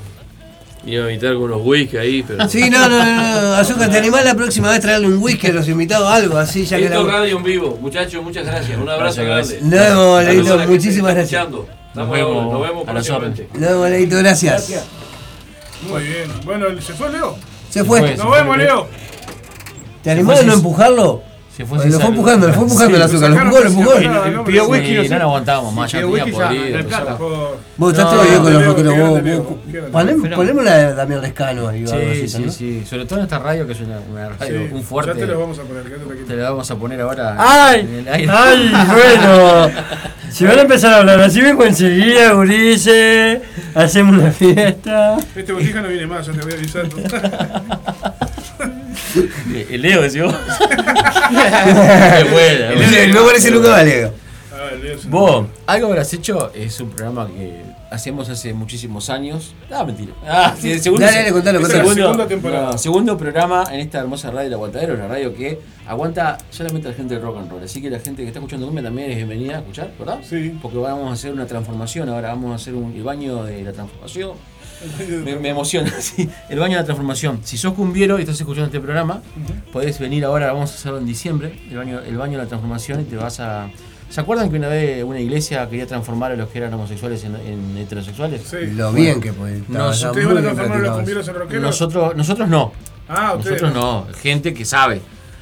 [0.86, 2.48] iba a invitar con unos whisky ahí, pero.
[2.48, 5.52] Sí, no, no, no, no, azúcar, te animás la próxima vez traerle un whisky a
[5.52, 7.12] los invitados, algo así, ya que Esto es la...
[7.12, 8.78] radio en vivo, muchachos, muchas gracias.
[8.78, 9.76] Un abrazo Gracias, grande.
[9.76, 9.94] gracias.
[9.96, 11.42] No, A Leito, toda la gente muchísimas que gracias.
[11.42, 11.68] escuchando.
[11.94, 13.48] Nos vemos nos vemos a próximamente.
[13.54, 14.84] No, Leito, gracias.
[15.90, 16.30] Muy bien.
[16.44, 17.36] Bueno, ¿se fue Leo?
[17.70, 18.00] Se fue.
[18.00, 18.16] fue.
[18.16, 18.88] Nos vemos, Leo.
[20.02, 21.22] ¿Te animás a no empujarlo?
[21.56, 24.44] Se fue Lo fue empujando, lo fue empujando el azúcar, lo empujó, lo empujó.
[24.44, 27.58] Pidió whisky, Sí, no no aguantábamos más, ya tenía podrido.
[27.78, 29.90] Vos estás todo bien con los.
[29.90, 32.84] Ponem- Ponemos la de Damián Rescano ahí, o algo Sí, así, sí, sí.
[32.86, 33.98] Sobre todo en esta radio que es una,
[34.38, 35.14] radio, un Ya fuerte.
[35.14, 35.84] te lo vamos a poner.
[36.26, 36.74] Te vamos a
[37.04, 38.06] ahora ¡Ay!
[38.28, 38.72] ¡Ay!
[38.92, 39.70] Bueno,
[40.30, 43.40] si van a empezar a hablar así, vengo enseguida, Urice.
[43.74, 45.16] Hacemos una fiesta.
[45.34, 46.98] Este botija no viene más, ya te voy avisando.
[46.98, 47.02] Eh,
[49.70, 50.34] El Leo, decís vos.
[51.28, 52.72] Qué buena.
[52.72, 54.12] El- el- No parece nunca Valero.
[54.52, 57.60] Ah, Leo es un- Vos, algo habrás hecho es un programa que
[57.90, 59.54] hacemos hace muchísimos años.
[59.70, 60.12] Ah, mentira.
[60.26, 62.72] Ah, sí, el segundo, Dale, dale, contalo, segunda temporada.
[62.72, 66.90] no, segundo programa en esta hermosa radio El Aguantadero, una radio que aguanta solamente a
[66.92, 67.62] la gente de rock and roll.
[67.62, 70.18] Así que la gente que está escuchando cumbia también es bienvenida a escuchar, ¿verdad?
[70.28, 70.58] Sí.
[70.60, 73.72] Porque vamos a hacer una transformación ahora, vamos a hacer un, el baño de la
[73.72, 74.32] transformación.
[75.24, 76.28] Me, me emociona, sí.
[76.48, 77.40] El baño de la transformación.
[77.44, 79.22] Si sos cumbiero y estás escuchando este programa,
[79.72, 83.00] podés venir ahora, vamos a hacerlo en diciembre, el baño, el baño de la transformación
[83.00, 83.68] y te vas a.
[84.08, 87.34] ¿Se acuerdan que una vez una iglesia quería transformar a los que eran homosexuales en,
[87.36, 88.42] en heterosexuales?
[88.42, 88.58] Sí.
[88.74, 89.62] Lo bien que puede.
[89.68, 91.62] No, está ¿Ustedes van a transformar a los cumbieros en rockeros?
[91.62, 92.72] Nosotros, nosotros no.
[93.08, 93.62] Ah, ustedes.
[93.62, 94.06] Nosotros no.
[94.22, 95.00] Gente que sabe,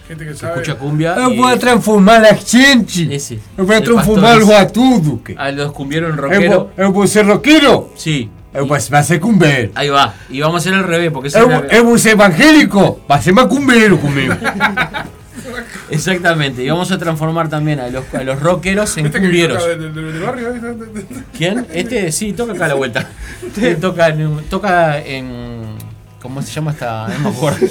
[0.09, 0.55] Gente que que sabe.
[0.63, 1.15] escucha cumbia.
[1.31, 3.15] Y- vou transformar a gente.
[3.15, 3.39] Ese.
[3.59, 6.71] Eu vou El transformar pastor a que- A los cumbieros en rockero.
[6.93, 7.91] vou ser roqueiro.
[7.97, 8.31] Sí.
[8.55, 9.73] Eu vou, vai ser cumbeiro.
[9.75, 10.15] Ahí va.
[10.31, 13.01] Y vamos a hacer el revés, porque es vou- la- eu vou ser evangélico.
[13.33, 14.35] Macumbeiro comigo.
[15.91, 16.63] Exactamente.
[16.63, 19.59] Y vamos a transformar también a los, a los rockeros en ¿Este que cumbieros.
[19.59, 20.49] toca del, del- del barrio?
[20.53, 20.61] ahí?
[21.37, 21.67] ¿Quién?
[21.73, 23.09] Este sí, toca acá a la vuelta.
[23.47, 25.75] Este toca en, toca en.
[26.23, 27.09] ¿Cómo se llama esta?
[27.09, 27.67] No me acuerdo.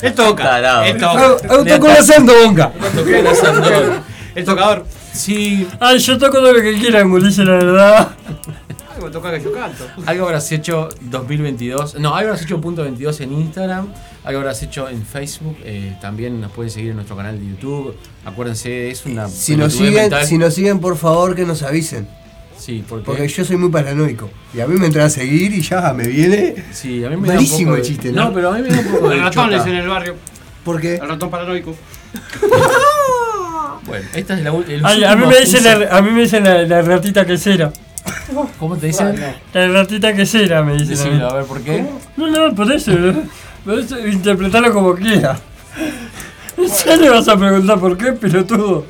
[0.00, 0.86] Él toca.
[0.86, 1.36] Él toca.
[1.66, 2.72] toco na sandonga.
[2.72, 4.02] La.
[4.34, 4.86] El tocador.
[5.12, 8.08] Sí, Ay, yo toco todo lo que quieran, Ulises, la verdad.
[8.94, 9.84] Algo toca que yo canto.
[10.06, 11.96] algo habrás hecho 2022.
[11.98, 13.88] No, algo habrás hecho punto 22 en Instagram.
[14.24, 15.56] Algo habrás hecho en Facebook.
[15.64, 17.94] eh, también nos pueden seguir en nuestro canal de YouTube.
[18.24, 19.28] Acuérdense, es una.
[19.28, 20.26] Si nos, siguen, mental.
[20.26, 22.06] si nos siguen, por favor, que nos avisen.
[22.56, 23.04] Sí, porque.
[23.04, 24.30] Porque yo soy muy paranoico.
[24.54, 26.54] Y a mí me entra a seguir y ya me viene.
[26.72, 28.24] Sí, a mí me da un Malísimo poco de- el chiste, ¿no?
[28.26, 29.16] No, pero a mí me da un poco de.
[29.16, 29.56] El ratón chota.
[29.56, 30.14] es en el barrio.
[30.64, 31.74] Porque El ratón paranoico.
[33.86, 34.52] Bueno, esta es la
[34.82, 37.70] Ay, a mí me dicen la, a mí me dicen la, la ratita quesera.
[38.58, 39.14] ¿Cómo te dicen?
[39.52, 40.88] La ratita quesera me dicen.
[40.90, 41.84] Decilo, a ver por qué.
[42.16, 42.90] No, no, por eso.
[42.92, 43.22] ¿no?
[43.64, 45.38] Por eso interpretarlo como quiera.
[46.86, 48.86] Ya le vas a preguntar por qué, pelotudo.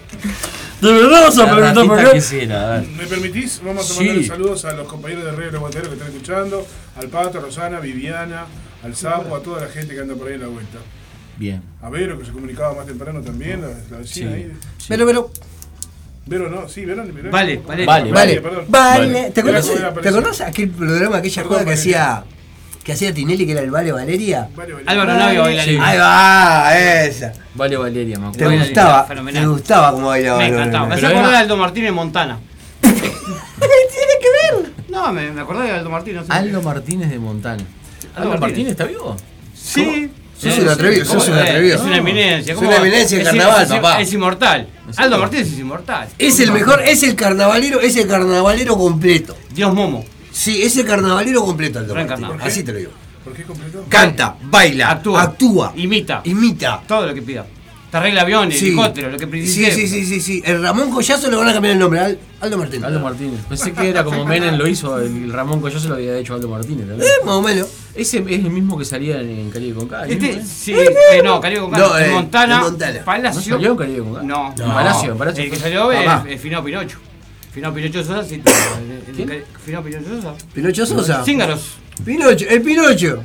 [0.80, 2.46] ¿De verdad vas a preguntar por ratita qué?
[2.46, 2.88] ver.
[2.88, 3.60] ¿Me permitís?
[3.64, 4.04] Vamos a Sí.
[4.06, 6.66] mandar saludos a los compañeros de Radio El Aguantadero que están escuchando,
[6.96, 8.44] al Pato, a Rosana, a Viviana,
[8.82, 10.78] al Sapo, a toda la gente que anda por ahí en la vuelta.
[11.38, 11.62] Bien.
[11.80, 14.34] A Vero, que se comunicaba más temprano también, la, la vecina Sí.
[14.36, 14.52] ahí.
[14.52, 14.58] Pero,
[14.88, 15.30] pero, Vero
[16.26, 17.30] no, sí, Vero, Vero.
[17.30, 17.84] Vale, vale.
[17.86, 18.12] Vale.
[18.12, 18.64] vale, perdón.
[18.68, 19.30] vale.
[19.30, 19.58] ¿Te Vale.
[19.58, 20.02] acordás.
[20.02, 22.12] ¿te acordás aquel programa, aquella Perdón, joda que Valeria.
[22.14, 22.24] hacía
[22.84, 24.48] que hacía Tinelli, que era el Vale Valeria?
[24.54, 24.84] Vale, vale.
[24.86, 25.70] Álvaro Navio baila Sí.
[25.70, 25.84] lindo.
[25.86, 27.32] Ahí va, esa.
[27.54, 28.48] Vale, Valeria, me ¿Te acuerdo.
[28.48, 29.06] Baila gustaba?
[29.32, 30.38] ¿Te gustaba cómo bailaba?
[30.38, 30.86] Me encantaba.
[30.86, 32.38] Me Pero hacía acordar era- de Aldo Martínez Montana.
[32.82, 34.72] ¿Qué tiene que ver?
[34.90, 36.20] No, me, me acordé de Aldo Martínez.
[36.22, 36.32] no sé.
[36.32, 37.62] Aldo Martínez de Montana.
[38.16, 38.40] ¿Aldo Martínez.
[38.40, 39.16] Martínez está vivo?
[39.54, 40.10] Sí.
[40.50, 41.76] Sos un atrevido, sos un atrevido.
[41.76, 42.52] Es una eminencia.
[42.54, 44.00] Es una eminencia en Es- carnaval, es- papá.
[44.00, 44.68] Es inmortal.
[44.96, 46.08] Aldo Martínez es inmortal.
[46.18, 49.36] Es el mejor, es el carnavalero, es el carnavalero completo.
[49.50, 50.04] Dios Momo.
[50.32, 52.40] Sí, es el carnavalero completo, Aldo Gran Martínez.
[52.42, 52.90] Así te lo digo.
[53.24, 53.84] ¿Por qué completo?
[53.88, 55.22] Canta, baila, Actúa.
[55.22, 56.20] actúa, Imita.
[56.24, 56.82] imita.
[56.86, 57.46] Todo lo que pida.
[57.94, 58.66] Te arregla aviones, Sí.
[58.66, 60.42] helicópteros, lo que Sí, sí, sí, sí, sí.
[60.44, 62.00] El Ramón Collazo le van a cambiar el nombre.
[62.00, 62.84] Al- Aldo Martínez.
[62.88, 63.38] Aldo Martínez.
[63.48, 66.88] Pensé que era como Menem lo hizo, el Ramón Collazo lo había hecho Aldo Martínez
[66.88, 67.08] también.
[67.08, 67.68] Eh, más o menos.
[67.94, 70.02] Ese es el mismo que salía en, en Caribe con K.
[70.06, 70.44] el mismo, Este, ¿eh?
[70.44, 72.98] sí, eh, no, Caribe con No, en eh, Montana, Montana.
[72.98, 73.52] ¿No Palacio.
[73.54, 74.22] salió en Caribe con K?
[74.24, 75.44] No, En Palacio, en Palacio.
[75.44, 76.98] El que salió es, es Finado Pinocho.
[77.52, 78.42] Finado Pinocho Sosa, sí.
[79.64, 80.34] Finado Pinocho Sosa.
[80.52, 81.24] Pinocho Sosa.
[81.24, 81.76] Cíngaros.
[82.04, 83.22] Pinocho, el Pinocho.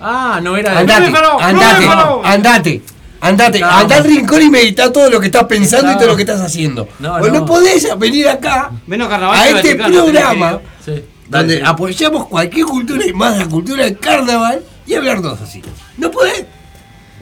[0.00, 2.22] Ah, no era Andate, me paró, no andate, me paró.
[2.24, 2.82] andate.
[3.22, 3.68] Andate, No.
[3.70, 6.40] andá al rincón y medita todo lo que estás pensando y todo lo que estás
[6.40, 6.88] haciendo.
[6.98, 7.46] No, Vos no, no.
[7.46, 10.60] podés venir acá Menos carnaval a este programa.
[10.84, 11.04] Sí.
[11.28, 15.62] donde apoyamos cualquier cultura y más la cultura del carnaval y hablarnos así.
[15.96, 16.44] ¿No podés?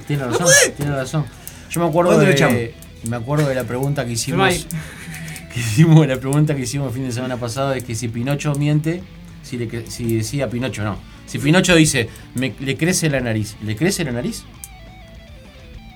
[0.06, 0.74] Tiene ¿No razón, podés?
[0.76, 1.24] tiene razón.
[1.70, 2.74] Yo me acuerdo ¿Dónde lo de,
[3.08, 4.66] me acuerdo de la pregunta que hicimos,
[5.54, 8.54] que hicimos, la pregunta que hicimos el fin de semana pasado es que si Pinocho
[8.54, 9.02] miente,
[9.42, 10.98] si, le, cre- si decía Pinocho no.
[11.26, 14.42] Si Pinocho dice, me, le crece la nariz, ¿le crece la nariz?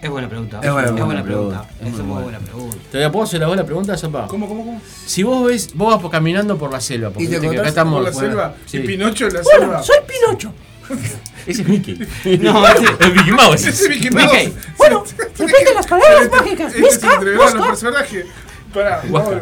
[0.04, 0.60] Es buena pregunta.
[0.62, 1.22] Es buena pregunta.
[1.24, 1.66] pregunta.
[1.80, 2.22] Es Es muy buena.
[2.24, 2.76] buena pregunta.
[2.92, 4.26] ¿Te puedo hacer la buena pregunta, Zapa?
[4.26, 4.82] ¿Cómo, cómo, cómo?
[5.06, 7.94] Si vos ves, vos vas por- caminando por la selva, porque ¿Y te acá estamos.
[7.94, 8.54] Por la bueno, selva.
[8.66, 8.76] sí.
[8.76, 9.82] Y Pinocho en la selva.
[9.82, 10.52] Soy Pinocho.
[11.46, 11.98] Ese es Mickey.
[12.42, 13.54] No, ese- es Mickey Mouse.
[13.66, 14.30] Ese es Mickey Mouse.
[14.30, 14.54] Mickey.
[14.76, 15.04] Bueno,
[15.38, 16.74] de las palabras mágicas.
[16.74, 18.26] Este los personajes.
[18.74, 19.40] Pará, bueno,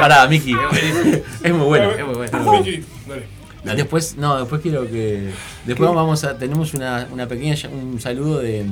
[0.00, 0.54] pará, Mickey.
[1.42, 2.52] Es muy bueno, es muy bueno.
[2.52, 3.35] Mickey, dale.
[3.74, 5.30] Después, no, después quiero que.
[5.64, 6.36] Después vamos a.
[6.38, 7.56] Tenemos una, una pequeña.
[7.70, 8.64] Un saludo de.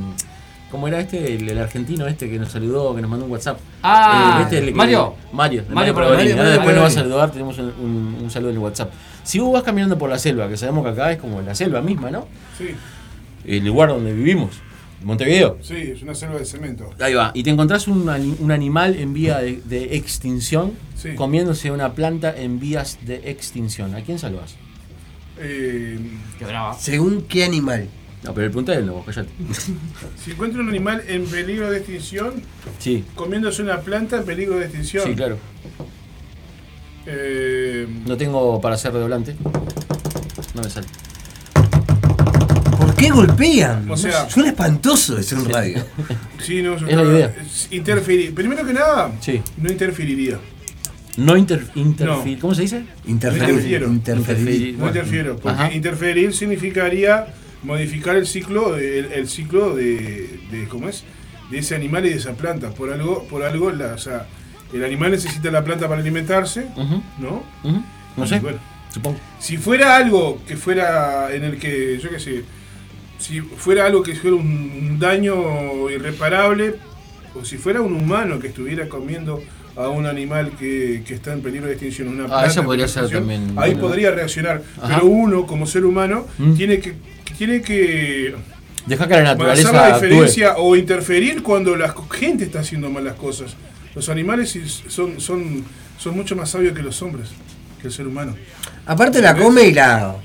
[0.71, 1.35] ¿Cómo era este?
[1.37, 3.59] El, el argentino este que nos saludó, que nos mandó un WhatsApp.
[3.83, 5.15] Ah, Eh, este, el que- Mario.
[5.33, 5.63] Mario.
[5.71, 5.95] Mario.
[5.95, 6.31] Pergolini.
[6.33, 8.91] Ahora Mario después nos va a saludar, tenemos un, un- un saludo en el WhatsApp.
[9.23, 11.81] Si vos vas caminando por la selva, que sabemos que acá es como la selva
[11.81, 12.27] misma, ¿no?
[12.59, 12.71] Sí,
[13.47, 14.51] El lugar donde vivimos,
[15.05, 15.59] Montevideo.
[15.63, 16.91] sí, es una selva de cemento.
[16.99, 17.31] Ahí va.
[17.35, 18.09] Y te encontrás un,
[18.41, 21.15] un animal en vía de, de extinción Sí.
[21.15, 23.95] comiéndose una planta en vías de extinción.
[23.95, 24.57] ¿A quién salvas?
[25.39, 25.99] Eh,
[26.39, 26.75] Qué brava.
[26.79, 27.89] ¿Según qué animal?
[28.23, 29.29] No, pero el punto es el no, cállate.
[30.25, 32.35] si encuentra un animal en peligro de extinción,
[32.79, 35.05] Sí, comiéndose una planta en peligro de extinción.
[35.05, 35.37] sí, claro.
[37.07, 39.37] Eh, No tengo para hacer redoblante.
[40.55, 40.87] No me sale.
[42.79, 43.91] ¿Por qué golpean?
[43.91, 45.85] O sea- Suena espantoso eso en radio.
[46.43, 47.35] sí, no, Es la idea.
[47.73, 48.35] Interferir.
[48.35, 49.43] Primero que nada, Sí.
[49.59, 50.39] no interferiría.
[51.17, 52.39] No inter, interferir.
[52.41, 52.85] ¿Cómo se dice?
[53.07, 53.49] Interferir.
[53.51, 53.87] interfiero.
[53.89, 54.79] Interferir.
[54.79, 55.73] No interfiero, porque Ajá.
[55.73, 57.27] interferir significaría
[57.63, 61.05] modificar el ciclo, de- el, el ciclo de, de- ¿cómo es?
[61.51, 62.71] De ese animal y de esa planta.
[62.71, 64.27] Por algo, por algo, la, o sea,
[64.73, 66.67] el animal necesita la planta para alimentarse,
[67.19, 67.45] ¿no?
[68.17, 68.59] No Y sé, bueno,
[68.93, 69.19] supongo.
[69.39, 72.43] si fuera algo que fuera en el que, yo qué sé,
[73.19, 74.47] si fuera algo que fuera un,
[74.91, 76.75] un daño irreparable,
[77.35, 79.43] o si fuera un humano que estuviera comiendo
[79.77, 83.09] a un animal que, que está en peligro de extinción, una Ah, planta podría ser
[83.09, 83.89] también, Ahí bueno.
[83.89, 84.63] podría reaccionar.
[84.81, 84.95] Ajá.
[84.97, 86.55] Pero uno, como ser humano, Mm.
[86.55, 86.95] tiene que
[87.37, 88.35] tiene que
[88.87, 90.07] Deja que la hacer naturaleza la actúe.
[90.07, 93.57] diferencia o interferir cuando la gente está haciendo malas cosas.
[93.95, 94.57] Los animales
[94.89, 95.65] son, son,
[95.99, 97.31] son mucho más sabios que los hombres,
[97.81, 98.37] que el ser humano.
[98.87, 100.17] Aparte la come y la.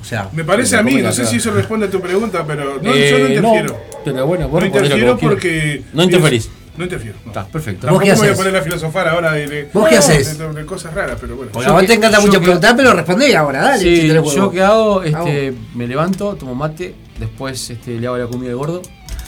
[0.00, 0.28] O sea.
[0.32, 2.80] Me parece la a mí, la no sé si eso responde a tu pregunta, pero
[2.82, 3.80] no, Eh, yo no interfiero.
[4.04, 5.82] pero bueno, vos no interfiero porque.
[5.92, 6.50] No interferís.
[6.82, 7.16] No interfiero.
[7.24, 7.30] no.
[7.30, 7.86] Está, perfecto.
[7.86, 8.36] ¿Vos qué me voy a haces?
[8.44, 10.36] poner a filosofar ahora de, de- ¿Vos qué de- haces?
[10.36, 11.52] de- de cosas raras, pero bueno.
[11.52, 13.78] Porque a vos te encanta yo mucho que- preguntar, pero respondé ahora, dale.
[13.82, 14.32] Sí, si tenés huevo.
[14.32, 18.54] yo que hago, este, me levanto, tomo mate, después este, le hago la comida de
[18.54, 18.82] gordo.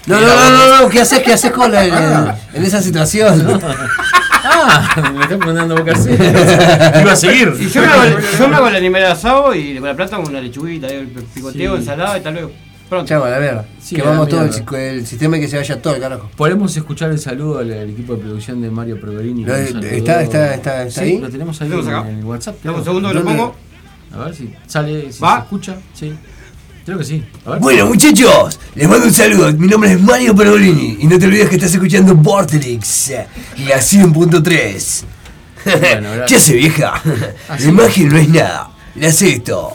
[0.07, 1.21] No, no, no, no, no, ¿qué haces?
[1.21, 3.61] ¿Qué haces con la, en, en esa situación?
[4.47, 6.11] Ah, me están mandando boca así.
[6.11, 7.55] Iba a seguir.
[7.59, 10.17] Y yo me hago, el- yo me hago el animal asado y con la plata
[10.17, 11.79] con una lechuguita, ahí, el picoteo, Sí.
[11.79, 12.51] ensalada y tal luego.
[12.95, 13.09] Pronto.
[13.09, 13.65] Chavo, la verga.
[13.81, 14.43] Sí, que a la vamos todo
[14.79, 16.31] el, sistema y que se vaya todo el carajo.
[16.37, 19.87] Podemos escuchar el saludo al, al equipo de producción de Mario Lo- saludó.
[19.87, 21.19] está- está- está- está Sí, ahí.
[21.19, 22.57] Lo tenemos ahí ¿Tenemos en, el WhatsApp.
[22.63, 23.55] Dame un segundo que lo pongo.
[24.13, 25.37] A ver si sale, si ¿Va?
[25.37, 25.77] se escucha.
[25.93, 26.15] Sí.
[26.85, 27.25] Creo que sí.
[27.47, 27.61] A ver.
[27.61, 29.53] Bueno, muchachos, les mando un saludo.
[29.55, 33.11] Mi nombre es Mario Perolini y no te olvides que estás escuchando Vortex,
[33.67, 35.05] la 100.3.
[35.81, 36.93] Bueno, ya sé, vieja.
[36.95, 37.03] Ah,
[37.49, 37.69] La sí.
[37.69, 38.71] imagen no es nada.
[38.97, 39.73] La acepto.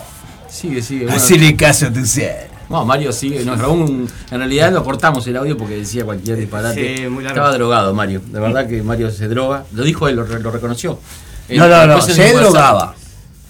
[0.49, 1.03] Sigue, sigue.
[1.05, 2.48] Bueno, Hacele caso a tu ser.
[2.69, 4.07] No, Mario sigue, grabó un.
[4.31, 6.97] En realidad lo cortamos el audio porque decía cualquier disparate.
[6.97, 7.39] Sí, muy largo.
[7.39, 8.21] Estaba drogado Mario.
[8.31, 9.65] De verdad que Mario se droga.
[9.73, 10.99] Lo dijo él, lo, re- lo reconoció.
[11.47, 12.93] Eh, No, no, no, se drogaba.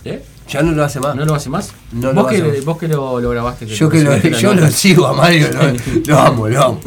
[0.06, 0.24] ¿Eh?
[0.48, 1.16] Ya no lo hace más.
[1.16, 1.74] ¿No lo hace más?
[1.92, 2.66] No lo ¿Vos, hace que, más.
[2.66, 3.66] vos que lo, lo grabaste.
[3.68, 5.60] Yo que lo, yo lo sigo a Mario, lo,
[6.14, 6.80] lo amo, lo amo.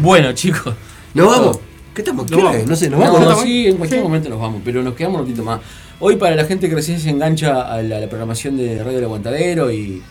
[0.00, 0.74] Bueno, chicos.
[1.14, 1.58] ¿Nos vamos?
[1.94, 2.26] ¿Qué estamos?
[2.26, 2.66] ¿Qué No, hora es?
[2.66, 3.20] No sé, nos no, vamos.
[3.28, 5.60] no, sí, en cualquier momento nos vamos, pero nos quedamos un ratito más.
[6.00, 8.98] Hoy para la gente que recién se engancha a la, a la programación de Radio
[8.98, 10.02] El Aguantadero y...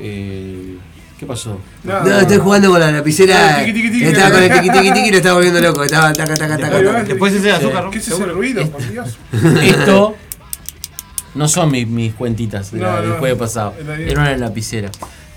[0.00, 0.76] eh,
[1.18, 1.58] ¿Qué pasó?
[1.82, 2.04] Nada.
[2.04, 3.58] No, estoy jugando con la lapicera.
[3.64, 4.60] Tiqui, tiqui, tiqui, Estaba con el tiqui.
[4.68, 5.82] tiqui tiqui tiqui y lo estaba volviendo loco.
[5.82, 6.82] Estaba taca taca taca.
[6.84, 7.02] Taca.
[7.04, 7.90] Después ese azúcar, ¿no?
[7.90, 9.16] ¿Qué es ese ruido, por Dios?
[9.62, 10.14] Esto
[11.34, 13.16] no son mis, mis cuentitas de la- No, del no.
[13.16, 13.74] jueves pasado.
[13.98, 14.90] Era una lapicera.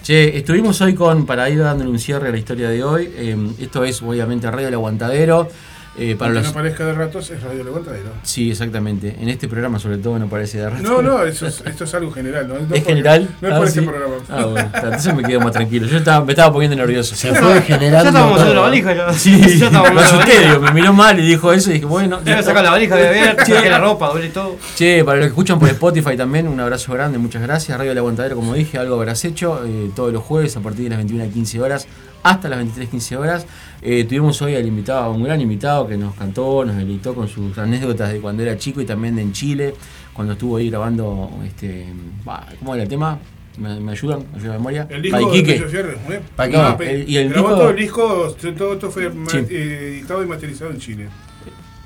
[0.03, 3.09] Che, estuvimos hoy con, para ir dándole un cierre a la historia de hoy.
[3.15, 5.49] eh, esto es obviamente Radio El Aguantadero.
[5.99, 8.09] Eh, para los, no parezca de ratos, es Radio Levantadero.
[8.23, 9.15] sí, exactamente.
[9.19, 10.81] En este programa sobre todo no parece de rato.
[10.83, 12.47] No, no, eso es, esto es algo general.
[12.47, 12.55] ¿no?
[12.59, 13.27] No ¿Es general?
[13.41, 13.79] No es Ah, por sí.
[13.79, 14.15] este programa.
[14.29, 15.87] Ah, bueno, entonces me quedo más tranquilo.
[15.87, 17.15] Yo estaba, me estaba poniendo nervioso.
[17.15, 18.09] Se fue Ya generando.
[18.09, 19.13] estábamos haciendo la valija ya.
[19.13, 20.53] Sí, ya estábamos lo haciendo la asusté, valija.
[20.53, 22.19] digo, me miró mal y dijo eso y dije, bueno.
[22.25, 23.37] Ya me sacar la valija, a ver,
[23.69, 24.57] la ropa, duele todo.
[24.75, 27.77] Che, para los que escuchan por Spotify también, un abrazo grande, muchas gracias.
[27.77, 30.89] Radio El Aguantadero, como dije, algo habrás hecho eh, todos los jueves a partir de
[30.91, 31.87] las 21 a 15 horas
[32.21, 33.45] hasta las 23 15 horas.
[33.81, 37.27] Eh, tuvimos hoy al invitado, a un gran invitado que nos cantó, nos deleitó con
[37.27, 39.73] sus anécdotas de cuando era chico y también de en Chile,
[40.13, 41.87] cuando estuvo ahí grabando, este,
[42.59, 43.17] ¿cómo era el tema?
[43.57, 44.23] ¿Me, me ayudan?
[44.31, 44.87] ¿Me ayuda la memoria?
[44.89, 45.59] El disco Paiquique.
[45.59, 46.21] de Fierro, ¿eh?
[46.35, 46.61] Paiquique.
[46.61, 49.37] No, El- y el grabó disco- todo el disco, todo esto fue Sí.
[49.49, 51.09] eh, editado y masterizado en Chile.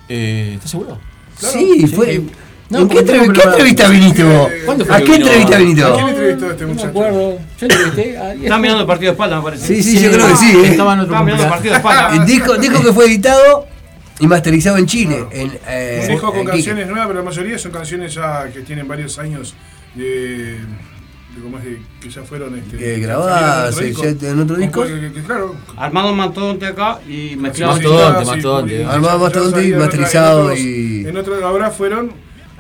[0.10, 1.00] Eh, ¿Estás seguro?
[1.40, 1.54] Claro.
[1.58, 2.22] Sí, fue.
[2.70, 4.50] No, ¿En qué, entrev- qué entrevista viniste vos?
[4.66, 5.94] ¿Cuándo fue ¿A qué entrevista ¿A viniste vos?
[5.96, 6.90] quién entrevistó a este No me muchacho?
[6.90, 7.38] acuerdo.
[7.60, 9.68] Yo entrevisté a Están mirando el partido de espalda, me parece.
[9.68, 10.52] Sí, sí, yo creo que sí.
[10.56, 10.68] ¿eh?
[10.70, 12.16] Estaba en otro Están mirando el partido de espalda.
[12.16, 13.68] El disco, disco que fue editado
[14.20, 15.26] y masterizado en Chile.
[15.32, 18.62] En, eh, Un disco con en canciones nuevas, pero la mayoría son canciones ya que
[18.62, 19.56] tienen varios años
[19.96, 20.56] de.
[20.56, 21.64] de ¿cómo es?
[21.66, 22.58] De- que ya fueron.
[22.58, 24.84] Este, grabadas, eh, ya en otro disco.
[24.86, 25.56] Que- que- claro.
[25.78, 27.74] Armado Mastodonte acá y mezclado.
[27.74, 28.86] Mastodonte, Mastodonte.
[28.86, 32.12] Armado Mastodonte y masterizado en y- En otro, ahora fueron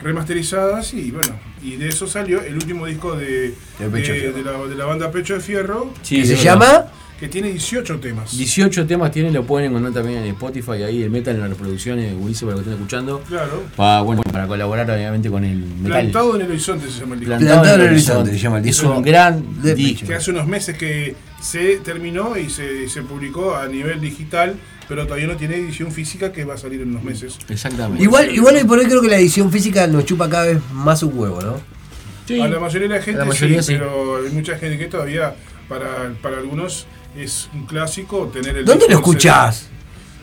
[0.01, 4.51] remasterizadas y bueno, y de eso salió el último disco de, De de- de la,
[4.67, 6.85] de la banda Pecho de Fierro, Sí, que se llama
[7.23, 8.35] que tiene 18 temas.
[8.37, 12.13] 18 temas tiene, lo pueden encontrar también en Spotify, ahí el metal en las reproducciones,
[12.17, 13.21] buenísimo para lo que estén escuchando.
[13.21, 13.63] Claro.
[13.77, 16.01] Para, bueno, para colaborar obviamente con el metal.
[16.01, 17.37] Plantado en el horizonte se llama el disco.
[17.37, 20.05] Plantado en el horizonte, se llama el Es disco un gran disco.
[20.05, 24.57] que hace unos meses que se terminó y se, se publicó a nivel digital,
[24.89, 27.37] pero todavía no tiene edición física que va a salir en unos meses.
[27.47, 28.03] Exactamente.
[28.03, 31.01] Igual, igual hoy por hoy creo que la edición física nos chupa cada vez más
[31.03, 31.61] un huevo, ¿no?
[32.27, 32.41] Sí.
[32.41, 33.79] A la mayoría de la gente A la mayoría sí, sí.
[33.79, 35.35] pero hay mucha gente que todavía,
[35.69, 36.85] para, para algunos,
[37.17, 39.67] es un clásico tener el ¿Dónde lo escuchás?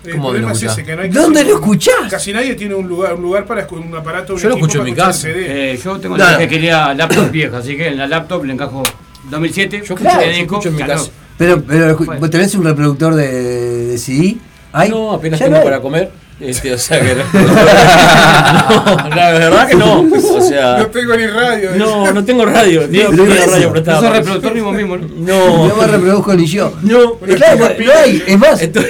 [0.05, 2.11] El ¿Cómo problema lo es ese, que no hay ¿Dónde casi- lo escuchás?
[2.11, 4.85] Casi nadie tiene un lugar, un lugar para un aparato, un Yo lo escucho en
[4.85, 5.29] mi casa.
[5.31, 8.83] Eh, yo tengo la que quería laptop vieja, así que en la laptop le encajo
[9.31, 9.77] 2007.
[9.79, 11.11] Yo escucho, Claro, escucho en mi casa.
[11.37, 14.37] Pero, pero escu- ¿vos tenés un reproductor de, de CD?
[14.73, 14.89] ¿Hay?
[14.91, 16.11] No, apenas Ya tengo no para comer.
[16.41, 17.23] Este, o sea que no.
[17.33, 20.01] no, la verdad que no.
[20.37, 21.71] O sea, No tengo ni radio.
[21.77, 22.87] no, no tengo radio.
[22.89, 23.51] Ni tengo eso.
[23.51, 24.97] radio es reproductor mismo mismo.
[24.97, 25.07] ¿no?
[25.09, 26.73] No, No me reproduzco ni yo.
[26.83, 27.17] no.
[27.19, 28.23] Claro, no, no hay.
[28.27, 28.85] Es más, Estoy,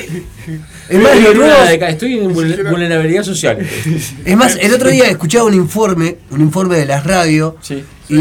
[0.88, 1.34] es más, estoy
[1.76, 3.58] en estoy en vulner- vulnerabilidad social.
[4.24, 7.84] es más, el otro día escuchaba un informe, un informe de las radios, Sí.
[8.08, 8.16] y,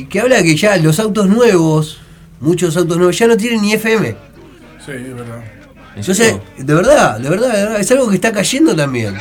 [0.00, 2.00] y que habla de que ya los autos nuevos,
[2.40, 4.14] muchos autos nuevos, ya no tienen ni FM.
[4.84, 5.42] Sí, es verdad.
[5.96, 9.16] Entonces, de verdad, de verdad, de verdad, es algo que está cayendo también.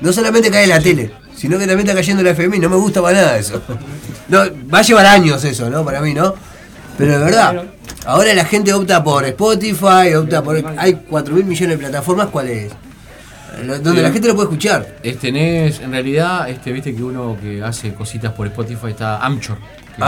[0.00, 2.76] No solamente cae la tele, sino que también está cayendo la FM y no me
[2.76, 3.62] gusta para nada eso.
[4.28, 4.40] No,
[4.72, 5.84] va a llevar años eso, ¿no?
[5.84, 6.34] Para mí, ¿no?
[6.98, 7.64] Pero de verdad,
[8.04, 10.62] ahora la gente opta por Spotify, opta por...
[10.76, 12.72] Hay 4 mil millones de plataformas, ¿cuál es?
[13.64, 14.96] Lo- Donde la gente lo puede escuchar.
[15.02, 19.56] Es, tenés, en realidad, este, viste que uno que hace cositas por Spotify está Ancho,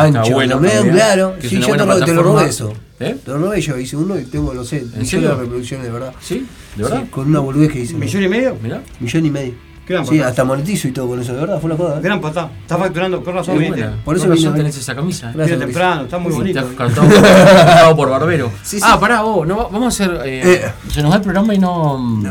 [0.08, 1.34] está bueno también, claro.
[1.48, 1.66] Sí, yo
[1.98, 2.72] te, te lo robé eso.
[3.02, 3.16] ¿Eh?
[3.24, 5.28] Te lo robé yo, hice uno y tengo, no sé, millones serio?
[5.30, 6.14] de reproducciones, de verdad.
[6.20, 6.46] ¿Sí?
[6.76, 7.00] ¿De verdad?
[7.02, 7.94] Sí, con una boludez que hice.
[7.94, 8.56] ¿Millón y medio?
[8.62, 8.82] Mirá.
[9.00, 9.54] Millón y medio.
[9.88, 11.98] Gran Sí, hasta monetizo y todo con eso, de verdad, fue una cosa.
[11.98, 12.00] ¿eh?
[12.02, 12.50] Gran patá.
[12.62, 13.56] Está facturando, con razón.
[14.04, 15.30] Por eso razón vine- tenés esa camisa.
[15.30, 15.32] ¿eh?
[15.34, 16.60] Gracias, temprano, está muy Sí, bonito.
[16.60, 18.50] está cartado por barbero.
[18.62, 18.84] Sí, sí.
[18.86, 20.20] Ah, pará, vos, no, va- vamos a hacer.
[20.24, 20.70] eh, Eh.
[20.88, 22.22] se nos va el programa y no.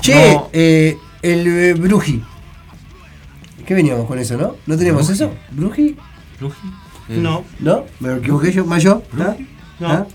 [0.00, 0.48] Che, No.
[0.52, 2.22] eh, el eh, Bruji.
[3.66, 4.54] ¿Qué veníamos con eso, no?
[4.66, 5.32] ¿No teníamos eso?
[5.50, 5.96] ¿Bruji?
[7.08, 7.84] Eh, No, ¿No?
[7.98, 8.64] ¿Me equivoqué yo?
[8.64, 9.02] ¿Más yo?
[9.80, 10.06] ¿Ah?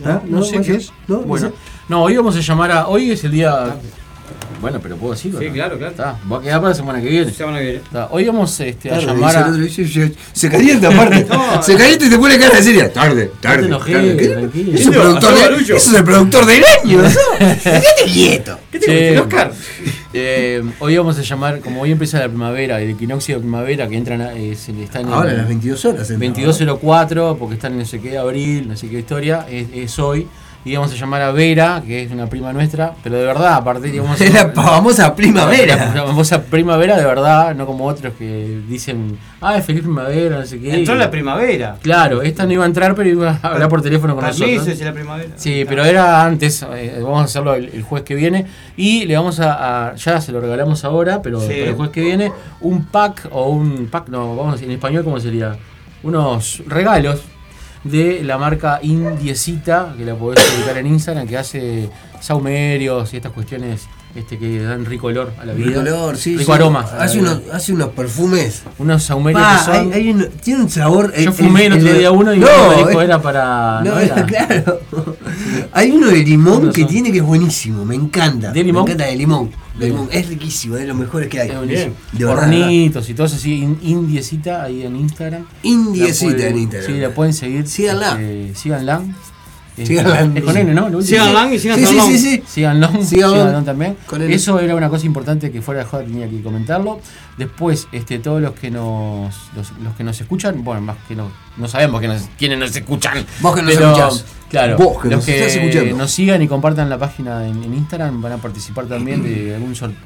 [0.00, 0.06] no.
[0.06, 0.06] ¿Ah?
[0.06, 0.22] ¿Ah?
[0.26, 0.92] No, sé ¿Más qué es.
[1.08, 1.20] ¿No?
[1.20, 1.58] Bueno, ¿No sé?
[1.88, 2.88] no, hoy vamos a llamar a.
[2.88, 3.76] Hoy es el día.
[4.60, 5.38] Bueno, pero puedo decirlo.
[5.38, 5.52] Sí, ¿no?
[5.52, 5.90] claro, claro.
[5.92, 7.30] Está, va a quedar para la semana que viene.
[7.30, 7.80] Semana que viene.
[8.10, 9.52] Hoy vamos este, a llamar a.
[10.32, 11.26] se- calienta aparte.
[11.30, 11.62] No.
[11.62, 12.92] Se calienta y te pone cara de seria.
[12.92, 13.30] Tarde,
[13.68, 14.50] No te tarde.
[14.74, 17.02] Eso es el productor de- eso es el productor del año.
[17.02, 17.08] ¿no?
[17.62, 18.58] Quédate quieto.
[18.72, 19.52] ¿Qué te gusta, Oscar?
[20.16, 23.96] Eh, hoy vamos a llamar, como hoy empieza la primavera, el equinoccio de primavera que
[23.96, 26.10] entran a, eh, se le están en- Ahora a las 22 horas.
[26.10, 29.98] entra, 2204, porque están en no sé qué abril, no sé qué historia, es, es
[29.98, 30.26] hoy.
[30.66, 33.88] Y vamos a llamar a Vera, que es una prima nuestra, pero de verdad, aparte
[33.88, 34.20] digamos.
[34.20, 35.76] Es la famosa La primavera.
[36.04, 40.58] famosa primavera de verdad, no como otros que dicen, ah, es feliz primavera, no sé
[40.58, 40.74] qué.
[40.74, 41.76] Entró la primavera.
[41.80, 44.80] Claro, esta no iba a entrar, pero iba a hablar por teléfono con Permiso, nosotros.
[44.80, 45.28] la primavera.
[45.36, 48.46] Sí, pero era antes, eh, vamos a hacerlo el, el jueves que viene.
[48.76, 51.52] Y le vamos a, a- ya se lo regalamos ahora, pero Sí.
[51.52, 55.04] el jueves que viene, un pack o un pack, no, vamos a decir en español,
[55.04, 55.56] ¿cómo sería?
[56.02, 57.20] Unos regalos
[57.90, 61.88] de la marca Indiecita, que la podés ubicar en Instagram, que hace
[62.20, 63.86] saumerios y estas cuestiones
[64.16, 65.66] este, que dan rico olor a la vida.
[65.68, 66.36] Rico olor, sí.
[66.36, 66.60] Rico sí.
[66.60, 66.80] aroma.
[66.98, 68.62] Hace unos, hace unos perfumes.
[68.78, 69.74] Unos saumerios Pa, que son.
[69.74, 71.12] hay, hay uno- tiene un sabor.
[71.16, 73.80] Yo fumé el otro día uno y no, me dijo eh, era para.
[73.84, 74.80] No, no era- claro.
[75.72, 78.52] Hay uno de limón que tiene que es buenísimo, me encanta.
[78.52, 78.84] ¿De limón?
[78.84, 79.50] Me encanta de limón.
[79.74, 79.92] De Bien.
[79.92, 80.08] limón.
[80.10, 81.50] Es riquísimo, es de los mejores que hay.
[81.70, 81.88] Es.
[82.12, 85.44] De Hornitos y todo eso así, in- indiecita ahí en Instagram.
[85.62, 86.90] Indiecita pueden- en Instagram.
[86.92, 87.66] Sí, la pueden seguir.
[87.68, 88.12] Síganla.
[88.20, 89.02] este, síganla.
[89.84, 91.02] Sigan es con N.
[91.02, 92.06] Sigan Lang y sigan Sí, sí, Long.
[92.10, 92.42] sí, sí.
[92.46, 93.52] Sigan Long, Sigan sigan Long.
[93.52, 93.96] Long también.
[94.28, 97.00] Eso era una cosa importante que fuera de joda tenía que comentarlo.
[97.36, 101.30] Después, este, todos los que nos los, los que nos escuchan, bueno, más que no,
[101.58, 103.24] no sabemos que nos, quiénes nos escuchan.
[103.40, 104.24] Vos que nos pero, escuchás.
[104.48, 105.96] Claro, Vos que los nos que estás escuchando.
[105.96, 109.74] nos sigan y compartan la página en, en Instagram van a participar también de algún
[109.74, 109.98] sorteo.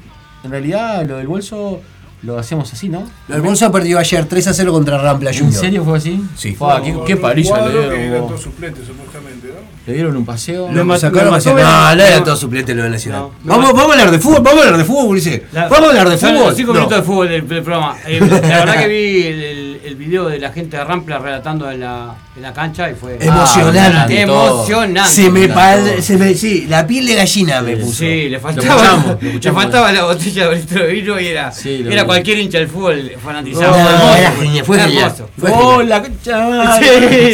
[0.43, 1.79] En realidad, lo del bolso
[2.23, 3.03] lo hacemos así, ¿no?
[3.29, 5.59] El Bolsa perdió ayer 3 a 0 contra Rampla ¿En Junior.
[5.59, 6.21] serio fue así?
[6.37, 6.55] Sí.
[6.83, 7.99] Qué, qué parilla le que dieron.
[7.99, 9.71] eran todos suplentes, supuestamente, ¿no?
[9.87, 10.71] Le dieron un paseo.
[10.71, 11.65] Lo Sacaron No, Belén.
[11.65, 12.23] no era No.
[12.23, 13.21] todo suplente lo de Nacional.
[13.21, 13.31] No.
[13.55, 15.41] Vamos, vamos a hablar de fútbol, vamos a hablar de fútbol, Ulises.
[15.51, 16.55] La- Vamos a hablar de fútbol.
[16.55, 17.95] Minutos de fútbol del, del programa.
[18.05, 19.60] Eh, la verdad que vi el, el-
[19.91, 23.17] el video de la gente de Rampla relatando en la, en la cancha y fue
[23.19, 24.21] Emocionante.
[24.21, 25.09] emocionante.
[25.11, 27.97] Se me, pal- se me, sí, la piel de gallina me puso.
[27.99, 31.27] Sí, le Lo faltaba, escuchamos, lo le faltaba la botella de litro de vino y
[31.27, 33.71] era, Sí, era cualquier hincha del fútbol fanatizado.
[33.71, 35.13] No, Hermoso, era genial, fue genial.
[35.41, 36.79] ¡Oh, la concha!
[36.79, 36.85] Sí,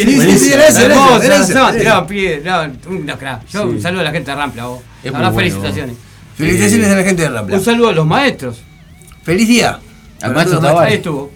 [0.04, 3.46] sí, sí, sí, era eso, era hermoso, tiraban pie, crack.
[3.52, 3.68] Yo Sí.
[3.68, 4.80] un saludo a la gente de Rampla, vos.
[5.08, 5.96] Bueno, felicitaciones.
[6.36, 7.56] Felicitaciones a la gente de Rampla.
[7.56, 8.62] Un saludo a los maestros.
[9.22, 9.78] Feliz día.
[10.22, 10.78] Al maestro.
[10.80, 11.30] Ahí estuvo.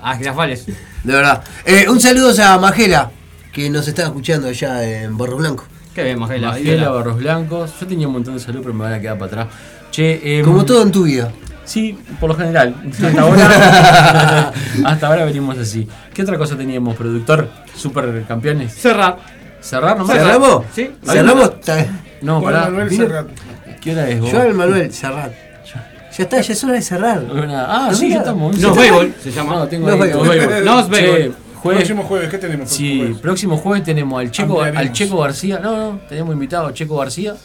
[0.00, 0.66] Ah, Girafales.
[0.66, 1.42] De verdad.
[1.64, 3.10] Eh, un saludo a Magela,
[3.52, 5.64] que nos está escuchando allá en Barro Blanco.
[5.94, 6.50] Qué bien, Magela.
[6.52, 7.72] Magela, Barros Blancos.
[7.80, 9.46] Yo tenía un montón de salud, pero me van a quedar para atrás.
[9.90, 11.32] Che, em, Como todo en tu vida.
[11.64, 12.74] Sí, por lo general.
[12.92, 14.52] Hasta ahora,
[14.84, 15.88] hasta ahora venimos así.
[16.14, 16.96] ¿Qué otra cosa teníamos?
[16.96, 17.50] ¿Productor?
[17.74, 18.74] ¿Super campeones?
[18.74, 19.18] Cerrar.
[19.60, 20.16] ¿Cerrar nomás?
[20.16, 20.64] ¿Cerramos?
[20.74, 20.90] Sí.
[21.04, 21.50] ¿Cerramos?
[22.22, 22.64] No, Juan pará.
[22.70, 23.26] Manuel Serrat.
[23.80, 24.32] ¿Qué hora es vos?
[24.32, 25.47] Yo, el Manuel, cerrar.
[26.18, 27.24] Ya está, ya es hora de cerrar.
[27.30, 28.58] Una- Ah, sí, ya estamos.
[28.58, 29.54] No, béisbol se llama.
[29.54, 30.24] No, tengo No, ahí, béisbol.
[30.26, 30.64] no, béisbol.
[30.64, 31.16] No, es béisbol.
[31.16, 32.68] Che, jueves, Próximo jueves, ¿qué tenemos?
[32.68, 33.18] sí, Jueves.
[33.18, 34.92] próximo jueves tenemos al Checo, al.
[34.92, 35.60] Checo García.
[35.60, 37.36] No, no, tenemos invitado a Checo García,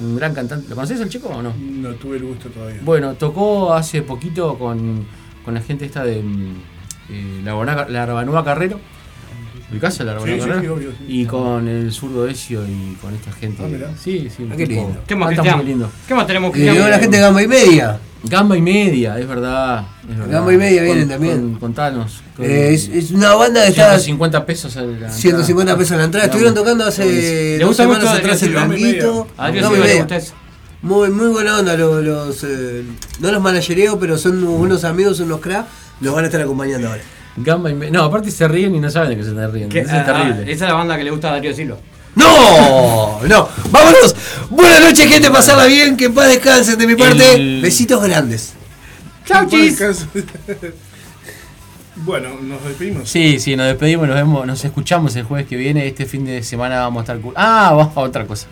[0.00, 0.68] un gran cantante.
[0.68, 1.52] ¿Lo conoces al Checo o no?
[1.58, 2.80] No tuve el gusto todavía.
[2.84, 5.06] Bueno, tocó hace poquito con,
[5.44, 6.54] con la gente esta de mm,
[7.10, 8.78] eh, la, la Carrero.
[9.74, 11.04] ¿Ubicás a la Sí, sí, obvio, sí.
[11.08, 13.62] Y con el zurdo Ezio y con esta gente.
[13.84, 14.48] Ah, sí, sí.
[14.50, 15.02] Ah, qué tipo- lindo.
[15.06, 15.56] ¿Qué más, Cristian?
[15.56, 15.90] muy lindo.
[16.08, 16.90] ¿Qué más tenemos, Y llegó Cristian?
[16.90, 17.98] la gente de Gamba y Media.
[18.26, 19.84] Gamba y media, es verdad.
[20.10, 20.32] Es verdad.
[20.32, 21.40] Gamba y media vienen Con- también.
[21.50, 22.22] con- contanos.
[22.34, 24.74] con- Eh, es, es una banda que está 150 pesos.
[24.78, 25.12] a la entrada.
[25.12, 26.24] 150 pesos la entrada.
[26.26, 28.50] Estuvieron tocando hace ¿Le gusta semanas mucho atrás el?
[28.52, 29.26] Blanquito.
[29.36, 30.06] A Gamba y Media.
[30.16, 30.32] eso.
[30.80, 32.82] Muy, muy buena onda los, los eh,
[33.20, 35.68] no los managereo, pero son unos amigos, unos cracks,
[36.00, 37.02] los van a estar acompañando ahora.
[37.36, 37.74] Gamba y.
[37.74, 39.76] No, aparte se ríen y no saben de que se están riendo.
[39.76, 40.52] Eso ah, es terrible.
[40.52, 41.76] esa es la banda que le gusta a Darío Silva.
[42.14, 43.20] ¡No!
[43.26, 43.48] ¡No!
[43.70, 44.14] ¡Vámonos!
[44.50, 47.34] Buenas noches, gente, pasarla bien, que en paz descansen de mi parte.
[47.34, 48.54] El- Besitos grandes.
[49.26, 49.78] Chau, chis.
[51.96, 53.08] Bueno, nos despedimos.
[53.08, 55.86] Sí, sí, nos despedimos, nos vemos, nos escuchamos el jueves que viene.
[55.86, 57.32] Este fin de semana vamos a estar.
[57.36, 58.48] Ah, vamos a otra cosa.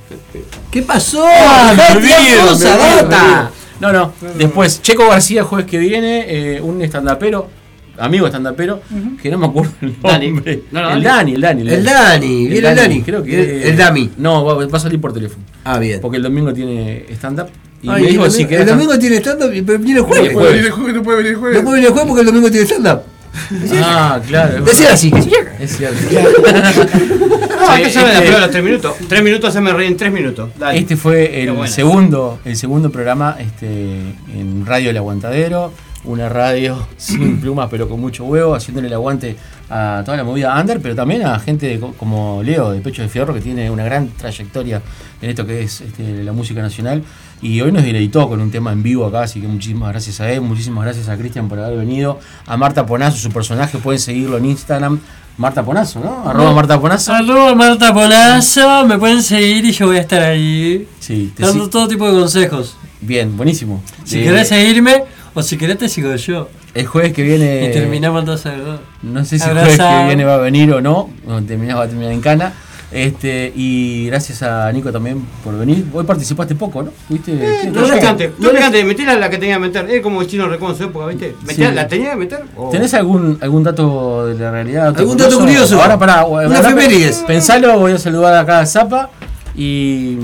[0.71, 1.27] ¿Qué pasó?
[1.27, 2.17] Ah, me olvido,
[2.53, 2.73] olvido,
[3.03, 3.51] olvido.
[3.81, 4.13] No, no.
[4.37, 7.51] Después, Checo García, jueves que viene, eh, un estandapero,
[7.99, 8.81] amigo estandapero,
[9.23, 10.27] que no me acuerdo el Dani.
[10.31, 10.63] nombre.
[10.73, 11.35] No, no, el Dani.
[11.35, 11.69] El Dani.
[11.71, 13.03] El Dani, viene el Dani.
[13.03, 14.11] Creo que El- el Dami.
[14.19, 15.45] No, va, va a salir por teléfono.
[15.65, 16.01] Ah, bien.
[16.01, 17.49] Porque el domingo tiene stand-up.
[17.83, 20.33] Y Ay, me dijo el, si el domingo tiene stand-up, pero viene el No jueves.
[20.33, 21.59] puede venir el jueves, no puede venir el jueves.
[21.59, 23.01] No puede venir el jueves porque el domingo tiene stand-up.
[23.83, 24.59] Ah, claro.
[24.59, 25.57] es Decía así, que se llega.
[25.59, 25.99] Es cierto.
[27.63, 28.95] No, que Sí, saber la este- prueba los tres minutos.
[29.09, 30.51] Tres minutos se me reí en tres minutos.
[30.59, 30.79] Dale.
[30.81, 33.67] Este fue el segundo, el segundo programa este,
[34.35, 35.73] en Radio El Aguantadero,
[36.05, 39.37] una radio sin plumas pero con mucho huevo, haciéndole el aguante
[39.71, 43.09] a toda la movida under, pero también a gente de como Leo de Pecho de
[43.09, 44.83] Fierro, que tiene una gran trayectoria
[45.21, 47.03] en esto que es este, la música nacional.
[47.41, 50.31] Y hoy nos deleitó con un tema en vivo acá, así que muchísimas gracias a
[50.31, 54.37] él, muchísimas gracias a Cristian por haber venido, a Marta Ponazo, su personaje, pueden seguirlo
[54.39, 55.01] en Instagram,
[55.39, 56.29] Marta Ponazo, ¿no?
[56.29, 57.13] Arroba Marta Ponazo.
[57.13, 61.69] Arroba Marta Polazo, me pueden seguir y yo voy a estar ahí Sí, te dando
[61.69, 62.77] todo tipo de consejos.
[63.01, 63.83] Bien, buenísimo.
[64.05, 65.03] Si Eh, querés seguirme
[65.35, 66.49] o si querés te sigo yo.
[66.75, 67.69] El jueves que viene.
[67.69, 68.79] Y terminamos algo.
[69.03, 71.11] No sé si el jueves que viene va a venir o no.
[71.47, 72.53] Terminás va a terminar en cana.
[72.91, 75.87] Este, y gracias a Nico también por venir.
[75.95, 76.91] Hoy participaste poco, ¿no?
[77.09, 77.33] ¿Viste?
[77.33, 78.53] ¿Qué- No picante, no
[78.87, 79.91] metí la, la que tenía que meter.
[79.91, 81.35] Es como el chino recon en su época, ¿viste?
[81.49, 81.63] Sí.
[81.73, 82.45] ¿La tenía que meter?
[82.55, 84.95] O- ¿Tenés algún, algún dato de la realidad?
[84.95, 85.81] ¿Algún dato curioso?
[85.81, 86.27] Ahora para.
[86.27, 87.25] Una efemérides.
[87.27, 89.09] Pensalo, voy a saludar acá a Zapa.
[89.57, 90.19] Y,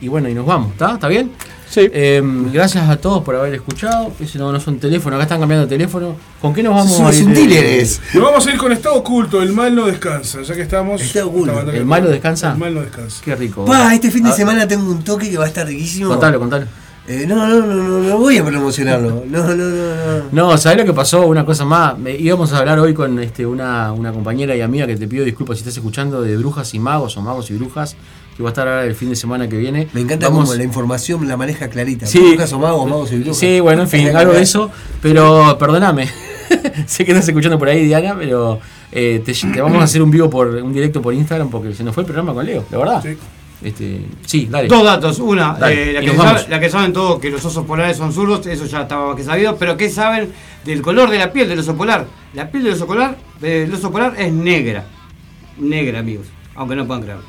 [0.00, 0.94] y bueno, y nos vamos, ¿está?
[0.94, 1.30] ¿Está bien?
[1.70, 1.88] Sí.
[1.92, 2.20] Eh,
[2.52, 4.10] gracias a todos por haber escuchado.
[4.18, 6.16] Ese no, no son teléfonos, acá están cambiando de teléfono.
[6.40, 7.24] ¿Con qué nos vamos a ir?
[7.24, 8.00] un eh, dealer es.
[8.12, 11.00] Nos vamos a ir con Estado Oculto, el mal no descansa, ya que estamos.
[11.00, 11.70] Estado Oculto.
[11.70, 12.52] ¿El mal no descansa?
[12.52, 13.22] El mal no descansa.
[13.24, 13.64] Qué rico.
[13.64, 16.08] Pa, este fin de Ah, semana tengo un toque que va a estar riquísimo.
[16.08, 16.66] Contalo, contalo.
[17.08, 19.24] Eh, no, no, no, no, no voy a promocionarlo.
[19.28, 20.22] No, no, no, no.
[20.50, 21.26] No, ¿sabés lo que pasó?
[21.26, 21.98] Una cosa más.
[21.98, 25.24] Me- íbamos a hablar hoy con este, una, una compañera y amiga que te pido
[25.24, 27.96] disculpas si estás escuchando de brujas y magos o magos y brujas,
[28.40, 29.86] que va a estar ahora el fin de semana que viene.
[29.92, 32.06] Me encanta Vamos- cómo la información la maneja clarita.
[32.06, 32.18] Sí.
[32.20, 33.36] Brujas o magos, magos y brujas.
[33.36, 34.70] Sí, bueno, en fin, algo de eso.
[35.02, 36.08] Pero perdóname.
[36.86, 38.58] sé que estás escuchando por ahí, Diana, pero
[38.90, 41.84] eh, te, te vamos a hacer un vivo por un directo por Instagram porque se
[41.84, 43.02] nos fue el programa con Leo, de verdad.
[43.02, 43.16] Sí.
[43.62, 44.68] Este, sí, dale.
[44.68, 45.18] Dos datos.
[45.18, 48.10] Una, Dale, eh, la, que sabe- la que saben todos que los osos polares son
[48.12, 49.54] zurdos, eso ya estaba más que sabido.
[49.56, 50.32] Pero ¿qué saben
[50.64, 52.06] del color de la piel del oso polar?
[52.32, 54.86] La piel del oso polar, del oso polar es negra.
[55.58, 56.26] Negra, amigos.
[56.54, 57.24] Aunque no puedan creerlo.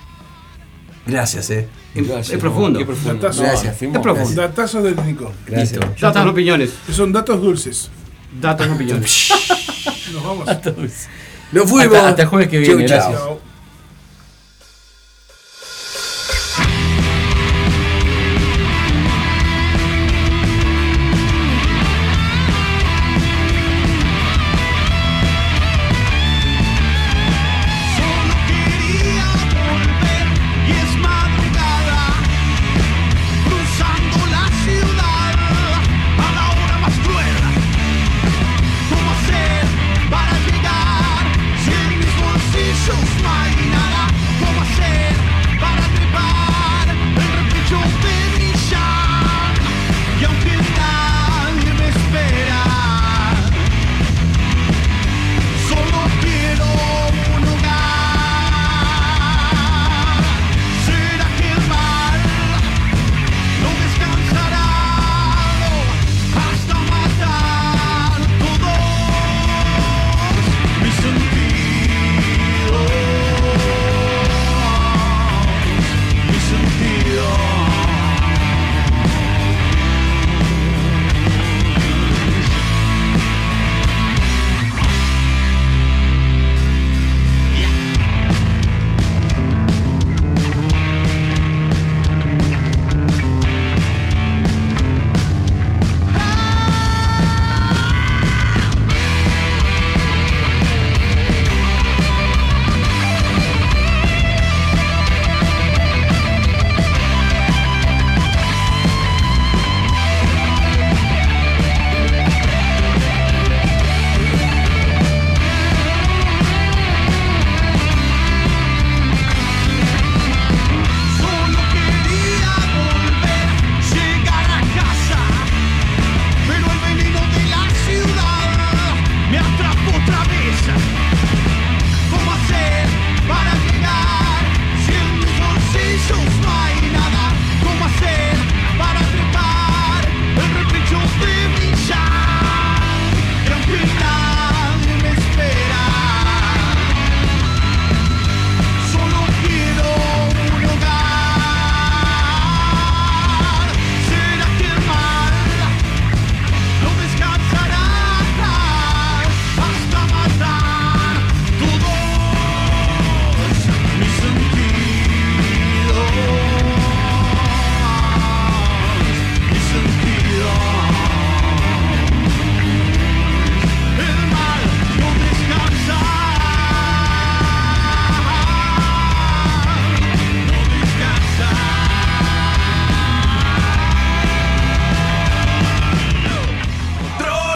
[1.06, 1.68] Gracias, eh.
[1.96, 2.80] Es, Gracias, es profundo.
[2.80, 3.14] qué profundo.
[3.16, 3.42] Datazo.
[3.44, 3.82] Gracias.
[3.82, 4.42] Es profundo.
[4.42, 5.32] Datazos del Nico.
[5.48, 5.72] Gracias.
[5.80, 5.94] Listo.
[6.00, 6.72] Datos, no opiniones.
[6.92, 7.90] Son datos dulces.
[8.40, 9.30] Datos, no opiniones.
[10.14, 10.46] Nos vamos.
[11.52, 11.96] Nos fuimos.
[11.98, 13.12] Hasta- hasta el jueves que viene, Chau, chau.
[13.12, 13.51] gracias.